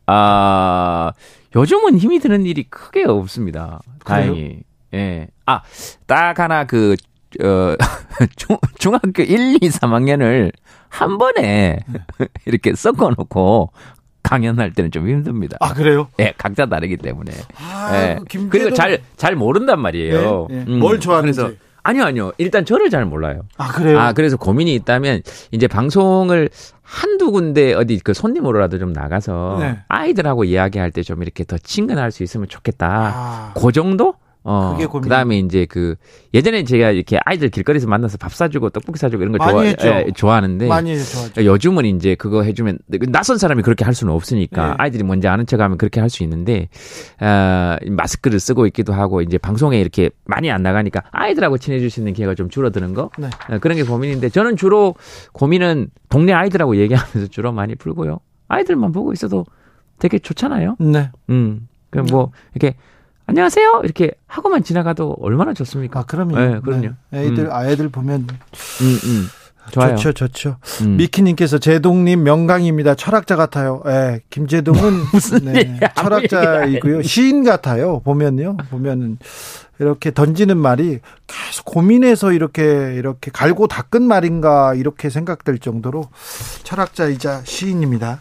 [0.07, 1.13] 아
[1.55, 3.81] 요즘은 힘이 드는 일이 크게 없습니다.
[4.05, 4.35] 그래요?
[4.35, 4.61] 다행히.
[4.95, 5.29] 예.
[5.47, 5.63] 아,
[6.07, 6.97] 딱 하나 그,
[7.43, 7.77] 어,
[8.37, 10.53] 중, 중학교 1, 2, 3학년을
[10.89, 11.79] 한 번에
[12.47, 13.73] 이렇게 섞어 놓고
[14.23, 15.57] 강연할 때는 좀 힘듭니다.
[15.61, 16.09] 아 그래요?
[16.19, 17.33] 예, 각자 다르기 때문에.
[17.59, 18.19] 아, 예.
[18.29, 20.47] 김재동 그리고 잘, 잘 모른단 말이에요.
[20.51, 20.77] 네, 네.
[20.77, 21.41] 뭘 좋아하는지.
[21.41, 22.33] 그래서 아니요, 아니요.
[22.37, 23.43] 일단 저를 잘 몰라요.
[23.57, 23.99] 아 그래요?
[23.99, 26.51] 아, 그래서 고민이 있다면 이제 방송을
[26.83, 29.79] 한두 군데 어디 그 손님으로라도 좀 나가서 네.
[29.89, 32.87] 아이들하고 이야기할 때 좀 이렇게 더 친근할 수 있으면 좋겠다.
[33.15, 34.15] 아, 그 정도?
[34.43, 35.03] 어, 그게 고민.
[35.03, 35.97] 그다음에 이제 그
[36.33, 39.89] 예전에 제가 이렇게 아이들 길거리에서 만나서 밥 사주고 떡볶이 사주고 이런 거 많이 좋아, 했죠.
[39.89, 41.45] 예, 좋아하는데 많이 좋아하죠.
[41.45, 42.79] 요즘은 이제 그거 해주면
[43.11, 44.75] 낯선 사람이 그렇게 할 수는 없으니까 네.
[44.79, 46.69] 아이들이 먼저 아는 척하면 그렇게 할 수 있는데
[47.19, 52.13] 아, 마스크를 쓰고 있기도 하고 이제 방송에 이렇게 많이 안 나가니까 아이들하고 친해질 수 있는
[52.15, 53.29] 기회가 좀 줄어드는 거 네.
[53.51, 54.95] 어, 그런 게 고민인데 저는 주로
[55.33, 58.19] 고민은 동네 아이들하고 얘기하면서 주로 많이 풀고요
[58.49, 59.45] 아이들만 보고 있어도
[59.99, 60.77] 되게 좋잖아요.
[60.81, 61.11] 네.
[61.29, 62.75] 음, 그뭐 이렇게
[63.31, 66.01] 안녕하세요 이렇게 하고만 지나가도 얼마나 좋습니까?
[66.01, 66.37] 아, 그럼요.
[66.37, 66.89] 네, 그럼요.
[67.11, 67.27] 네.
[67.27, 67.53] 애들, 음.
[67.53, 69.29] 아이들 보면 음, 음.
[69.71, 69.95] 좋아요.
[69.95, 70.57] 좋죠, 좋죠.
[70.83, 70.97] 음.
[70.97, 72.97] 미키님께서 제동님 명강입니다.
[72.97, 73.83] 철학자 같아요.
[73.87, 74.81] 예, 김제동은
[75.15, 75.55] 무슨
[75.95, 77.03] 철학자이고요.
[77.03, 78.01] 시인 같아요.
[78.01, 79.19] 보면요, 보면은
[79.79, 86.09] 이렇게 던지는 말이 계속 고민해서 이렇게 이렇게 갈고 닦은 말인가 이렇게 생각될 정도로
[86.65, 88.19] 철학자이자 시인입니다.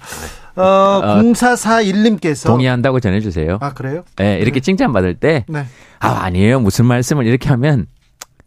[0.61, 3.57] 어, 0441님께서 동의한다고 전해주세요.
[3.61, 4.03] 아 그래요?
[4.17, 5.65] 네, 이렇게 칭찬 받을 때, 네.
[5.99, 6.59] 아, 아니에요.
[6.59, 7.87] 무슨 말씀을 이렇게 하면,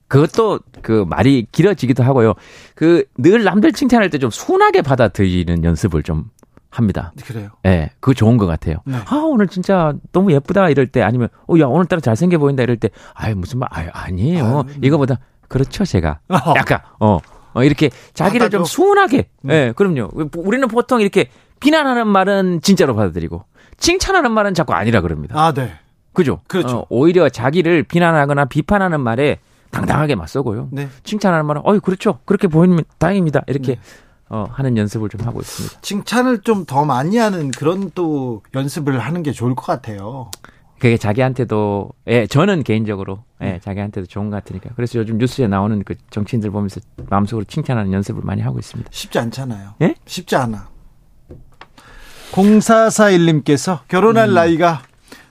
[0.09, 2.35] 그것도 그 말이 길어지기도 하고요.
[2.75, 6.25] 그 늘 남들 칭찬할 때 좀 순하게 받아들이는 연습을 좀
[6.71, 7.13] 합니다.
[7.27, 7.49] 그래요.
[7.65, 8.77] 예, 네, 그거 좋은 것 같아요.
[8.85, 8.97] 네.
[9.07, 12.89] 아, 오늘 진짜 너무 예쁘다 이럴 때 아니면, 어, 야, 오늘따라 잘생겨 보인다 이럴 때,
[13.15, 14.45] 아이, 무슨 말, 아유, 아니에요.
[14.45, 14.87] 아유, 네.
[14.87, 16.21] 이거보다, 그렇죠, 제가.
[16.29, 16.55] 어.
[16.57, 17.19] 약간, 어,
[17.55, 18.59] 어, 이렇게 자기를 받아줘.
[18.59, 19.73] 좀 순하게, 예, 네.
[19.73, 20.09] 그럼요.
[20.37, 21.29] 우리는 보통 이렇게
[21.63, 23.45] 비난하는 말은 진짜로 받아들이고,
[23.79, 25.41] 칭찬하는 말은 자꾸 아니라 그럽니다.
[25.41, 25.73] 아 네.
[26.13, 26.41] 그죠?
[26.49, 26.79] 그렇죠.
[26.81, 29.39] 어, 오히려 자기를 비난하거나 비판하는 말에
[29.71, 30.69] 당당하게 맞서고요.
[30.73, 30.89] 네.
[31.05, 32.19] 칭찬하는 말은, 어이, 그렇죠.
[32.27, 33.43] 그렇게 보이면 다행입니다.
[33.47, 33.79] 이렇게,
[34.29, 35.81] 어, 하는 연습을 좀 하고 있습니다.
[35.81, 40.31] 칭찬을 좀 더 많이 하는 그런 또 연습을 하는 게 좋을 것 같아요.
[40.79, 43.61] 그게 자기한테도, 예, 저는 개인적으로, 예, 네.
[43.63, 44.71] 자기한테도 좋은 것 같으니까.
[44.75, 48.91] 그래서 요즘 뉴스에 나오는 그 정치인들 보면서 마음속으로 칭찬하는 연습을 많이 하고 있습니다.
[48.93, 49.75] 쉽지 않잖아요.
[49.81, 49.95] 예?
[50.07, 50.72] 쉽지 않아.
[52.33, 54.35] 0441님께서 결혼할 음.
[54.35, 54.83] 나이가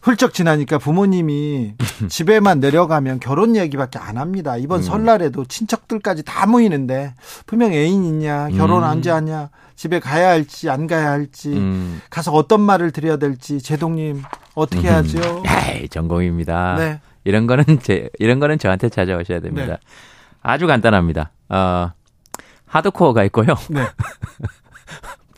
[0.01, 1.75] 훌쩍 지나니까 부모님이
[2.09, 4.57] 집에만 내려가면 결혼 얘기밖에 안 합니다.
[4.57, 4.83] 이번 음.
[4.83, 7.13] 설날에도 친척들까지 다 모이는데
[7.45, 8.89] 분명 애인 있냐, 결혼 음.
[8.89, 12.01] 언제 하냐, 집에 가야 할지 안 가야 할지, 음.
[12.09, 14.23] 가서 어떤 말을 드려야 될지 제동님
[14.55, 15.43] 어떻게 하죠?
[15.45, 16.75] 에이, 전공입니다.
[16.77, 16.99] 네.
[17.23, 19.73] 이런 거는 제, 이런 거는 저한테 찾아오셔야 됩니다.
[19.73, 19.77] 네.
[20.41, 21.31] 아주 간단합니다.
[21.49, 21.91] 어,
[22.65, 23.55] 하드코어가 있고요.
[23.69, 23.81] 네.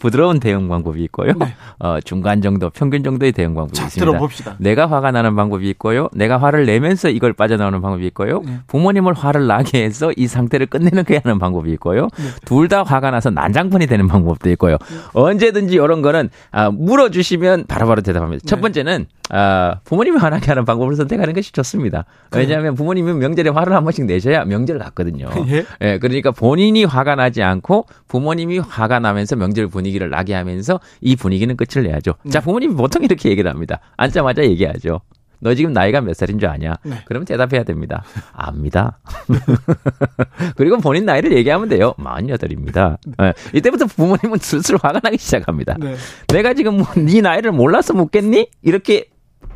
[0.03, 1.31] 부드러운 대응 방법이 있고요.
[1.39, 1.55] 네.
[1.79, 4.11] 어, 중간 정도, 평균 정도의 대응 방법이 자, 있습니다.
[4.11, 4.55] 들어봅시다.
[4.59, 6.09] 내가 화가 나는 방법이 있고요.
[6.11, 8.41] 내가 화를 내면서 이걸 빠져나오는 방법이 있고요.
[8.45, 8.59] 네.
[8.67, 12.09] 부모님을 화를 나게 해서 이 상태를 끝내게 하는 방법이 있고요.
[12.17, 12.25] 네.
[12.43, 14.75] 둘다 화가 나서 난장판이 되는 방법도 있고요.
[15.13, 18.43] 언제든지 이런 거는 아, 물어주시면 바로바로 대답합니다.
[18.45, 18.61] 첫 네.
[18.63, 22.03] 번째는 아, 부모님이 화나게 하는 방법을 선택하는 것이 좋습니다.
[22.35, 25.29] 왜냐하면 부모님은 명절에 화를 한 번씩 내셔야 명절 같거든요.
[25.47, 25.65] 예?
[25.81, 31.15] 예, 그러니까 본인이 화가 나지 않고 부모님이 화가 나면서 명절 분위기 를 나게 하면서 이
[31.15, 32.13] 분위기는 끝을 내야죠.
[32.29, 33.79] 자, 부모님이 보통 이렇게 얘기를 합니다.
[33.97, 35.01] 앉자마자 얘기하죠.
[35.39, 36.75] 너 지금 나이가 몇 살인 줄 아냐?
[36.85, 37.01] 네.
[37.05, 38.03] 그러면 대답해야 됩니다.
[38.31, 38.99] 압니다.
[40.55, 41.93] 그리고 본인 나이를 얘기하면 돼요.
[41.97, 42.97] 48입니다.
[43.21, 45.75] 예, 이때부터 부모님은 슬슬 화가 나기 시작합니다.
[45.79, 45.95] 네.
[46.29, 48.47] 내가 지금 뭐 네 나이를 몰라서 묻겠니?
[48.61, 49.07] 이렇게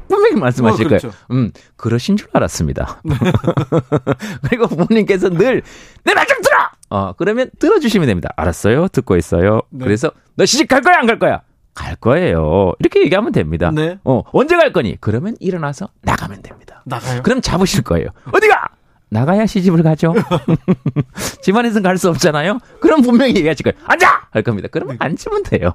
[0.07, 1.09] 분명히 말씀하실 어, 그렇죠.
[1.09, 1.21] 거예요.
[1.31, 3.01] 음, 그러신 줄 알았습니다.
[4.49, 5.61] 그리고 부모님께서 늘
[6.05, 6.57] 내 말 좀 들어.
[6.89, 8.29] 어, 그러면 들어주시면 됩니다.
[8.37, 8.87] 알았어요.
[8.89, 9.61] 듣고 있어요.
[9.69, 9.85] 네.
[9.85, 11.41] 그래서 너 시집 갈 거야 안 갈 거야?
[11.73, 12.73] 갈 거예요.
[12.79, 13.71] 이렇게 얘기하면 됩니다.
[13.73, 13.99] 네.
[14.03, 14.97] 어, 언제 갈 거니?
[14.99, 16.81] 그러면 일어나서 나가면 됩니다.
[16.85, 17.21] 나가요.
[17.23, 18.07] 그럼 잡으실 거예요.
[18.31, 18.69] 어디가?
[19.09, 20.13] 나가야 시집을 가죠.
[21.41, 22.59] 집안에서는 갈 수 없잖아요.
[22.81, 23.77] 그럼 분명히 얘기하실 거예요.
[23.85, 24.27] 앉아!
[24.31, 24.67] 할 겁니다.
[24.71, 25.73] 그러면 앉으면 돼요.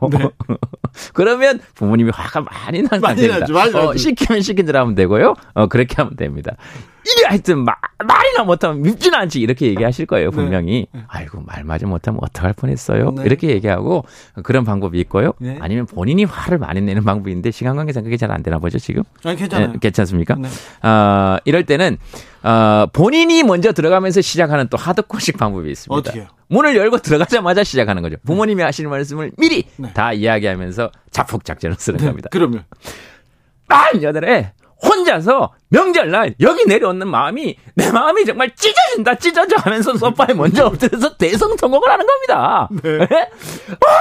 [1.14, 3.38] 그러면 부모님이 화가 많이 난 많이 상태입니다.
[3.40, 3.96] 나죠, 많이 어.
[3.96, 5.34] 시키면 시킨 대로 하면 되고요.
[5.54, 6.56] 어, 그렇게 하면 됩니다.
[7.04, 7.74] 이게 하여튼 말,
[8.04, 9.40] 말이나 못하면 밉지는 않지.
[9.40, 10.86] 이렇게 얘기하실 거예요, 분명히.
[11.08, 13.12] 아이고, 말 맞아 못하면 어떡할 뻔했어요.
[13.16, 13.22] 네.
[13.24, 14.04] 이렇게 얘기하고
[14.44, 15.32] 그런 방법이 있고요.
[15.38, 15.58] 네.
[15.60, 19.02] 아니면 본인이 화를 많이 내는 방법이 있는데 시간 관계상 그게 잘 안 되나 보죠, 지금?
[19.24, 19.72] 아니, 괜찮아요.
[19.74, 20.36] 예, 괜찮습니까?
[20.36, 20.48] 네.
[20.88, 21.98] 어, 이럴 때는
[22.42, 25.94] 어, 본인이 먼저 들어가면서 시작하는 또 하드코식 방법이 있습니다.
[25.94, 26.28] 어떻게요?
[26.48, 28.16] 문을 열고 들어가자마자 시작하는 거죠.
[28.24, 29.92] 부모님이 하시는 말씀을 미리 네.
[29.92, 32.28] 다 이야기하면서 자폭 작전을 쓰는 겁니다.
[32.32, 32.64] 그러면
[33.68, 34.52] 만 여덟에
[34.84, 41.90] 혼자서 명절날 여기 내려오는 마음이 내 마음이 정말 찢어진다 찢어져 하면서 소파에 먼저 엎드려서 대성통곡을
[41.90, 42.68] 하는 겁니다.
[42.84, 42.98] 예?
[43.00, 43.96] 아,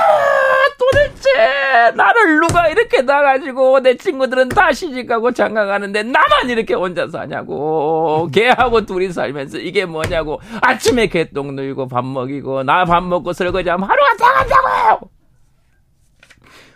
[0.77, 8.85] 도대체 나를 누가 이렇게 나가지고 내 친구들은 다 시집가고 장가가는데 나만 이렇게 혼자 사냐고 걔하고
[8.85, 14.33] 둘이 살면서 이게 뭐냐고 아침에 개똥 누이고 밥 먹이고 나 밥 먹고 설거지하면 하루가 다
[14.33, 14.60] 간다고요.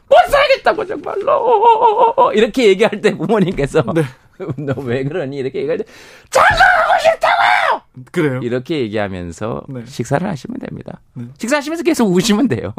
[0.07, 4.03] 못 살겠다고 정말로 이렇게 얘기할 때 부모님께서 네.
[4.57, 5.84] 너왜 그러니 이렇게 얘기할 때
[6.30, 8.40] 장가가고 싶다고요 그래요.
[8.44, 9.82] 이렇게 얘기하면서 네.
[9.86, 11.26] 식사를 하시면 됩니다 네.
[11.38, 12.73] 식사하시면서 계속 우시면 돼요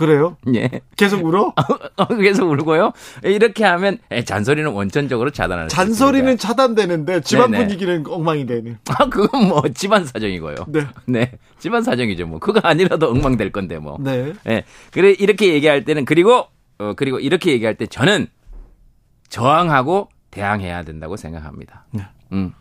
[0.00, 0.38] 그래요?
[0.54, 0.70] 예.
[0.96, 1.52] 계속 울어?
[1.98, 2.92] 어, 계속 울고요.
[3.22, 5.68] 이렇게 하면 예, 잔소리는 원천적으로 차단하는.
[5.68, 7.64] 잔소리는 차단되는데 집안 네네.
[7.64, 8.78] 분위기는 엉망이 되네.
[8.88, 10.54] 아, 그건 뭐 집안 사정이고요.
[10.68, 10.86] 네.
[11.04, 11.32] 네.
[11.58, 12.26] 집안 사정이죠.
[12.26, 13.98] 뭐 그거 아니라도 엉망될 건데 뭐.
[14.00, 14.32] 네.
[14.48, 14.64] 예.
[14.90, 16.46] 그래 이렇게 얘기할 때는 그리고
[16.78, 18.26] 어 그리고 이렇게 얘기할 때 저는
[19.28, 21.84] 저항하고 대항해야 된다고 생각합니다.
[21.92, 22.06] 네.
[22.32, 22.54] 음.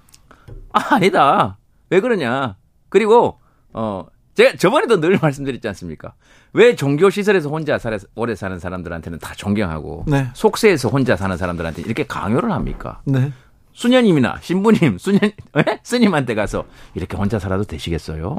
[0.73, 1.57] 아, 아니다.
[1.89, 2.57] 왜 그러냐?
[2.89, 3.39] 그리고
[3.71, 6.13] 어 제가 저번에도 늘 말씀드렸지 않습니까?
[6.53, 10.27] 왜 종교 시설에서 혼자 살아, 오래 사는 사람들한테는 다 존경하고 네.
[10.33, 13.01] 속세에서 혼자 사는 사람들한테 이렇게 강요를 합니까?
[13.05, 13.31] 네.
[13.73, 15.31] 수녀님이나 신부님, 수녀 에?
[15.83, 16.65] 스님한테 가서
[16.95, 18.37] 이렇게 혼자 살아도 되시겠어요?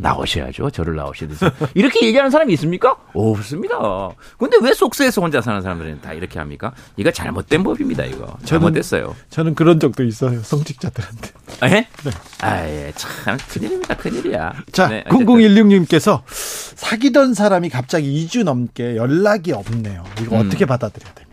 [0.00, 0.70] 나오셔야죠.
[0.70, 1.44] 저를 나오시듯이.
[1.74, 2.96] 이렇게 얘기하는 사람이 있습니까?
[3.12, 3.76] 없습니다.
[4.38, 6.72] 근데 왜 속세에서 혼자 사는 사람들은 다 이렇게 합니까?
[6.96, 8.36] 이거 잘못된 법입니다, 이거.
[8.44, 9.14] 잘못됐어요.
[9.28, 10.42] 저는 그런 적도 있어요.
[10.42, 11.30] 성직자들한테.
[11.64, 11.86] 예?
[12.40, 12.92] 아, 예.
[12.96, 14.52] 참, 큰일입니다, 큰일이야.
[14.72, 15.26] 자, 네, 어쨌든.
[15.26, 20.04] 0016님께서 사귀던 사람이 갑자기 2주 넘게 연락이 없네요.
[20.22, 20.46] 이거 음.
[20.46, 21.30] 어떻게 받아들여야 됩니까?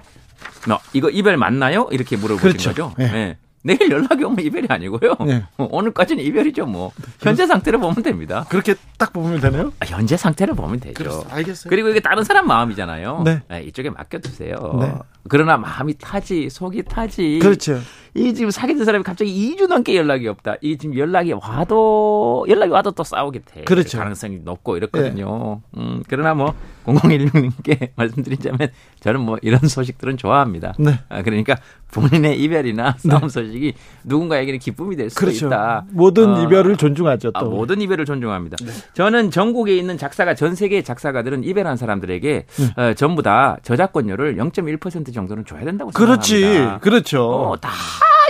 [0.68, 1.88] 너, 이거 이별 맞나요?
[1.91, 2.69] 이렇게 물어보신 그렇죠.
[2.72, 2.94] 거죠?
[2.99, 3.03] 예.
[3.06, 3.38] 예.
[3.68, 5.15] 내일 연락이 오면 이별이 아니고요.
[5.27, 5.44] 예.
[5.57, 6.91] 어, 오늘까지는 이별이죠, 뭐.
[7.22, 8.45] 현재 상태를 보면 됩니다.
[8.49, 9.73] 그렇게 딱 보면 되나요?
[9.81, 10.94] 아, 현재 상태를 보면 되죠.
[10.94, 11.69] 그렇- 알겠어요.
[11.69, 13.23] 그리고 이게 다른 사람 마음이잖아요.
[13.26, 13.41] 네.
[13.49, 14.56] 네, 이쪽에 맡겨두세요.
[14.80, 14.94] 네.
[15.30, 17.39] 그러나 마음이 타지, 속이 타지.
[17.41, 17.80] 그렇죠.
[18.15, 20.56] 이 지금 사귀는 사람이 갑자기 2주 넘게 연락이 없다.
[20.61, 23.64] 이 지금 연락이 와도 연락이 와도 또 싸우게 돼.
[23.65, 23.98] 그렇죠.
[23.99, 25.61] 가능성이 높고 이렇거든요.
[25.77, 28.69] 음, 그러나 뭐 0016님께 말씀드리자면
[29.02, 30.73] 저는 뭐 이런 소식들은 좋아합니다.
[30.80, 30.99] 네.
[31.10, 31.57] 아, 그러니까
[31.91, 33.73] 본인의 이별이나 싸움 소식이
[34.03, 35.47] 누군가에게는 기쁨이 될 수도 그렇죠.
[35.47, 35.85] 있다.
[35.91, 37.31] 모든 어, 이별을 존중하죠.
[37.31, 37.39] 또.
[37.39, 38.57] 아, 모든 이별을 존중합니다.
[38.93, 42.45] 저는 전국에 있는 작사가 전 세계의 작사가들은 이별한 사람들에게
[42.77, 46.41] 어, 전부 다 저작권료를 0.1% 정도는 줘야 된다고 그렇지.
[46.41, 46.80] 생각합니다.
[46.80, 47.23] 그렇죠.
[47.23, 47.69] 어, 다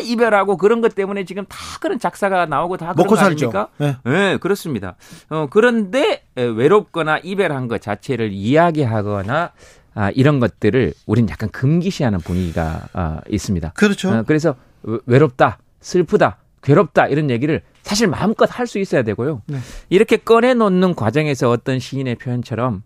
[0.03, 3.51] 이별하고 그런 것 때문에 지금 다 그런 작사가 나오고 다 먹고 거 살죠.
[3.77, 3.97] 네.
[4.05, 4.95] 네, 그렇습니다.
[5.29, 9.51] 어, 그런데 에, 외롭거나 이별한 것 자체를 이야기하거나
[9.99, 13.71] 아, 이런 것들을 우린 약간 금기시하는 분위기가 아, 있습니다.
[13.75, 14.11] 그렇죠.
[14.11, 19.41] 어, 그래서 외- 외롭다, 슬프다, 괴롭다 이런 얘기를 사실 마음껏 할 수 있어야 되고요.
[19.47, 19.57] 네.
[19.89, 22.83] 이렇게 꺼내놓는 과정에서 어떤 시인의 표현처럼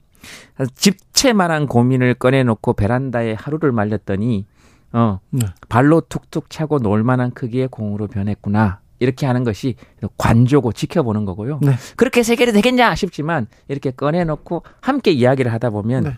[0.75, 4.45] 집채만한 고민을 꺼내놓고 베란다에 하루를 말렸더니
[4.93, 5.47] 어 네.
[5.69, 8.79] 발로 툭툭 차고 놀만한 크기의 공으로 변했구나.
[8.99, 9.75] 이렇게 하는 것이
[10.17, 11.59] 관조고 지켜보는 거고요.
[11.63, 11.71] 네.
[11.95, 16.09] 그렇게 해결이 되겠냐 싶지만 이렇게 꺼내놓고 함께 이야기를 하다 보면 네.
[16.09, 16.13] 어,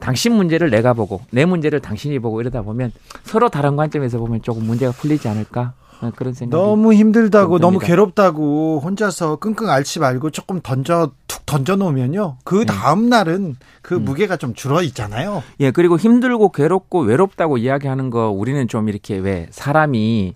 [0.00, 2.92] 당신 문제를 내가 보고 내 문제를 당신이 보고 이러다 보면
[3.22, 7.78] 서로 다른 관점에서 보면 조금 문제가 풀리지 않을까 어, 그런 생각이 너무 힘들다고 좀 너무.
[7.78, 12.38] 괴롭다고 혼자서 끙끙 앓지 말고 조금 던져 툭 던져 놓으면요.
[12.44, 12.64] 그 네.
[12.66, 14.04] 다음 날은 그 음.
[14.04, 15.42] 무게가 좀 줄어 있잖아요.
[15.60, 20.34] 예 그리고 힘들고 괴롭고 외롭다고 이야기하는 거 우리는 좀 이렇게 왜 사람이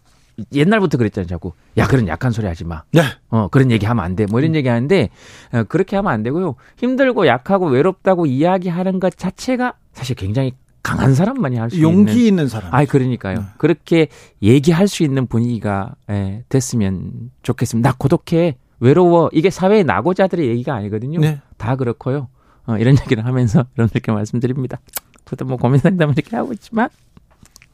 [0.53, 3.03] 옛날부터 그랬잖아요 자꾸 야 그런 약한 소리 하지 마 네.
[3.29, 4.27] 어, 그런 얘기 하면 안 돼.
[4.27, 5.09] 뭐 이런 얘기 하는데,
[5.53, 6.55] 어, 그렇게 하면 안 되고요.
[6.77, 10.53] 힘들고 약하고 외롭다고 이야기하는 것 자체가 사실 굉장히
[10.83, 11.91] 강한 사람만이 할 수 있는.
[11.91, 12.75] 용기 있는 사람.
[12.75, 13.45] 아이, 그러니까요.
[13.59, 14.09] 그렇게
[14.43, 17.91] 얘기할 수 있는 분위기가, 예, 됐으면 좋겠습니다.
[17.91, 18.57] 나 고독해.
[18.81, 19.29] 외로워.
[19.33, 21.21] 이게 사회의 낙오자들의 얘기가 아니거든요.
[21.21, 21.41] 네.
[21.59, 22.29] 다 그렇고요.
[22.67, 24.81] 어, 이런 얘기를 하면서 여러분들께 말씀드립니다.
[25.27, 26.89] 저도 뭐 고민 상담을 이렇게 하고 있지만,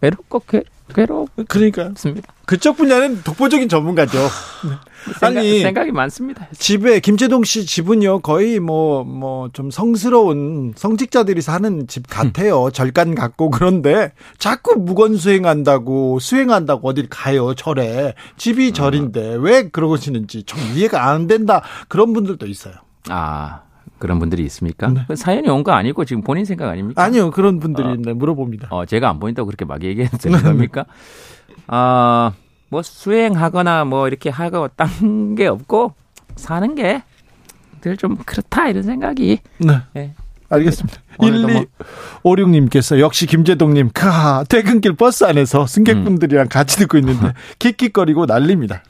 [0.00, 1.44] 외롭고 괴, 괴롭습 니다.
[1.48, 1.90] 그러니까
[2.46, 4.18] 그쪽 분야는 독보적인 전문가죠.
[5.20, 6.48] 생각, 아니 생각이 많습니다.
[6.58, 12.70] 집에 김재동 씨 집은요 거의 뭐 뭐 좀 성스러운 성직자들이 사는 집 같아요.
[12.72, 20.58] 절간 같고 그런데 자꾸 무건 수행한다고 수행한다고 어딜 가요 절에 집이 절인데 왜 그러시는지 좀
[20.74, 22.74] 이해가 안 된다 그런 분들도 있어요.
[23.08, 23.62] 아
[23.98, 24.88] 그런 분들이 있습니까?
[24.88, 25.02] 네.
[25.08, 27.02] 그 사연이 온 거 아니고 지금 본인 생각 아닙니까?
[27.02, 28.68] 아니요 그런 분들이 있네 물어봅니다.
[28.70, 30.84] 어, 제가 안 보인다고 그렇게 막 얘기해도 되는 겁니까?
[31.66, 32.32] 아,
[32.68, 35.94] 뭐 수행하거나 뭐 이렇게 하고 딴 게 없고
[36.36, 37.02] 사는 게
[37.82, 39.80] 늘 좀 그렇다 이런 생각이 네.
[39.96, 40.12] 예.
[40.48, 40.98] 알겠습니다.
[41.18, 41.64] 오늘도 뭐-
[42.24, 48.82] 1256님께서 역시 김재동님, 카, 퇴근길 버스 안에서 승객분들이랑 같이 듣고 있는데 킥킥거리고 난립니다.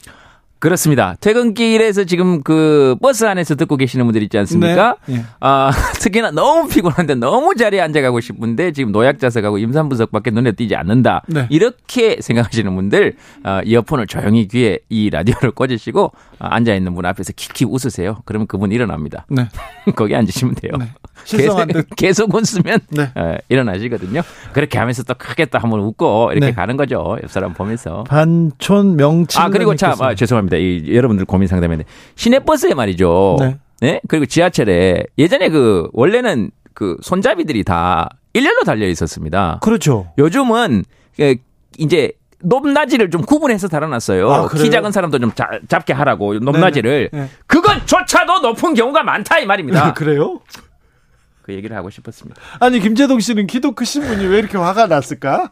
[0.59, 1.15] 그렇습니다.
[1.21, 4.95] 퇴근길에서 지금 그 버스 안에서 듣고 계시는 분들 있지 않습니까?
[5.05, 5.15] 네.
[5.15, 5.23] 예.
[5.39, 11.23] 아, 특히나 너무 피곤한데 너무 자리에 앉아가고 싶은데 지금 노약자석하고 임산부석밖에 눈에 띄지 않는다.
[11.27, 11.47] 네.
[11.49, 17.33] 이렇게 생각하시는 분들 어, 이어폰을 조용히 귀에 이 라디오를 꽂으시고 어, 앉아 있는 분 앞에서
[17.35, 18.21] 킥킥 웃으세요.
[18.25, 19.25] 그러면 그분 일어납니다.
[19.29, 19.47] 네.
[19.95, 20.73] 거기 앉으시면 돼요.
[20.79, 20.87] 네.
[21.25, 23.11] 계속, 계속 웃으면 네.
[23.15, 24.21] 어, 일어나시거든요.
[24.53, 26.53] 그렇게 하면서 또 크게 또 한번 웃고 이렇게 네.
[26.53, 27.17] 가는 거죠.
[27.21, 28.03] 옆 사람 보면서.
[28.05, 29.41] 반촌 명칭.
[29.41, 30.46] 아 그리고 참 아, 죄송합니다.
[30.55, 31.83] 이 여러분들 고민 상담인데
[32.15, 33.35] 시내버스에 말이죠.
[33.41, 33.57] 네.
[33.81, 34.01] 네.
[34.07, 39.59] 그리고 지하철에 예전에 그 원래는 그 손잡이들이 다 일렬로 달려 있었습니다.
[39.61, 40.07] 그렇죠.
[40.17, 40.85] 요즘은
[41.17, 41.35] 그
[41.77, 44.31] 이제 높낮이를 좀 구분해서 달아놨어요.
[44.31, 44.47] 아?
[44.47, 47.09] 키 작은 사람도 좀 자- 잡게 하라고 높낮이를.
[47.11, 47.23] 네네.
[47.25, 47.29] 네.
[47.47, 49.93] 그것조차도 높은 경우가 많다 이 말입니다.
[49.93, 50.39] 그래요?
[51.41, 52.39] 그 얘기를 하고 싶었습니다.
[52.59, 55.51] 아니 김재동 씨는 키도 크신 분이 왜 이렇게 화가 났을까?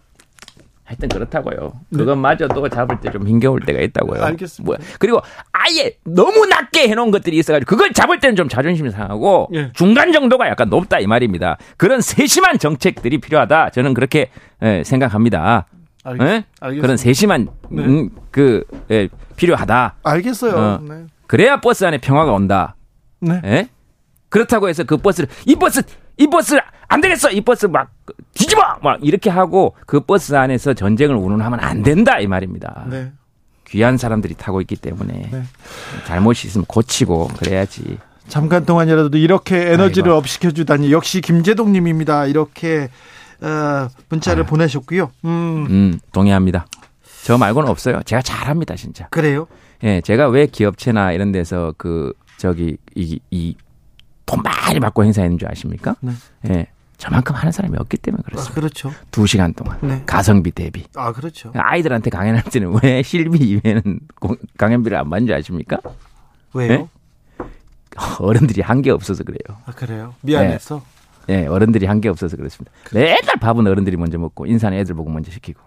[0.85, 1.73] 하여튼 그렇다고요.
[1.95, 4.23] 그것마저도 잡을 때 좀 힘겨울 때가 있다고요.
[4.23, 4.63] 알겠습니다.
[4.65, 4.77] 뭐야.
[4.99, 5.19] 그리고
[5.51, 9.71] 아예 너무 낮게 해놓은 것들이 있어가지고 그걸 잡을 때는 좀 자존심이 상하고 예.
[9.73, 11.57] 중간 정도가 약간 높다 이 말입니다.
[11.77, 13.71] 그런 세심한 정책들이 필요하다.
[13.71, 14.29] 저는 그렇게
[14.61, 15.65] 예, 생각합니다.
[16.03, 16.45] 알겠, 예?
[16.79, 17.83] 그런 세심한 네.
[17.83, 19.07] 음, 그 예,
[19.37, 19.95] 필요하다.
[20.03, 20.55] 알겠어요.
[20.55, 20.79] 어.
[20.87, 21.05] 네.
[21.25, 22.75] 그래야 버스 안에 평화가 온다.
[23.21, 23.41] 네.
[23.45, 23.69] 예?
[24.29, 25.81] 그렇다고 해서 그 버스를 이 버스
[26.17, 26.57] 이 버스
[26.87, 27.91] 안 되겠어 이 버스 막
[28.33, 32.85] 뒤집어 막 이렇게 하고 그 버스 안에서 전쟁을 운운하면 안 된다 이 말입니다.
[32.89, 33.11] 네.
[33.67, 35.43] 귀한 사람들이 타고 있기 때문에 네.
[36.05, 37.97] 잘못이 있으면 고치고 그래야지.
[38.27, 40.17] 잠깐 동안이라도 이렇게 에너지를 아이고.
[40.17, 42.25] up시켜 주다니 역시 김제동 님입니다.
[42.27, 42.89] 이렇게
[43.41, 44.49] 어, 문자를 아유.
[44.49, 45.11] 보내셨고요.
[45.25, 45.65] 음.
[45.69, 46.67] 음 동의합니다.
[47.23, 48.01] 저 말고는 없어요.
[48.03, 49.07] 제가 잘합니다 진짜.
[49.09, 49.47] 그래요?
[49.83, 53.55] 예, 제가 왜 기업체나 이런 데서 그 저기 이 이
[54.25, 55.95] 돈 많이 받고 행사했는 줄 아십니까?
[56.01, 56.11] 네.
[56.49, 58.55] 예, 저만큼 하는 사람이 없기 때문에 아, 그렇습니다.
[58.55, 58.91] 그렇죠.
[59.11, 60.03] 두 시간 동안 네.
[60.05, 60.85] 가성비 대비.
[60.95, 61.51] 아, 그렇죠.
[61.55, 65.77] 아이들한테 강연할 때는 왜 실비 이외에는 고- 강연비를 안 받는 줄 아십니까?
[66.53, 66.69] 왜요?
[66.69, 66.87] 네?
[68.19, 69.57] 어른들이 한 게 없어서 그래요.
[69.65, 70.13] 아, 그래요.
[70.21, 70.81] 미안해서.
[71.29, 72.71] 예, 어른들이 한 게 없어서 그렇습니다.
[72.93, 75.59] 맨날 밥은 어른들이 먼저 먹고 인사는 애들 보고 먼저 시키고.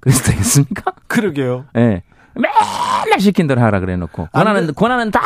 [0.00, 0.92] 그래서 되겠습니까?
[1.08, 1.64] 그러게요.
[1.76, 2.02] 예.
[2.34, 4.28] 맨날 시킨 대로 하라 그래 놓고.
[4.32, 5.20] 안 권한은, 권한은 다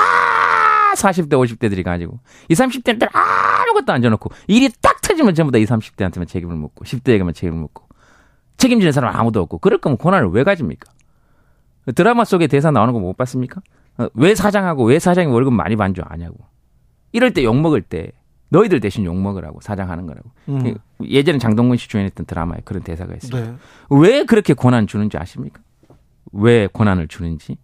[0.96, 2.20] 40대, 50대들이 가지고.
[2.48, 4.30] 20, 30대는 아무것도 안 줘놓고.
[4.46, 6.84] 일이 딱 터지면 전부 다 20, 30대한테만 책임을 묻고.
[6.84, 7.84] 10대에게만 책임을 묻고.
[8.56, 9.58] 책임지는 사람 은 아무도 없고.
[9.58, 10.90] 그럴 거면 권한을 왜 가집니까?
[11.94, 13.60] 드라마 속에 대사 나오는 거 못 봤습니까?
[13.98, 16.36] 어, 왜 사장하고 왜 사장이 월급 많이 반주 아냐고.
[17.12, 18.12] 이럴 때 욕먹을 때
[18.48, 20.30] 너희들 대신 욕먹으라고 사장하는 거라고.
[20.48, 20.74] 음.
[21.02, 23.44] 예전에 장동건 씨 주연했던 드라마에 그런 대사가 있어요.
[23.44, 23.54] 네.
[23.90, 25.60] 왜 그렇게 권한 주는지 아십니까?
[26.32, 27.56] 왜 권한을 주는지?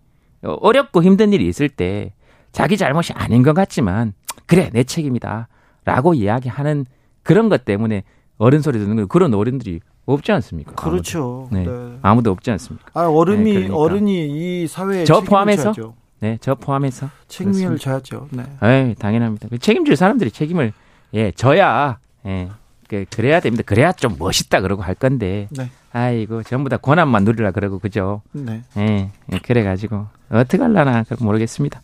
[0.43, 2.13] 어, 어렵고 힘든 일이 있을 때
[2.53, 4.13] 자기 잘못이 아닌 것 같지만
[4.47, 5.49] 그래 내 책임이다
[5.85, 6.87] 라고 이야기하는
[7.29, 8.05] 그런 것 때문에
[8.39, 10.73] 어른 소리 듣는 거 그런 어른들이 없지 않습니까?
[10.77, 11.47] 그렇죠.
[11.53, 11.67] 아무도, 네.
[11.67, 11.99] 네.
[12.01, 12.89] 아무도 없지 않습니까?
[12.95, 13.77] 아, 어른이 네, 그러니까.
[13.77, 15.65] 어른이 이 사회에 저 포함해서?
[15.65, 15.95] 져야죠.
[16.21, 18.29] 네, 저 포함해서 책임을 져야죠.
[18.31, 18.45] 네.
[18.63, 19.49] 에이, 당연합니다.
[19.51, 20.73] 그 책임질 사람들이 책임을
[21.13, 22.49] 예 져야 예
[22.89, 23.63] 그, 그래야 됩니다.
[23.67, 25.71] 그래야 좀 멋있다 그러고 할 건데 네.
[25.93, 28.23] 아이고 전부 다 권한만 누리라 그러고 그죠?
[28.33, 28.63] 네.
[28.79, 31.83] 예, 예, 그래가지고 어떻게 할라나 모르겠습니다.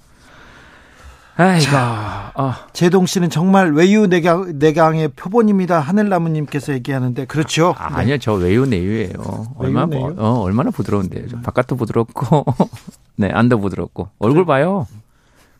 [1.36, 1.66] 아이고,
[2.36, 5.80] 어, 제동 씨는 정말 외유 내강, 내강의 표본입니다.
[5.80, 7.74] 하늘나무님께서 얘기하는데 그렇죠.
[7.76, 9.12] 아, 아니요 저 외유 내유예요.
[9.56, 10.14] 얼마나 외유, 내유?
[10.18, 11.28] 어, 얼마나 부드러운데요.
[11.28, 12.44] 저 바깥도 부드럽고,
[13.16, 14.86] 네 안도 부드럽고 얼굴 봐요.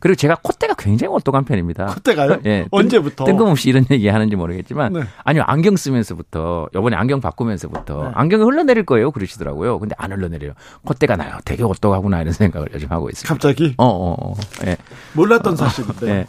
[0.05, 1.87] 그리고 제가 콧대가 굉장히 오똑한 편입니다.
[1.87, 2.39] 그때가요?
[2.45, 3.25] 예, 언제부터?
[3.25, 5.01] 뜬금없이 이런 얘기 하는지 모르겠지만 네.
[5.25, 8.11] 아니요 안경 쓰면서부터 요번에 안경 바꾸면서부터 네.
[8.13, 9.79] 안경이 흘러내릴 거예요 그러시더라고요.
[9.79, 10.53] 근데 안 흘러내려요.
[10.85, 11.39] 콧대가 나요.
[11.47, 13.33] 되게 오똑하구나 이런 생각을 요즘 하고 있습니다.
[13.33, 14.35] 갑자기 어, 어, 어.
[14.67, 14.77] 예.
[15.15, 16.07] 몰랐던 사실인데.
[16.07, 16.27] 예.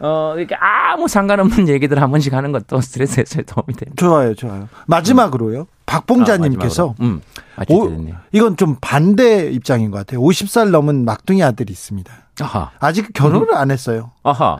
[0.00, 3.94] 어, 이렇게 아무 상관없는 얘기들 한 번씩 하는 것도 스트레스 해소에 도움이 됩니다.
[3.96, 4.68] 좋아요, 좋아요.
[4.86, 5.66] 마지막으로요.
[5.86, 7.02] 박봉자님께서 아.
[7.02, 7.22] 음.
[7.66, 8.16] 됐네요.
[8.32, 10.20] 이건 좀 반대 입장인 것 같아요.
[10.20, 12.23] 50살 넘은 막둥이 아들이 있습니다.
[12.40, 12.70] 아하.
[12.80, 14.10] 아직 결혼을 안 했어요.
[14.22, 14.58] 아하.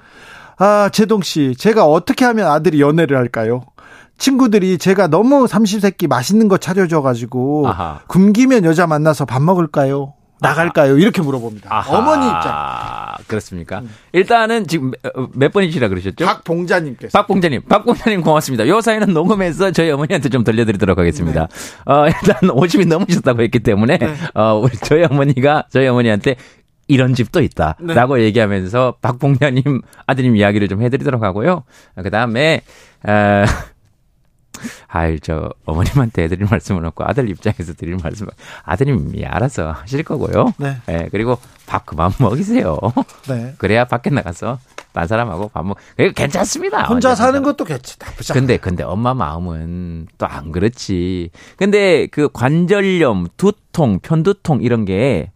[0.58, 3.64] 아, 제동 씨, 제가 어떻게 하면 아들이 연애를 할까요?
[4.18, 8.00] 친구들이 제가 너무 삼시세끼 맛있는 거 차려줘가지고 아하.
[8.06, 10.14] 굶기면 여자 만나서 밥 먹을까요?
[10.40, 10.98] 나갈까요?
[10.98, 11.74] 이렇게 물어봅니다.
[11.74, 11.96] 아하.
[11.98, 12.52] 어머니 입장.
[12.52, 13.24] 음.
[13.26, 13.82] 그렇습니까?
[14.12, 16.24] 일단은 지금 몇- 몇 번이시라 그러셨죠?
[16.24, 17.18] 박봉자님께서.
[17.18, 18.68] 박봉자님, 박봉자님 고맙습니다.
[18.68, 21.48] 요 사연은 녹음해서 저희 어머니한테 좀 들려드리도록 하겠습니다.
[21.86, 24.14] 어, 일단 50이 넘으셨다고 했기 때문에, 네.
[24.34, 26.36] 어, 우리 저희 어머니가 저희 어머니한테
[26.86, 27.76] 이런 집도 있다.
[27.80, 27.94] 네.
[27.94, 31.64] 라고 얘기하면서 박봉자님 아드님 이야기를 좀 해드리도록 하고요.
[32.02, 32.60] 그 다음에,
[33.06, 33.44] 어,
[34.88, 38.30] 아유, 저, 어머님한테 드릴 말씀은 없고 아들 입장에서 드릴 말씀은
[38.62, 40.52] 아드님이 알아서 하실 거고요.
[40.58, 40.76] 네.
[40.88, 42.78] 예, 그리고 밥 그만 먹이세요.
[43.28, 43.54] 네.
[43.58, 44.58] 그래야 밖에 나가서
[44.92, 46.84] 딴 사람하고 밥 먹, 그게 괜찮습니다.
[46.84, 47.42] 혼자 사는.
[47.42, 48.40] 것도 괜찮, 나쁘지 않아.
[48.40, 51.30] 근데 근데 엄마 마음은 또 안 그렇지.
[51.56, 55.32] 근데 그 관절염, 두통, 편두통 이런 게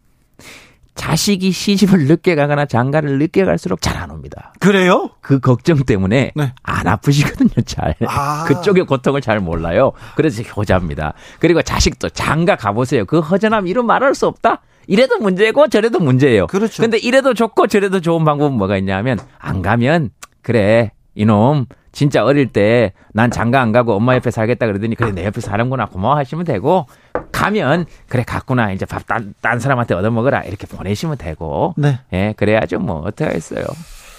[0.98, 4.52] 자식이 시집을 늦게 가거나 장가를 늦게 갈수록 잘 안 옵니다.
[4.60, 5.10] 그래요?
[5.20, 6.52] 그 걱정 때문에 네.
[6.62, 7.94] 안 아프시거든요, 잘.
[8.06, 8.44] 아.
[8.48, 9.92] 그쪽의 고통을 잘 몰라요.
[10.14, 11.14] 그래서 효자입니다.
[11.40, 13.04] 그리고 자식도 장가 가보세요.
[13.04, 14.60] 그 허전함 이루 말할 수 없다?
[14.86, 16.46] 이래도 문제고 저래도 문제예요.
[16.46, 16.82] 그렇죠.
[16.82, 20.10] 근데 이래도 좋고 저래도 좋은 방법은 뭐가 있냐면 안 가면
[20.42, 21.66] 그래 이놈
[21.98, 25.86] 진짜 어릴 때 난 장가 안 가고 엄마 옆에 살겠다 그러더니 그래 내 옆에 사는구나
[25.86, 26.86] 고마워 하시면 되고
[27.32, 31.98] 가면 그래 갔구나 이제 밥딴 딴 사람한테 얻어먹어라 이렇게 보내시면 되고 네.
[32.12, 33.64] 예 그래야죠 뭐 어떻게 하겠어요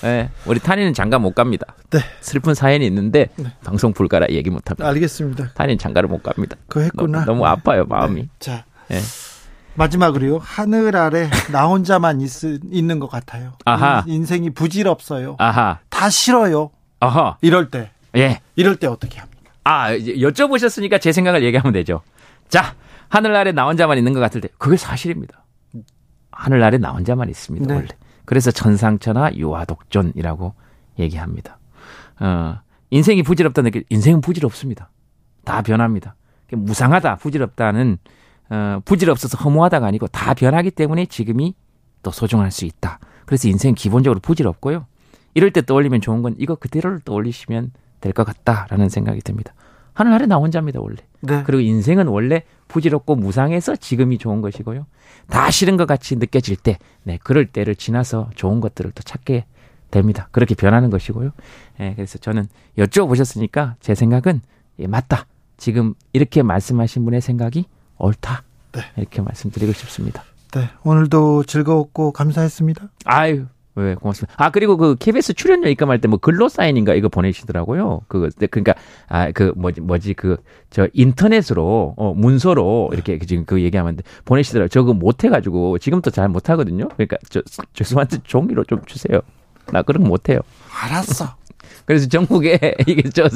[0.04, 2.00] 예 우리 탄이는 장가 못 갑니다 네.
[2.20, 3.30] 슬픈 사연이 있는데
[3.64, 5.52] 방송 불가라 얘기 못 합니다 알겠습니다.
[5.54, 7.20] 탄이는 장가를 못 갑니다 그거 했구나.
[7.24, 8.28] 너무, 너무 아파요 마음이 네.
[8.40, 8.66] 자.
[8.92, 9.00] 예.
[9.76, 10.40] 마지막으로요.
[10.40, 12.30] 하늘 아래 나 혼자만 있,
[12.70, 13.54] 있는 것 같아요.
[13.64, 14.04] 아하.
[14.08, 15.36] 인- 인생이 부질없어요.
[15.40, 16.72] 아하 다 싫어요.
[17.00, 18.40] 아하 이럴 때 예.
[18.56, 19.52] 이럴 때 어떻게 합니까?
[19.64, 22.02] 아, 여쭤보셨으니까 제 생각을 얘기하면 되죠.
[22.48, 22.76] 자,
[23.08, 25.46] 하늘 아래 나 혼자만 있는 것 같을 때 그게 사실입니다.
[26.32, 27.68] 하늘 아래 나 혼자만 있습니다.
[27.68, 27.74] 네.
[27.74, 27.88] 원래.
[28.26, 30.54] 그래서 천상천하 유아독존이라고
[31.00, 31.60] 얘기합니다.
[32.20, 32.60] 어,
[32.90, 34.90] 인생이 부질없다는 게 인생은 부질없습니다.
[35.46, 36.16] 다 변합니다.
[36.52, 37.98] 무상하다, 부질없다는
[38.50, 41.54] 어, 부질없어서 허무하다가 아니고 다 변하기 때문에 지금이
[42.02, 43.00] 또 소중할 수 있다.
[43.26, 44.88] 그래서 인생 은 기본적으로 부질없고요.
[45.34, 49.54] 이럴 때 떠올리면 좋은 건 이거 그대로를 떠올리시면 될 것 같다라는 생각이 듭니다.
[49.94, 50.96] 하늘 아래 나 혼자입니다, 원래.
[51.20, 51.44] 네.
[51.46, 54.86] 그리고 인생은 원래 부질없고 무상해서 지금이 좋은 것이고요.
[55.28, 59.46] 다 싫은 것 같이 느껴질 때, 네, 그럴 때를 지나서 좋은 것들을 또 찾게
[59.92, 60.30] 됩니다.
[60.32, 61.32] 그렇게 변하는 것이고요.
[61.82, 62.46] 예, 그래서 저는
[62.78, 64.42] 여쭤보셨으니까 제 생각은
[64.80, 65.26] 예, 맞다.
[65.58, 67.66] 지금 이렇게 말씀하신 분의 생각이
[67.98, 68.44] 옳다.
[68.72, 68.82] 네.
[68.96, 70.24] 이렇게 말씀드리고 싶습니다.
[70.54, 70.70] 네.
[70.84, 72.90] 오늘도 즐거웠고 감사했습니다.
[73.06, 74.34] 아유, 왜 고맙습니다.
[74.38, 78.02] 아 그리고 그 KBS 출연료 입금할 때 뭐 근로 사인인가 이거 보내시더라고요.
[78.08, 78.74] 그 그러니까
[79.08, 80.38] 아 그 뭐지 뭐지 그
[80.70, 84.04] 저 인터넷으로 어 문서로 이렇게 지금 그 얘기하면 돼.
[84.26, 84.70] 보내시더라고요.
[84.70, 86.88] 저거 못 해가지고 지금도 잘 못 하거든요.
[86.90, 87.42] 그러니까 저
[87.74, 89.20] 죄송한데 종이로 좀 주세요.
[89.72, 90.40] 나 그런 거 못 해요.
[90.84, 91.36] 알았어.
[91.86, 93.28] 그래서 전국에 이게 저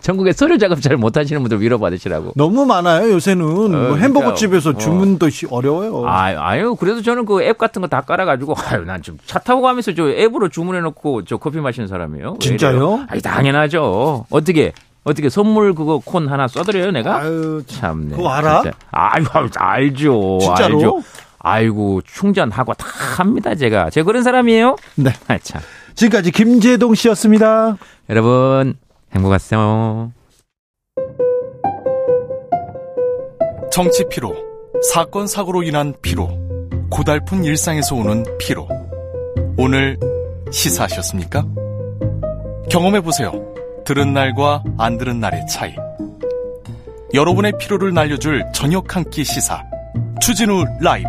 [0.00, 2.32] 전국에 서류 작업 잘 못하시는 분들 위로 받으시라고.
[2.36, 3.10] 너무 많아요.
[3.12, 3.96] 요새는 뭐 그러니까요.
[3.96, 4.76] 햄버거 집에서 어.
[4.76, 6.04] 주문도 시- 어려워요.
[6.06, 9.62] 아유, 아유, 그래도 저는 그 앱 같은 거 다 깔아가지고, 아유, 난 좀 차 타고
[9.62, 12.32] 가면서 저 앱으로 주문해놓고 저 커피 마시는 사람이에요.
[12.32, 13.04] 왜 진짜요?
[13.08, 14.26] 아니, 당연하죠.
[14.30, 14.72] 어떻게,
[15.04, 17.16] 어떻게 선물 그거 콘 하나 써드려요, 내가?
[17.18, 18.02] 아유, 참.
[18.08, 18.16] 참네.
[18.16, 18.62] 그거 알아?
[18.62, 18.76] 진짜.
[18.90, 20.38] 아유, 아유, 알죠.
[20.40, 20.76] 진짜로?
[20.76, 21.02] 알죠.
[21.38, 22.86] 아이고, 충전하고 다
[23.18, 23.90] 합니다, 제가.
[23.90, 24.76] 제가 그런 사람이에요?
[24.96, 25.12] 네.
[25.28, 25.60] 아, 참.
[25.94, 27.76] 지금까지 김재동 씨였습니다.
[28.10, 28.74] 여러분,
[29.14, 30.12] 행복하세요.
[33.70, 34.34] 정치 피로,
[34.92, 36.28] 사건 사고로 인한 피로,
[36.90, 38.68] 고달픈 일상에서 오는 피로.
[39.56, 39.98] 오늘
[40.50, 41.44] 시사하셨습니까?
[42.70, 43.32] 경험해 보세요.
[43.84, 45.74] 들은 날과 안 들은 날의 차이.
[47.14, 49.62] 여러분의 피로를 날려줄 저녁 한 끼 시사.
[50.20, 51.08] 추진우 라이브.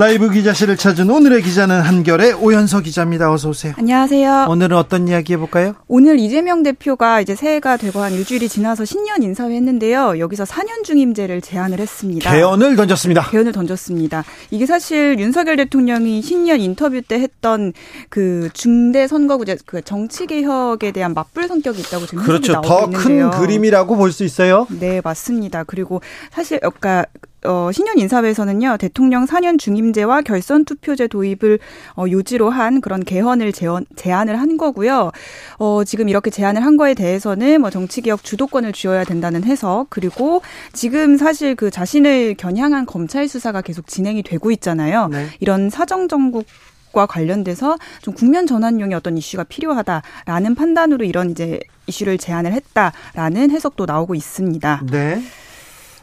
[0.00, 3.32] 라이브 기자실을 찾은 오늘의 기자는 한결의 오연서 기자입니다.
[3.32, 3.72] 어서 오세요.
[3.78, 4.46] 안녕하세요.
[4.48, 5.74] 오늘은 어떤 이야기 해볼까요?
[5.88, 10.20] 오늘 이재명 대표가 이제 새해가 되고 한 일주일이 지나서 신년 인사회 했는데요.
[10.20, 12.30] 여기서 4년 중임제를 제안을 했습니다.
[12.30, 13.28] 개헌을 던졌습니다.
[13.28, 14.22] 개헌을 던졌습니다.
[14.52, 17.72] 이게 사실 윤석열 대통령이 신년 인터뷰 때 했던
[18.08, 22.52] 그 중대 선거구제 그 정치 개혁에 대한 맞불 성격이 있다고 지금 그렇죠.
[22.52, 23.30] 나오고 더 있는데요.
[23.32, 24.68] 큰 그림이라고 볼 수 있어요.
[24.70, 25.64] 네, 맞습니다.
[25.64, 26.00] 그리고
[26.30, 27.04] 사실 아까
[27.44, 31.58] 어, 신년 인사회에서는요, 대통령 4년 중임제와 결선 투표제 도입을
[31.96, 35.12] 어, 요지로 한 그런 개헌을 제언, 제안을 한 거고요.
[35.58, 40.42] 어, 지금 이렇게 제안을 한 거에 대해서는 뭐 정치개혁 주도권을 쥐어야 된다는 해석, 그리고
[40.72, 45.08] 지금 사실 그 자신을 겨냥한 검찰 수사가 계속 진행이 되고 있잖아요.
[45.08, 45.26] 네.
[45.40, 46.46] 이런 사정 정국
[46.90, 53.84] 과 관련돼서 좀 국면 전환용의 어떤 이슈가 필요하다라는 판단으로 이런 이제 이슈를 제안을 했다라는 해석도
[53.84, 54.84] 나오고 있습니다.
[54.90, 55.20] 네.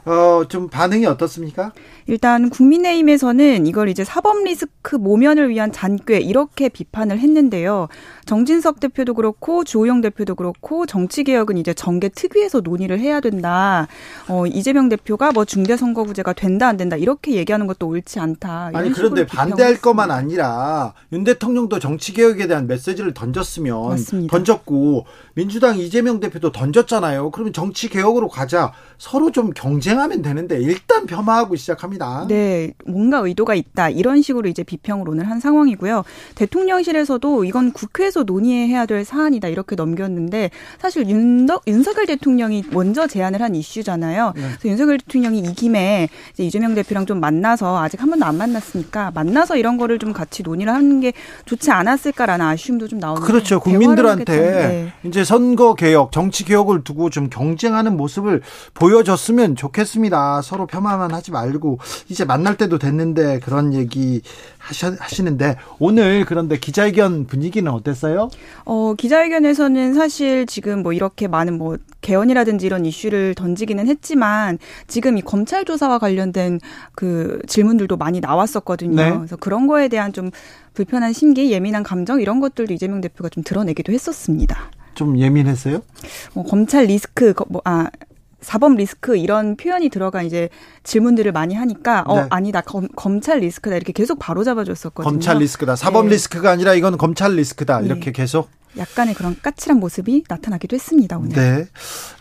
[0.05, 1.73] 어, 좀 반응이 어떻습니까?
[2.07, 7.87] 일단 국민의힘에서는 이걸 이제 사법 리스크 모면을 위한 잔꾀 이렇게 비판을 했는데요.
[8.25, 13.87] 정진석 대표도 그렇고 주호영 대표도 그렇고 정치 개혁은 이제 정계 특위에서 논의를 해야 된다.
[14.27, 18.71] 어, 이재명 대표가 뭐 중대 선거구제가 된다 안 된다 이렇게 얘기하는 것도 옳지 않다.
[18.73, 20.05] 아니 그런데 반대할 것만.
[20.05, 24.31] 아니라 윤 대통령도 정치 개혁에 대한 메시지를 던졌으면 맞습니다.
[24.31, 27.31] 던졌고 민주당 이재명 대표도 던졌잖아요.
[27.31, 28.71] 그러면 정치 개혁으로 가자.
[28.99, 32.25] 서로 좀 경쟁 하면 되는데 일단 폄하하고 시작합니다.
[32.27, 33.89] 네, 뭔가 의도가 있다.
[33.89, 36.03] 이런 식으로 이제 비평을 오늘 한 상황이고요.
[36.35, 39.47] 대통령실에서도 이건 국회에서 논의해야 될 사안이다.
[39.47, 44.33] 이렇게 넘겼는데 사실 윤덕, 윤석열 대통령이 먼저 제안을 한 이슈잖아요.
[44.35, 44.41] 네.
[44.41, 49.11] 그래서 윤석열 대통령이 이 김에 이제 이재명 대표랑 좀 만나서 아직 한 번도 안 만났으니까
[49.13, 51.13] 만나서 이런 거를 좀 같이 논의를 하는 게
[51.45, 53.59] 좋지 않았을까라는 아쉬움도 좀 나오는데 그렇죠.
[53.59, 54.93] 국민들한테 네.
[55.03, 58.41] 이제 선거 개혁, 정치 개혁을 두고 좀 경쟁하는 모습을
[58.73, 60.41] 보여줬으면 좋겠 습니다.
[60.41, 61.79] 서로 폄하만 하지 말고
[62.09, 64.21] 이제 만날 때도 됐는데 그런 얘기
[64.57, 68.29] 하셔, 하시 는데 오늘 그런데 기자회견 분위기는 어땠어요?
[68.65, 74.57] 어, 기자회견에서는 사실 지금 뭐 이렇게 많은 뭐 개헌이라든지 이런 이슈를 던지기는 했지만
[74.87, 76.59] 지금 이 검찰 조사와 관련된
[76.93, 78.95] 그 질문들도 많이 나왔었거든요.
[78.95, 79.13] 네.
[79.15, 80.31] 그래서 그런 거에 대한 좀
[80.73, 84.57] 불편한 심기, 예민한 감정 이런 것들도 이재명 대표가 좀 드러내기도 했었습니다.
[84.93, 85.81] 좀 예민했어요?
[86.33, 87.87] 뭐 검찰 리스크 거- 뭐 아.
[88.45, 90.49] 사법 리스크 이런 표현이 들어간 이제
[90.83, 92.27] 질문들을 많이 하니까 어 네.
[92.29, 95.11] 아니다 검, 검찰 리스크다 이렇게 계속 바로 잡아줬었거든요.
[95.11, 95.75] 검찰 리스크다.
[95.75, 96.11] 사법 네.
[96.11, 97.79] 리스크가 아니라 이건 검찰 리스크다.
[97.79, 97.87] 네.
[97.87, 98.49] 이렇게 계속.
[98.77, 101.35] 약간의 그런 까칠한 모습이 나타나기도 했습니다 오늘.
[101.35, 101.67] 네.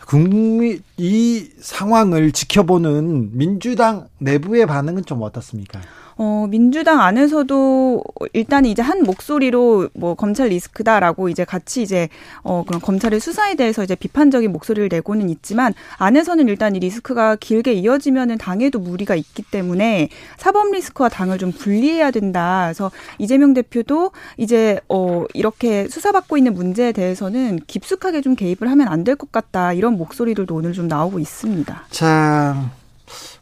[0.05, 5.81] 국민 이 상황을 지켜보는 민주당 내부의 반응은 좀 어떻습니까?
[6.17, 8.01] 어, 민주당 안에서도
[8.31, 12.07] 일단 이제 한 목소리로 뭐 검찰 리스크다라고 이제 같이 이제
[12.41, 17.73] 어, 그런 검찰의 수사에 대해서 이제 비판적인 목소리를 내고는 있지만 안에서는 일단 이 리스크가 길게
[17.73, 20.07] 이어지면은 당에도 무리가 있기 때문에
[20.37, 22.61] 사법 리스크와 당을 좀 분리해야 된다.
[22.67, 29.03] 그래서 이재명 대표도 이제 어, 이렇게 수사받고 있는 문제에 대해서는 깊숙하게 좀 개입을 하면 안
[29.03, 29.73] 될 것 같다.
[29.73, 31.83] 이런 목소리들도 오늘 좀 나오고 있습니다.
[31.89, 32.69] 자,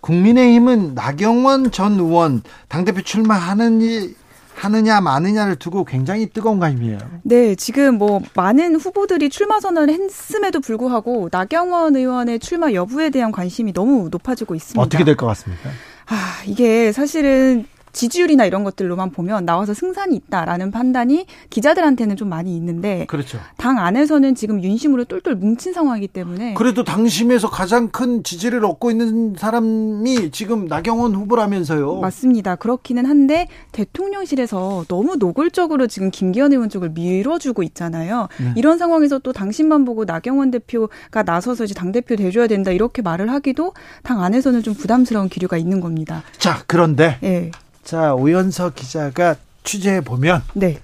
[0.02, 4.16] 국민의힘은 나경원 전 의원 당대표 출마하느니
[4.56, 7.00] 하느냐 마느냐를 두고 굉장히 뜨거운 감이에요.
[7.24, 13.74] 네, 지금 뭐 많은 후보들이 출마 선언을 했음에도 불구하고 나경원 의원의 출마 여부에 대한 관심이
[13.74, 14.80] 너무 높아지고 있습니다.
[14.82, 15.70] 어떻게 될 것 같습니까?
[16.08, 23.06] 아, 이게 사실은 지지율이나 이런 것들로만 보면 나와서 승산이 있다라는 판단이 기자들한테는 좀 많이 있는데
[23.07, 23.40] 그렇죠.
[23.57, 29.36] 당 안에서는 지금 윤심으로 똘똘 뭉친 상황이기 때문에 그래도 당심에서 가장 큰 지지를 얻고 있는
[29.38, 31.99] 사람이 지금 나경원 후보라면서요.
[31.99, 32.56] 맞습니다.
[32.56, 38.28] 그렇기는 한데 대통령실에서 너무 노골적으로 지금 김기현 의원 쪽을 밀어주고 있잖아요.
[38.40, 38.53] 네.
[38.56, 43.32] 이런 상황에서 또 당신만 보고 나경원 대표가 나서서 이제 당 대표 대줘야 된다 이렇게 말을
[43.32, 46.24] 하기도 당 안에서는 좀 부담스러운 기류가 있는 겁니다.
[46.38, 47.52] 자, 그런데 네,
[47.84, 50.80] 자 오연석 기자가 취재해 보면 네.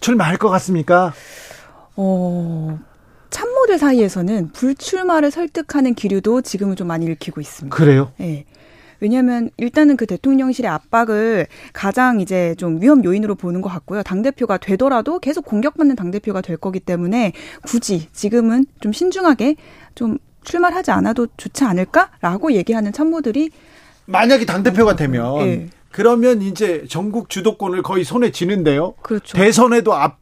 [0.00, 1.12] 출마할 것 같습니까?
[1.96, 2.78] 어.
[3.30, 7.74] 참모들 사이에서는 불출마를 설득하는 기류도 지금은 좀 많이 읽히고 있습니다.
[7.74, 8.12] 그래요?
[8.20, 8.44] 예.
[9.00, 14.02] 왜냐하면 일단은 그 대통령실의 압박을 가장 이제 좀 위험 요인으로 보는 것 같고요.
[14.02, 17.32] 당 대표가 되더라도 계속 공격받는 당 대표가 될 거기 때문에
[17.66, 19.56] 굳이 지금은 좀 신중하게
[19.94, 23.50] 좀 출마를 하지 않아도 좋지 않을까라고 얘기하는 참모들이
[24.06, 25.68] 만약에 당 대표가 되면 예.
[25.94, 28.94] 그러면 이제 전국 주도권을 거의 손에 쥐는데요.
[29.00, 29.38] 그렇죠.
[29.38, 30.18] 대선에도 앞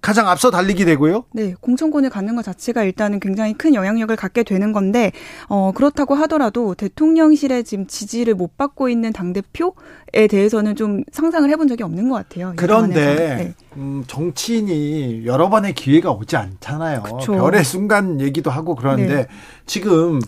[0.00, 1.24] 가장 앞서 달리게 되고요.
[1.32, 5.12] 네, 공천권을 갖는 것 자체가 일단은 굉장히 큰 영향력을 갖게 되는 건데,
[5.48, 11.68] 어, 그렇다고 하더라도 대통령실의 지금 지지를 못 받고 있는 당 대표에 대해서는 좀 상상을 해본
[11.68, 12.50] 적이 없는 것 같아요.
[12.52, 13.14] 이 그런데.
[13.14, 13.54] 네.
[13.76, 17.02] 음, 정치인이 여러 번의 기회가 오지 않잖아요.
[17.02, 17.32] 그쵸.
[17.32, 19.26] 별의 순간 얘기도 하고 그러는데 네.
[19.64, 20.20] 지금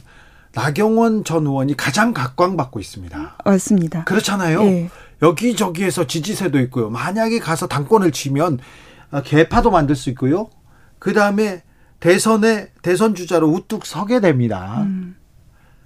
[0.56, 3.36] 나경원 전 의원이 가장 각광받고 있습니다.
[3.44, 4.04] 맞습니다.
[4.04, 4.62] 그렇잖아요.
[4.62, 4.90] 네.
[5.20, 6.88] 여기저기에서 지지세도 있고요.
[6.88, 8.58] 만약에 가서 당권을 쥐면
[9.10, 10.48] 아, 개파도 만들 수 있고요.
[10.98, 11.62] 그 다음에
[12.00, 14.82] 대선에 대선 주자로 우뚝 서게 됩니다.
[14.82, 15.16] 음.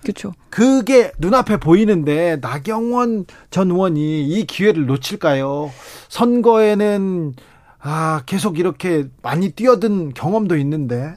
[0.03, 0.33] 그렇죠.
[0.51, 5.71] 그게 눈앞에 보이는데 나경원 전 의원이 이 기회를 놓칠까요?
[6.09, 7.35] 선거에는
[7.81, 11.17] 아 계속 이렇게 많이 뛰어든 경험도 있는데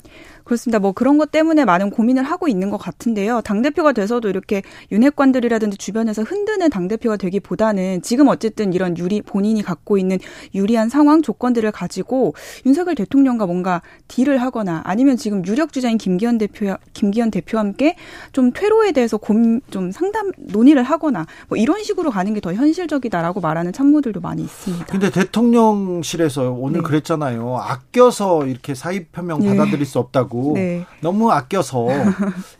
[0.53, 0.77] 그렇습니다.
[0.77, 3.41] 뭐 그런 것 때문에 많은 고민을 하고 있는 것 같은데요.
[3.41, 4.61] 당대표가 돼서도 이렇게
[4.91, 10.19] 윤핵관들이라든지 주변에서 흔드는 당대표가 되기보다는 지금 어쨌든 이런 유리, 본인이 갖고 있는
[10.53, 12.35] 유리한 상황, 조건들을 가지고
[12.67, 17.95] 윤석열 대통령과 뭔가 딜을 하거나 아니면 지금 유력 주자인 김기현 대표, 김기현 대표와 함께
[18.31, 23.39] 좀 퇴로에 대해서 곰, 좀 상담, 논의를 하거나 뭐 이런 식으로 가는 게 더 현실적이다라고
[23.39, 24.85] 말하는 참모들도 많이 있습니다.
[24.88, 26.88] 근데 대통령실에서 오늘 네.
[26.88, 27.57] 그랬잖아요.
[27.57, 29.47] 아껴서 이렇게 사의 표명 네.
[29.55, 30.42] 받아들일 수 없다고.
[30.53, 30.85] 네.
[31.01, 31.87] 너무 아껴서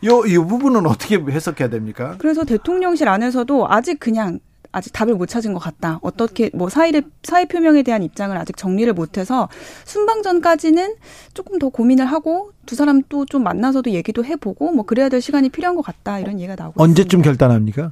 [0.04, 2.14] 요 이 부분은 어떻게 해석해야 됩니까?
[2.18, 4.38] 그래서 대통령실 안에서도 아직 그냥
[4.72, 6.00] 아직 답을 못 찾은 것 같다.
[6.02, 9.48] 어떻게 뭐 사의를 사의 표명에 대한 입장을 아직 정리를 못해서
[9.84, 10.94] 순방 전까지는
[11.32, 15.48] 조금 더 고민을 하고 두 사람 또 좀 만나서도 얘기도 해보고 뭐 그래야 될 시간이
[15.48, 17.30] 필요한 것 같다 이런 얘기가 나오고 언제쯤 있습니다.
[17.30, 17.90] 결단합니까?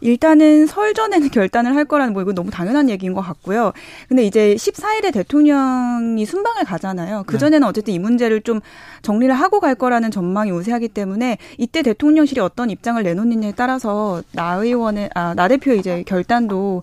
[0.00, 3.72] 일단은 설 전에는 결단을 할 거라는 뭐 이거 너무 당연한 얘기인 것 같고요.
[4.08, 7.24] 근데 이제 14일에 대통령이 순방을 가잖아요.
[7.26, 8.60] 그 전에는 어쨌든 이 문제를 좀
[9.02, 15.10] 정리를 하고 갈 거라는 전망이 우세하기 때문에 이때 대통령실이 어떤 입장을 내놓느냐에 따라서 나 의원의
[15.14, 16.82] 아, 나 대표의 이제 결단도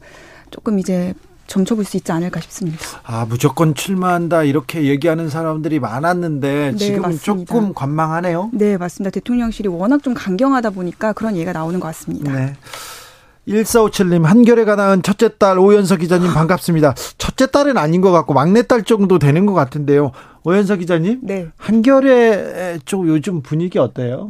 [0.52, 1.14] 조금 이제
[1.50, 2.80] 점쳐볼 수 있지 않을까 싶습니다.
[3.04, 7.54] 아 무조건 출마한다 이렇게 얘기하는 사람들이 많았는데 네, 지금 맞습니다.
[7.54, 8.52] 조금 관망하네요.
[8.54, 9.10] 네, 맞습니다.
[9.12, 12.32] 대통령실이 워낙 좀 강경하다 보니까 그런 얘기가 나오는 것 같습니다.
[12.32, 12.54] 네.
[13.48, 16.94] 1457님, 한결에가 낳은 첫째 딸 오연석 기자님 반갑습니다.
[17.18, 20.12] 첫째 딸은 아닌 것 같고, 막내 딸 정도 되는 것 같은데요.
[20.44, 21.48] 오연석 기자님, 네.
[21.58, 24.30] 한결에 쪽 요즘 분위기 어때요?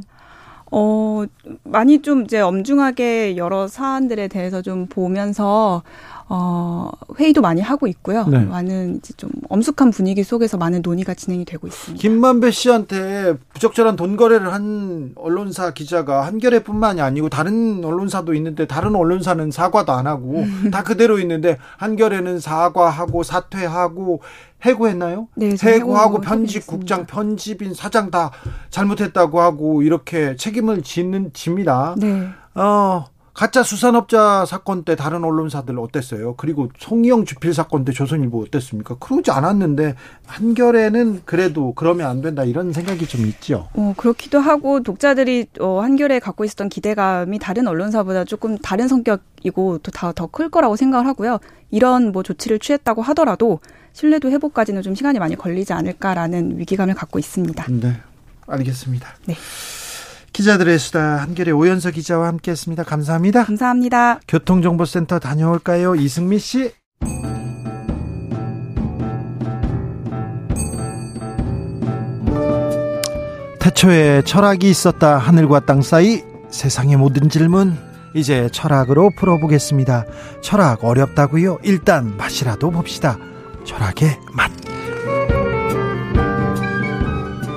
[0.72, 1.26] 어,
[1.64, 5.84] 많이 좀 이제 엄중하게 여러 사안들에 대해서 좀 보면서,
[6.32, 8.26] 어, 회의도 많이 하고 있고요.
[8.28, 8.40] 네.
[8.40, 12.00] 많은 이제 좀 엄숙한 분위기 속에서 많은 논의가 진행이 되고 있습니다.
[12.00, 19.50] 김만배 씨한테 부적절한 돈 거래를 한 언론사 기자가 한겨레뿐만이 아니고 다른 언론사도 있는데 다른 언론사는
[19.50, 24.22] 사과도 안 하고 다 그대로 있는데 한겨레는 사과하고 사퇴하고
[24.62, 25.30] 해고했나요?
[25.36, 28.30] 네, 해고하고 해고 편집국장, 편집인, 사장 다
[28.70, 31.96] 잘못했다고 하고 이렇게 책임을 짓는 집니다.
[31.98, 32.30] 네.
[32.54, 33.06] 어,
[33.40, 36.36] 가짜 수산업자 사건 때 다른 언론사들 어땠어요?
[36.36, 38.96] 그리고 송이영 주필 사건 때 조선일보 어땠습니까?
[39.00, 39.96] 그러지 않았는데
[40.28, 43.70] 한겨레는 그래도 그러면 안 된다 이런 생각이 좀 있죠.
[43.76, 49.92] 어, 그렇기도 하고 독자들이 어, 한겨레에 갖고 있었던 기대감이 다른 언론사보다 조금 다른 성격이고 또
[49.94, 51.40] 다 더 클 거라고 생각을 하고요.
[51.72, 53.62] 이런 뭐 조치를 취했다고 하더라도
[53.94, 57.68] 신뢰도 회복까지는 좀 시간이 많이 걸리지 않을까라는 위기감을 갖고 있습니다.
[57.70, 57.94] 네,
[58.48, 59.08] 알겠습니다.
[59.28, 59.36] 네.
[60.34, 62.84] 기자들의 수다 한겨레 오연서 기자와 함께했습니다.
[62.84, 63.46] 감사합니다.
[63.46, 64.20] 감사합니다.
[64.28, 66.72] 교통정보센터 다녀올까요, 이승미 씨?
[73.60, 77.78] 태초에 철학이 있었다 하늘과 땅 사이 세상의 모든 질문
[78.16, 80.06] 이제 철학으로 풀어보겠습니다.
[80.42, 81.60] 철학 어렵다고요?
[81.64, 83.18] 일단 맛이라도 봅시다.
[83.66, 84.50] 철학의 맛.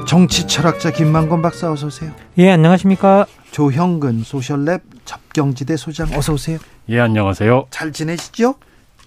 [0.06, 2.12] 정치 철학자 김만건 박사 어서 오세요.
[2.38, 3.26] 예, 안녕하십니까.
[3.50, 6.58] 조형근 소셜랩 접경지대 소장 어서 오세요.
[6.88, 7.66] 예, 안녕하세요.
[7.70, 8.54] 잘 지내시죠?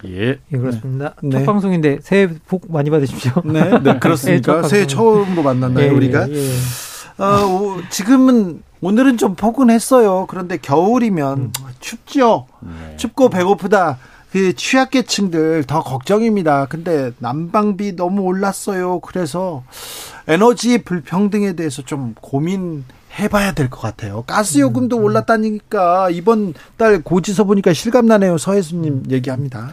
[0.06, 0.38] 예.
[0.52, 1.14] 예, 그렇습니다.
[1.22, 1.30] 네.
[1.30, 3.32] 첫 방송인데 새해 복 많이 받으십시오.
[3.44, 4.58] 네, 네 그렇습니까?
[4.58, 4.86] 예, 첫 새해.
[4.86, 6.28] 처음으로 만났나요, 예, 우리가?
[6.28, 7.22] 예, 예.
[7.22, 10.26] 어, 오, 지금은 오늘은 좀 포근했어요.
[10.28, 11.52] 그런데 겨울이면 음.
[11.80, 12.46] 춥죠.
[12.60, 12.96] 네.
[12.96, 13.98] 춥고 배고프다.
[14.32, 16.66] 그 취약계층들 더 걱정입니다.
[16.66, 19.00] 근데 난방비 너무 올랐어요.
[19.00, 19.64] 그래서
[20.28, 22.84] 에너지 불평등에 대해서 좀 고민
[23.18, 24.24] 해봐야 될 것 같아요.
[24.26, 28.36] 가스 음, 요금도 올랐다니까 이번 달 고지서 보니까 실감 나네요.
[28.38, 29.70] 서혜수님 얘기합니다.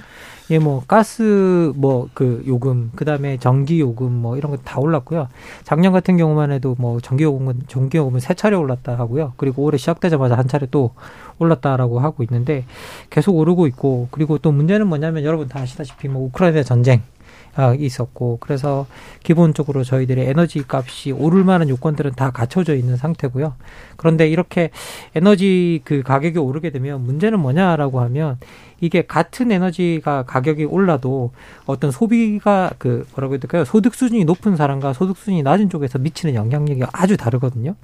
[0.51, 5.27] 예, 뭐 가스 뭐 그 요금, 그다음에 전기 요금 뭐 이런 거 다 올랐고요.
[5.63, 9.33] 작년 같은 경우만 해도 뭐 전기 요금은 전기 요금은 세 차례 올랐다 하고요.
[9.37, 10.91] 그리고 올해 시작되자마자 한 차례 또
[11.39, 12.65] 올랐다라고 하고 있는데
[13.09, 17.12] 계속 오르고 있고 그리고 또 문제는 뭐냐면 여러분 다 아시다시피 뭐 우크라이나 전쟁 아,
[17.77, 18.87] 있었고 그래서
[19.21, 23.53] 기본적으로 저희들의 에너지 값이 오를 만한 요건들은 다 갖춰져 있는 상태고요.
[23.95, 24.71] 그런데 이렇게
[25.15, 28.37] 에너지 그 가격이 오르게 되면 문제는 뭐냐라고 하면
[28.83, 31.31] 이게 같은 에너지가 가격이 올라도
[31.65, 33.63] 어떤 소비가 그 뭐라고 해야 될까요?
[33.63, 37.75] 소득 수준이 높은 사람과 소득 수준이 낮은 쪽에서 미치는 영향력이 아주 다르거든요.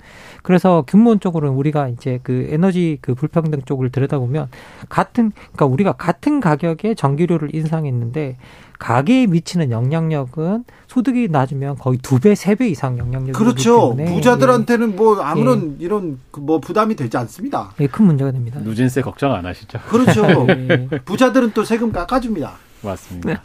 [0.43, 4.49] 그래서 근본적으로는 우리가 이제 그 에너지 그 불평등 쪽을 들여다보면
[4.89, 8.35] 같은 그러니까 우리가 같은 가격의 전기료를 인상했는데
[8.79, 13.89] 가계에 미치는 영향력은 소득이 낮으면 거의 두 배, 세 배 이상 영향력이 그렇죠.
[13.89, 17.71] 오기 때문에 부자들한테는 뭐 아무런 이런 그뭐 부담이 되지 않습니다.
[17.81, 18.59] 예, 큰 문제가 됩니다.
[18.63, 19.79] 누진세 걱정 안 하시죠?
[19.89, 20.25] 그렇죠.
[20.49, 20.87] 예.
[21.05, 22.53] 부자들은 또 세금 깎아줍니다.
[22.81, 23.43] 맞습니다.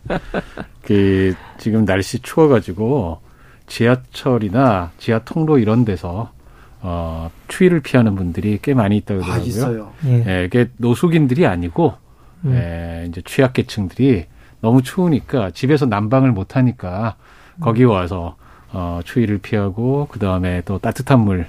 [0.82, 3.18] 그 지금 날씨 추워가지고
[3.66, 6.30] 지하철이나 지하 통로 이런 데서
[6.80, 9.48] 어, 추위를 피하는 분들이 꽤 많이 있다고 아, 그러더라고요.
[9.48, 9.92] 있어요.
[10.06, 10.24] 예.
[10.40, 11.94] 예, 이게 노숙인들이 아니고
[12.44, 12.52] 음.
[12.54, 14.26] 예, 이제 취약계층들이
[14.64, 17.16] 너무 추우니까 집에서 난방을 못 하니까
[17.60, 18.36] 거기 와서
[18.72, 21.46] 어, 추위를 피하고 그 다음에 또 따뜻한 물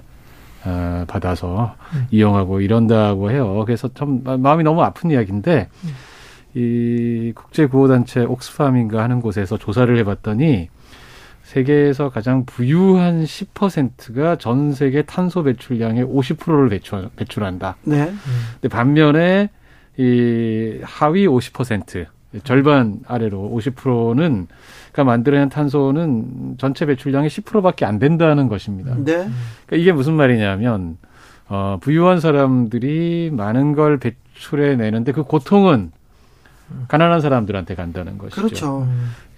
[0.65, 2.07] 어, 받아서 음.
[2.11, 3.63] 이용하고 이런다고 해요.
[3.65, 5.89] 그래서 참 마- 마음이 너무 아픈 이야기인데 음.
[6.59, 10.67] 이 국제 구호 단체 옥스팜인가 하는 곳에서 조사를 해봤더니
[11.43, 17.77] 세계에서 가장 부유한 10%가 전 세계 탄소 배출량의 50%를 배출, 배출한다.
[17.83, 18.11] 네.
[18.55, 19.49] 근데 반면에
[19.97, 22.07] 이 하위 50%
[22.43, 24.47] 절반 아래로 50%는
[24.93, 28.95] 가 만들어낸 탄소는 전체 배출량의 10%밖에 안 된다는 것입니다.
[28.95, 29.03] 네.
[29.03, 30.97] 그러니까 이게 무슨 말이냐면
[31.49, 35.91] 어 부유한 사람들이 많은 걸 배출해 내는데 그 고통은
[36.87, 38.41] 가난한 사람들한테 간다는 것이죠.
[38.41, 38.87] 그렇죠.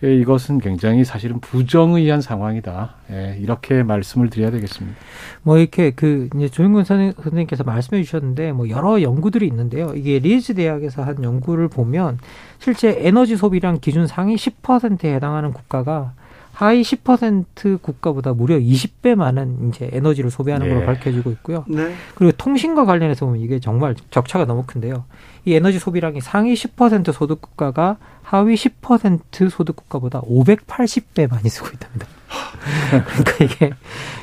[0.03, 2.95] 예, 이것은 굉장히 사실은 부정의한 상황이다.
[3.11, 4.95] 예, 이렇게 말씀을 드려야 되겠습니다.
[5.43, 9.93] 뭐 이렇게 그 이제 조영근 선생- 선생님께서 말씀해 주셨는데 뭐 여러 연구들이 있는데요.
[9.95, 12.19] 이게 리즈 대학에서 한 연구를 보면
[12.59, 16.13] 실제 에너지 소비량 기준 상위 10%에 해당하는 국가가
[16.57, 20.85] 하위 10% 국가보다 무려 20배 많은 이제 에너지를 소비하는 걸로 네.
[20.87, 21.63] 밝혀지고 있고요.
[21.67, 21.93] 네.
[22.15, 25.05] 그리고 통신과 관련해서 보면 이게 정말 적차가 너무 큰데요.
[25.45, 32.07] 이 에너지 소비량이 상위 10% 소득 국가가 하위 10% 소득 국가보다 580배 많이 쓰고 있답니다.
[32.89, 33.73] 그러니까 이게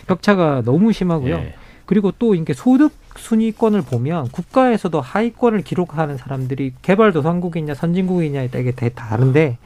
[0.08, 1.36] 격차가 너무 심하고요.
[1.36, 1.54] 예.
[1.86, 8.92] 그리고 또 이게 소득 순위권을 보면 국가에서도 하위권을 기록하는 사람들이 개발도상국이냐 선진국이냐에 따라 이게 되게
[8.92, 9.58] 다른데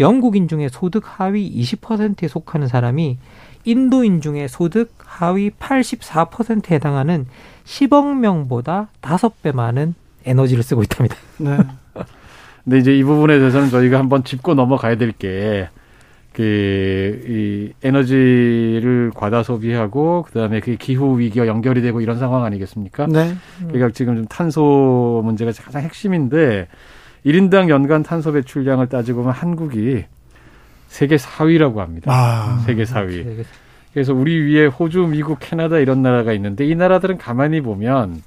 [0.00, 3.18] 영국인 중에 소득 하위 20%에 속하는 사람이
[3.64, 7.26] 인도인 중에 소득 하위 84%에 해당하는
[7.64, 9.94] 10억 명보다 5배 많은
[10.24, 11.16] 에너지를 쓰고 있답니다.
[11.38, 11.58] 네.
[12.64, 15.68] 근데 이제 이 부분에 대해서는 저희가 한번 짚고 넘어가야 될 게,
[16.32, 23.06] 그, 이 에너지를 과다 소비하고, 그 다음에 그 기후 위기와 연결이 되고 이런 상황 아니겠습니까?
[23.06, 23.34] 네.
[23.58, 26.68] 그러니까 지금 좀 탄소 문제가 가장 핵심인데,
[27.24, 30.04] 1인당 연간 탄소 배출량을 따지고 보면 한국이
[30.88, 32.10] 세계 4위라고 합니다.
[32.12, 32.62] 아.
[32.66, 33.44] 세계 4위.
[33.92, 38.22] 그래서 우리 위에 호주, 미국, 캐나다 이런 나라가 있는데 이 나라들은 가만히 보면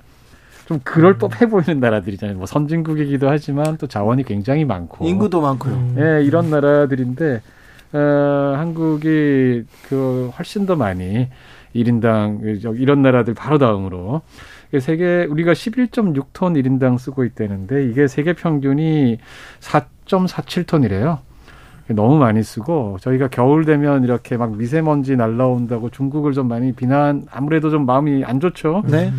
[0.66, 2.38] 좀 그럴 법해 보이는 나라들이잖아요.
[2.38, 5.74] 뭐 선진국이기도 하지만 또 자원이 굉장히 많고 인구도 많고요.
[5.74, 5.96] 음.
[5.98, 7.42] 예, 이런 나라들인데
[7.94, 11.30] 어, 한국이 그 훨씬 더 많이
[11.74, 14.22] 1인당 이런 나라들 바로 다음으로
[14.80, 19.18] 세계 우리가 11.6톤 1인당 쓰고 있다는데 이게 세계 평균이
[19.60, 21.20] 4.47톤이래요.
[21.90, 27.70] 너무 많이 쓰고 저희가 겨울 되면 이렇게 막 미세먼지 날라온다고 중국을 좀 많이 비난 아무래도
[27.70, 28.84] 좀 마음이 안 좋죠.
[28.88, 29.14] 네.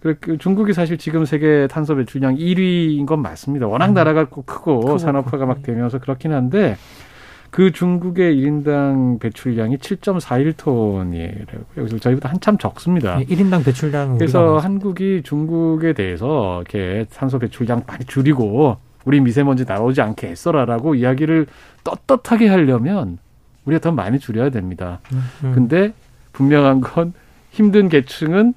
[0.00, 3.66] 그 중국이 사실 지금 세계 탄소 배출량 1위인 건 맞습니다.
[3.66, 6.76] 워낙 나라가 크고 산업화가 막 되면서 그렇긴 한데
[7.56, 11.46] 그 중국의 1인당 배출량이 7.41톤이에요.
[11.74, 13.18] 그래서 저희보다 한참 적습니다.
[13.20, 18.76] 1인당 배출량 그래서 한국이 중국에 대해서 이렇게 탄소 배출량 많이 줄이고
[19.06, 21.46] 우리 미세먼지 나오지 않게 애써라라고 이야기를
[21.82, 23.16] 떳떳하게 하려면
[23.64, 25.00] 우리가 더 많이 줄여야 됩니다.
[25.42, 25.52] 음.
[25.54, 25.94] 근데
[26.34, 27.14] 분명한 건
[27.52, 28.52] 힘든 계층은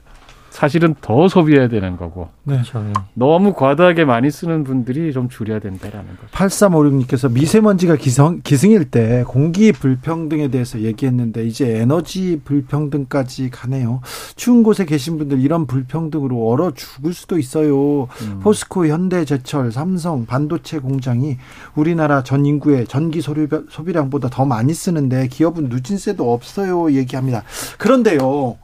[0.60, 2.56] 사실은 더 소비해야 되는 거고 네.
[2.56, 2.84] 그렇죠.
[2.86, 2.92] 예.
[3.14, 6.28] 너무 과다하게 많이 쓰는 분들이 좀 줄여야 된다라는 거죠.
[6.34, 14.02] 8356님께서 미세먼지가 기성, 기승일 때 공기 불평등에 대해서 얘기했는데 이제 에너지 불평등까지 가네요.
[14.36, 18.10] 추운 곳에 계신 분들 이런 불평등으로 얼어 죽을 수도 있어요.
[18.24, 18.40] 음.
[18.44, 21.38] 포스코, 현대제철, 삼성, 반도체 공장이
[21.74, 26.92] 우리나라 전 인구의 전기 소비량- 소비량보다 더 많이 쓰는데 기업은 누진세도 없어요.
[26.92, 27.44] 얘기합니다.
[27.78, 28.58] 그런데요.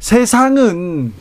[0.00, 1.12] 세상은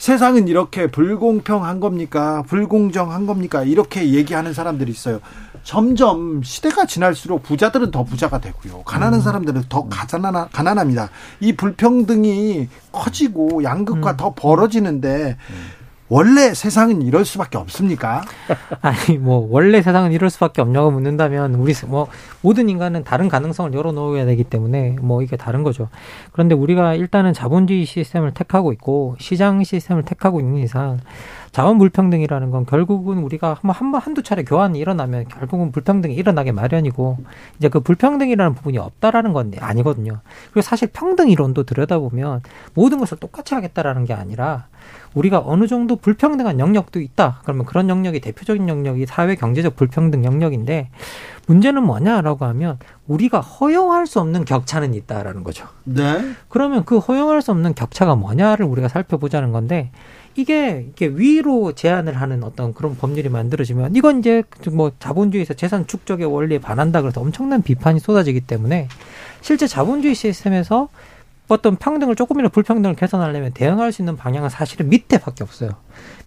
[0.00, 2.42] 세상은 이렇게 불공평한 겁니까?
[2.48, 3.62] 불공정한 겁니까?
[3.62, 5.20] 이렇게 얘기하는 사람들이 있어요.
[5.62, 8.84] 점점 시대가 지날수록 부자들은 더 부자가 되고요.
[8.84, 11.10] 가난한 사람들은 더 가난하, 가난합니다.
[11.40, 15.36] 이 불평등이 커지고 양극화 더 벌어지는데
[16.12, 18.22] 원래 세상은 이럴 수밖에 없습니까?
[18.82, 22.08] 아니 뭐 원래 세상은 이럴 수밖에 없냐고 묻는다면 우리 뭐
[22.42, 25.88] 모든 인간은 다른 가능성을 열어놓아야 되기 때문에 뭐 이게 다른 거죠.
[26.32, 30.98] 그런데 우리가 일단은 자본주의 시스템을 택하고 있고 시장 시스템을 택하고 있는 이상
[31.52, 37.18] 자원 불평등이라는 건 결국은 우리가 한번 한번 한두 차례 교환이 일어나면 결국은 불평등이 일어나게 마련이고
[37.58, 40.20] 이제 그 불평등이라는 부분이 없다라는 건 아니거든요.
[40.50, 42.42] 그리고 사실 평등 이론도 들여다보면
[42.74, 44.66] 모든 것을 똑같이 하겠다라는 게 아니라
[45.14, 47.40] 우리가 어느 정도 불평등한 영역도 있다.
[47.42, 50.90] 그러면 그런 영역이 대표적인 영역이 사회 경제적 불평등 영역인데
[51.46, 52.78] 문제는 뭐냐라고 하면
[53.08, 55.66] 우리가 허용할 수 없는 격차는 있다라는 거죠.
[55.84, 56.20] 네.
[56.48, 59.90] 그러면 그 허용할 수 없는 격차가 뭐냐를 우리가 살펴보자는 건데
[60.36, 66.26] 이게 이게 위로 제한을 하는 어떤 그런 법률이 만들어지면 이건 이제 뭐 자본주의에서 재산 축적의
[66.26, 68.86] 원리에 반한다 그래서 엄청난 비판이 쏟아지기 때문에
[69.40, 70.88] 실제 자본주의 시스템에서
[71.54, 75.70] 어떤 평등을 조금이라도 불평등을 개선하려면 대응할 수 있는 방향은 사실은 밑에밖에 없어요.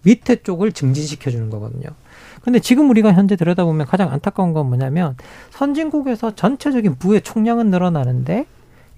[0.02, 1.88] 밑에 쪽을 증진시켜 주는 거거든요.
[2.42, 5.16] 근데 지금 우리가 현재 들여다보면 가장 안타까운 건 뭐냐면
[5.50, 8.46] 선진국에서 전체적인 부의 총량은 늘어나는데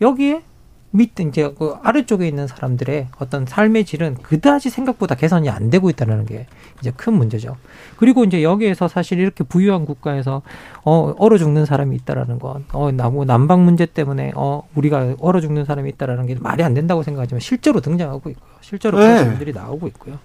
[0.01, 0.43] 여기에
[0.91, 6.25] 밑 이제 그 아래쪽에 있는 사람들의 어떤 삶의 질은 그다지 생각보다 개선이 안 되고 있다는
[6.25, 6.47] 게
[6.81, 7.57] 이제 큰 문제죠.
[7.97, 10.43] 그리고 이제 여기에서 사실 이렇게 부유한 국가에서
[10.85, 15.65] 어 얼어 죽는 사람이 있다라는 건 어 나무 난방 문제 때문에 어 우리가 얼어 죽는
[15.65, 18.57] 사람이 있다라는 게 말이 안 된다고 생각하지만 실제로 등장하고 있고요.
[18.61, 19.19] 실제로 그런 네.
[19.19, 20.19] 사람들이 나오고 있고요.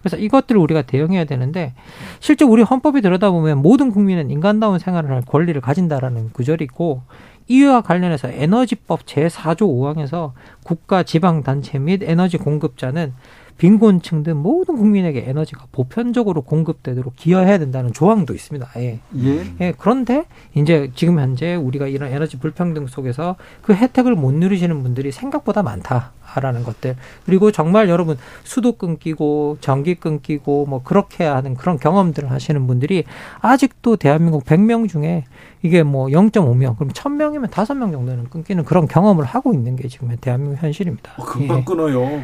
[0.00, 1.74] 그래서 이것들을 우리가 대응해야 되는데
[2.20, 7.02] 실제 우리 헌법에 들여다보면 모든 국민은 인간다운 생활을 할 권리를 가진다라는 구절이 있고
[7.48, 13.12] 이와 관련해서 에너지법 제4조 5항에서 국가 지방 단체 및 에너지 공급자는
[13.58, 18.68] 빈곤층 등 모든 국민에게 에너지가 보편적으로 공급되도록 기여해야 된다는 조항도 있습니다.
[18.74, 18.98] 아예.
[19.16, 19.44] 예.
[19.60, 25.12] 예, 그런데 이제 지금 현재 우리가 이런 에너지 불평등 속에서 그 혜택을 못 누리시는 분들이
[25.12, 26.96] 생각보다 많다 라는 것들.
[27.26, 33.04] 그리고 정말 여러분 수도 끊기고 전기 끊기고 뭐 그렇게 하는 그런 경험들을 하시는 분들이
[33.40, 35.24] 아직도 대한민국 100명 중에
[35.62, 40.62] 이게 뭐 0.5명, 그럼 1000명이면 5명 정도는 끊기는 그런 경험을 하고 있는 게 지금 대한민국
[40.62, 41.14] 현실입니다.
[41.16, 41.64] 어, 금방 예.
[41.64, 42.22] 끊어요.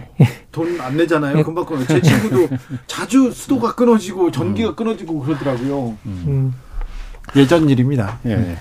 [0.53, 1.39] 돈안 내잖아요.
[1.39, 1.43] 예.
[1.43, 1.87] 금방 끊어요.
[1.87, 2.49] 제 친구도
[2.87, 5.97] 자주 수도가 끊어지고 전기가 끊어지고 그러더라고요.
[6.05, 6.55] 음,
[7.35, 8.19] 예전 일입니다.
[8.27, 8.57] 예.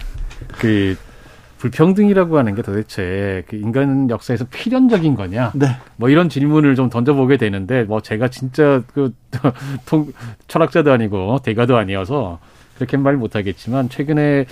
[0.58, 0.96] 그
[1.60, 5.52] 불평등이라고 하는 게 도대체 그 인간 역사에서 필연적인 거냐?
[5.56, 5.68] 네.
[5.98, 9.14] 뭐 이런 질문을 좀 던져보게 되는데 뭐 제가 진짜 그
[9.86, 10.12] 통,
[10.48, 12.40] 철학자도 아니고 대가도 아니어서
[12.76, 14.46] 그렇게 말 못하겠지만 최근에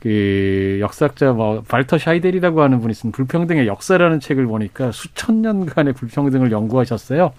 [0.00, 6.50] 그 역사학자 뭐 발터 샤이델이라고 하는 분이 쓴 불평등의 역사라는 책을 보니까 수천 년간의 불평등을
[6.50, 7.32] 연구하셨어요.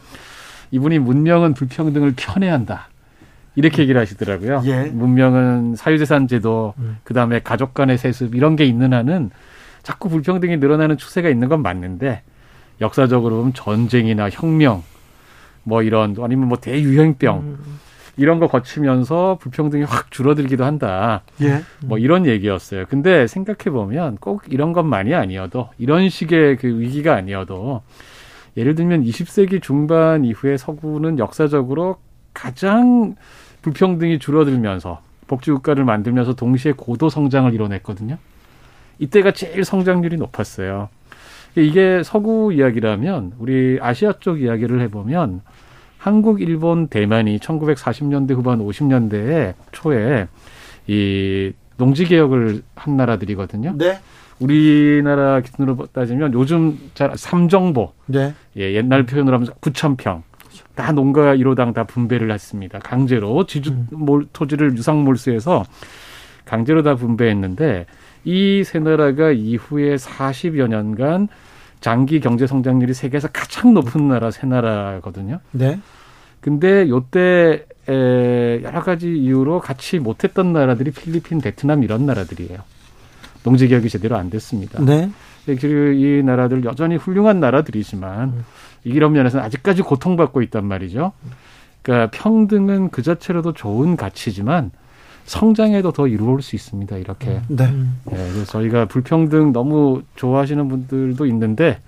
[0.69, 2.90] 이분이 문명은 불평등을 편애한다.
[3.55, 4.61] 이렇게 얘기를 하시더라고요.
[4.65, 4.84] 예.
[4.85, 6.97] 문명은 사유재산 제도, 음.
[7.03, 9.31] 그 다음에 가족 간의 세습 이런 게 있는 한은
[9.84, 12.21] 자꾸 불평등이 늘어나는 추세가 있는 건 맞는데
[12.81, 14.84] 역사적으로 보면 전쟁이나 혁명
[15.63, 17.80] 뭐 이런 아니면 뭐 대유행병 음.
[18.17, 21.21] 이런 거 거치면서 불평등이 확 줄어들기도 한다.
[21.41, 21.61] 예.
[21.85, 22.85] 뭐 이런 얘기였어요.
[22.89, 27.81] 근데 생각해 보면 꼭 이런 것만이 아니어도 이런 식의 그 위기가 아니어도
[28.57, 31.97] 예를 들면 20세기 중반 이후에 서구는 역사적으로
[32.34, 33.15] 가장
[33.61, 38.18] 불평등이 줄어들면서 복지국가를 만들면서 동시에 고도 성장을 이뤄냈거든요.
[38.99, 40.90] 이때가 제일 성장률이 높았어요.
[41.56, 45.41] 이게 서구 이야기라면 우리 아시아 쪽 이야기를 해보면
[45.98, 50.27] 한국, 일본, 대만이 1940년대 후반 50년대 초에
[50.88, 53.73] 이 농지 개혁을 한 나라들이거든요.
[53.77, 53.99] 네.
[54.40, 58.34] 우리나라 기준으로 따지면 요즘 잘 삼정보 네.
[58.57, 60.23] 예, 옛날 표현으로 하면 9천 평.
[60.80, 62.80] 다 농가 1호당 다 분배를 했습니다.
[62.80, 65.65] 강제로 지주 몰, 토지를 유상 몰수해서
[66.45, 67.85] 강제로 다 분배했는데
[68.23, 71.27] 이 세 나라가 이후에 40여 년간
[71.81, 75.39] 장기 경제 성장률이 세계에서 가장 높은 나라 세 나라거든요.
[75.51, 75.80] 네.
[76.39, 82.57] 근데 요때 에, 여러 가지 이유로 같이 못했던 나라들이 필리핀, 베트남 이런 나라들이에요.
[83.43, 84.81] 농지 개혁이 제대로 안 됐습니다.
[84.84, 85.10] 네.
[85.45, 88.45] 그리고 이 나라들 여전히 훌륭한 나라들이지만
[88.84, 91.11] 이런 면에서는 아직까지 고통받고 있단 말이죠.
[91.81, 94.72] 그러니까 평등은 그 자체로도 좋은 가치지만
[95.26, 96.97] 성장에도 더 이루어올 수 있습니다.
[96.97, 97.41] 이렇게.
[97.47, 97.65] 네.
[98.11, 101.80] 예, 그래서 저희가 불평등 너무 좋아하시는 분들도 있는데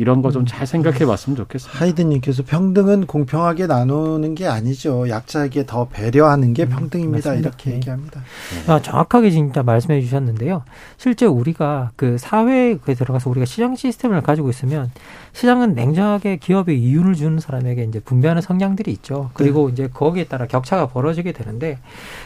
[0.00, 1.78] 이런 거 좀 잘 생각해 봤으면 좋겠습니다.
[1.78, 5.08] 하이든님께서 평등은 공평하게 나누는 게 아니죠.
[5.08, 7.28] 약자에게 더 배려하는 게 평등입니다.
[7.30, 7.48] 맞습니다.
[7.48, 7.76] 이렇게 네.
[7.76, 8.22] 얘기합니다.
[8.66, 10.62] 아, 정확하게 진짜 말씀해 주셨는데요.
[10.96, 14.90] 실제 우리가 그 사회에 들어가서 우리가 시장 시스템을 가지고 있으면
[15.34, 19.30] 시장은 냉정하게 기업에 이윤을 주는 사람에게 이제 분배하는 성향들이 있죠.
[19.34, 21.78] 그리고 이제 거기에 따라 격차가 벌어지게 되는데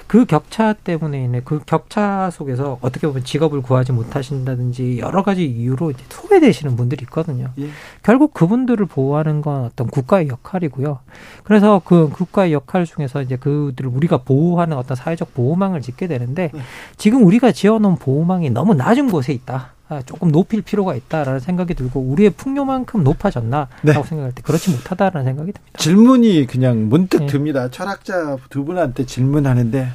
[0.06, 5.90] 그 격차 때문에 인해 그 격차 속에서 어떻게 보면 직업을 구하지 못하신다든지 여러 가지 이유로
[5.90, 7.51] 이제 소외되시는 분들이 있거든요.
[7.59, 7.68] 예.
[8.02, 11.01] 결국 그분들을 보호하는 건 어떤 국가의 역할이고요.
[11.43, 16.51] 그래서 그 국가의 역할 중에서 이제 그들을 우리가 보호하는 어떤 사회적 보호망을 짓게 되는데
[16.97, 19.73] 지금 우리가 지어놓은 보호망이 너무 낮은 곳에 있다.
[19.89, 23.93] 아, 조금 높일 필요가 있다라는 생각이 들고 우리의 풍요만큼 높아졌나라고 네.
[23.93, 25.78] 생각할 때 그렇지 못하다라는 생각이 듭니다.
[25.78, 27.27] 질문이 그냥 문득 네.
[27.27, 27.70] 듭니다.
[27.70, 29.89] 철학자 두 분한테 질문하는데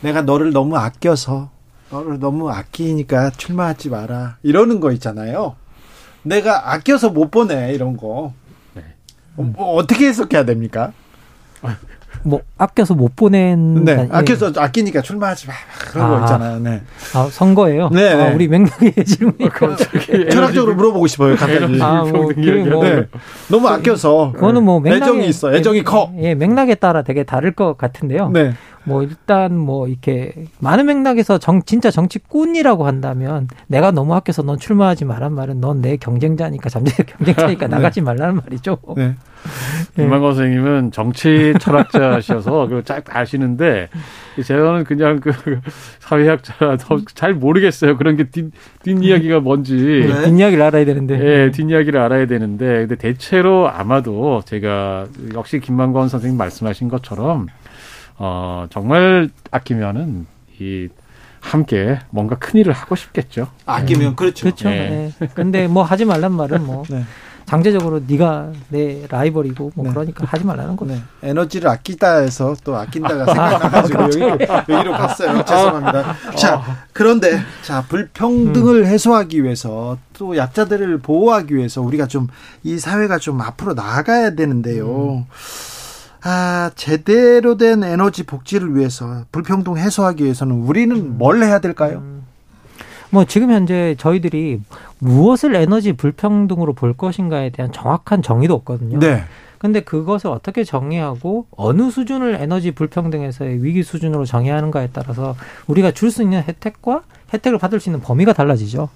[0.00, 1.50] 내가 너를 너무 아껴서
[1.90, 4.38] 너를 너무 아끼니까 출마하지 마라.
[4.42, 5.56] 이러는 거 있잖아요.
[6.22, 8.32] 내가 아껴서 못 보내 이런 거.
[8.72, 8.82] 네.
[9.36, 10.92] 어, 뭐 어떻게 해석해야 됩니까?
[12.22, 14.08] 뭐 아껴서 못 보낸 네, 예.
[14.10, 15.54] 아껴서 아끼니까 출마하지 마
[15.90, 16.20] 그런 거 아.
[16.20, 16.58] 있잖아요.
[16.60, 16.82] 네,
[17.14, 17.90] 아, 선거예요.
[17.90, 18.34] 네, 아, 네.
[18.34, 19.48] 우리 맥락의 질문이
[20.30, 21.36] 철학적으로 물어보고 싶어요.
[21.36, 21.80] 갑자기.
[21.82, 23.06] 아, 뭐, 뭐, 네.
[23.48, 25.54] 너무 아껴서 그거는 뭐 맥락에 애정이 있어.
[25.54, 26.12] 애정이 커.
[26.18, 28.30] 예, 맥락에 따라 되게 다를 것 같은데요.
[28.30, 28.54] 네.
[28.86, 35.06] 뭐 일단 뭐 이렇게 많은 맥락에서 정 진짜 정치꾼이라고 한다면 내가 너무 아껴서 넌 출마하지
[35.06, 38.78] 말란 말은 넌 내 경쟁자니까 잠재 경쟁자니까 나가지 말라는 말이죠.
[38.96, 39.14] 네.
[39.96, 43.88] 김만건 선생님은 정치 철학자셔서 그걸 잘 아시는데
[44.44, 45.32] 저는 그냥 그
[46.00, 46.76] 사회학자라
[47.14, 47.96] 잘 모르겠어요.
[47.96, 48.50] 그런 게 뒷,
[48.82, 49.74] 뒷이야기가 뭔지.
[49.74, 50.24] 네.
[50.24, 51.18] 뒷이야기를 알아야 되는데.
[51.20, 57.46] 예, 뒷이야기를 알아야 되는데 근데 대체로 아마도 제가 역시 김만건 선생님 말씀하신 것처럼
[58.16, 60.26] 어 정말 아끼면은
[60.58, 60.88] 이
[61.40, 63.48] 함께 뭔가 큰 일을 하고 싶겠죠.
[63.66, 64.44] 아끼면 그렇죠.
[64.44, 64.70] 그렇죠.
[64.70, 65.12] 예.
[65.20, 65.26] 예.
[65.34, 67.04] 근데 뭐 하지 말란 말은 뭐 네.
[67.46, 69.90] 장제적으로 네가 내 라이벌이고 뭐 네.
[69.92, 70.94] 그러니까 하지 말라는 거죠.
[70.94, 71.02] 네.
[71.22, 74.38] 에너지를 아끼다 해서 또 아낀다가 생각나가지고 여기로,
[74.68, 75.44] 여기로 갔어요.
[75.44, 76.14] 죄송합니다.
[76.36, 76.62] 자,
[76.92, 82.28] 그런데, 자, 불평등을 해소하기 위해서 또 약자들을 보호하기 위해서 우리가 좀
[82.62, 85.26] 이 사회가 좀 앞으로 나아가야 되는데요.
[86.22, 92.02] 아, 제대로 된 에너지 복지를 위해서 불평등 해소하기 위해서는 우리는 뭘 해야 될까요?
[93.14, 94.60] 뭐 지금 현재 저희들이
[94.98, 98.98] 무엇을 에너지 불평등으로 볼 것인가에 대한 정확한 정의도 없거든요.
[98.98, 99.22] 네.
[99.58, 105.36] 근데 그것을 어떻게 정의하고 어느 수준을 에너지 불평등에서의 위기 수준으로 정의하는가에 따라서
[105.68, 108.88] 우리가 줄 수 있는 혜택과 혜택을 받을 수 있는 범위가 달라지죠.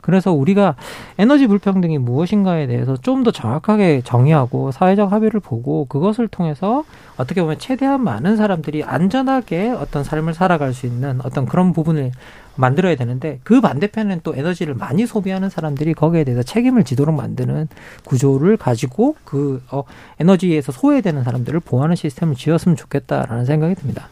[0.00, 0.76] 그래서 우리가
[1.18, 6.84] 에너지 불평등이 무엇인가에 대해서 좀 더 정확하게 정의하고 사회적 합의를 보고 그것을 통해서
[7.16, 12.12] 어떻게 보면 최대한 많은 사람들이 안전하게 어떤 삶을 살아갈 수 있는 어떤 그런 부분을
[12.56, 17.68] 만들어야 되는데 그 반대편에는 또 에너지를 많이 소비하는 사람들이 거기에 대해서 책임을 지도록 만드는
[18.04, 19.84] 구조를 가지고 그 어,
[20.20, 24.08] 에너지에서 소외되는 사람들을 보호하는 시스템을 지었으면 좋겠다라는 생각이 듭니다.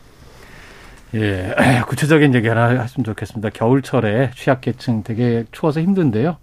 [1.15, 1.55] 예,
[1.89, 3.51] 구체적인 얘기 하나 했으면 좋겠습니다.
[3.51, 6.37] 겨울철에 취약계층 되게 추워서 힘든데요.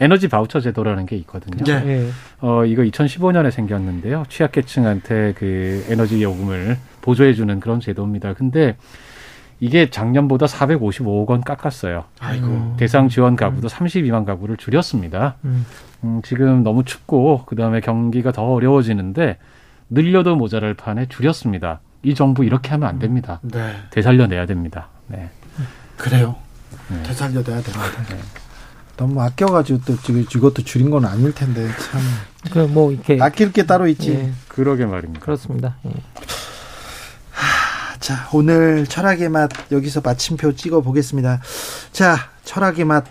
[0.00, 1.62] 에너지 바우처 제도라는 게 있거든요.
[1.64, 1.86] 네.
[1.86, 2.10] 예.
[2.40, 4.24] 어, 이거 2015년에 생겼는데요.
[4.28, 8.34] 취약계층한테 그 에너지 요금을 보조해주는 그런 제도입니다.
[8.34, 8.76] 근데
[9.60, 12.04] 이게 작년보다 455억 원 깎았어요.
[12.20, 12.74] 아이고.
[12.76, 15.36] 대상 지원 가구도 32만 가구를 줄였습니다.
[15.44, 15.64] 음.
[16.02, 19.38] 음, 지금 너무 춥고 그다음에 경기가 더 어려워지는데
[19.90, 21.80] 늘려도 모자랄 판에 줄였습니다.
[22.02, 23.40] 이 정부 이렇게 하면 안 됩니다.
[23.42, 23.74] 네.
[23.90, 24.88] 되살려내야 됩니다.
[25.06, 25.30] 네.
[25.96, 26.36] 그래요.
[26.88, 27.02] 네.
[27.04, 27.80] 되살려야 됩니다.
[28.96, 32.00] 너무 아껴가지고 또 지금 이것도 줄인 건 아닐 텐데 참
[32.52, 34.12] 그뭐 이렇게 아낄 게 따로 있지.
[34.12, 35.20] 예, 그러게 말입니다.
[35.20, 35.76] 그렇습니다.
[35.86, 35.90] 예.
[38.04, 41.40] 자, 오늘 철학의 맛 여기서 마침표 찍어 보겠습니다.
[41.90, 43.02] 자, 철학의 맛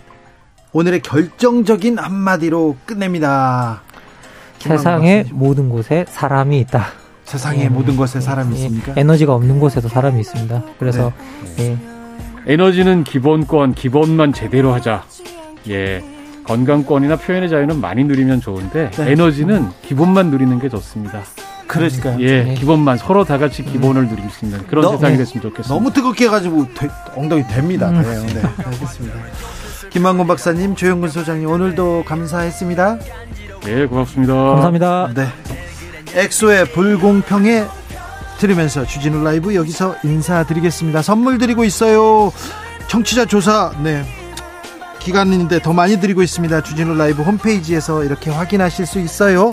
[0.72, 3.82] 오늘의 결정적인 한마디로 끝냅니다.
[4.60, 5.30] 세상의.
[5.32, 6.86] 모든 곳에 사람이 있다.
[7.24, 7.68] 세상의 예.
[7.68, 8.92] 모든 것에 사람이 예, 있습니까?
[8.94, 10.62] 에너지가 없는 곳에도 사람이 있습니다.
[10.78, 11.12] 그래서
[11.56, 11.76] 네.
[12.46, 15.02] 예, 에너지는 기본권, 기본만 제대로 하자.
[15.70, 16.04] 예.
[16.44, 19.10] 건강권이나 표현의 자유는 많이 누리면 좋은데 네.
[19.10, 21.22] 에너지는 기본만 누리는 게 좋습니다.
[21.66, 22.20] 그러니까요.
[22.20, 22.54] 예, 네.
[22.54, 25.18] 기본만 서로 다 같이 기본을 누릴 수 있는 그런 너- 세상이 네.
[25.18, 25.68] 됐으면 좋겠습니다.
[25.74, 27.88] 너무 뜨겁게 해가지고 되- 엉덩이 됩니다.
[27.88, 28.02] 음.
[28.02, 28.24] 돼요.
[28.26, 29.18] 네, 알겠습니다.
[29.90, 32.98] 김만곤 박사님, 조영근 소장님 오늘도 감사했습니다.
[33.68, 34.34] 예, 고맙습니다.
[34.34, 35.10] 감사합니다.
[35.14, 35.26] 네.
[36.14, 37.64] 엑소의 불공평에
[38.38, 41.02] 들으면서 주진우 라이브 여기서 인사드리겠습니다.
[41.02, 42.32] 선물 드리고 있어요.
[42.88, 44.04] 청취자 조사 네.
[44.98, 46.62] 기간인데 더 많이 드리고 있습니다.
[46.62, 49.52] 주진우 라이브 홈페이지에서 이렇게 확인하실 수 있어요.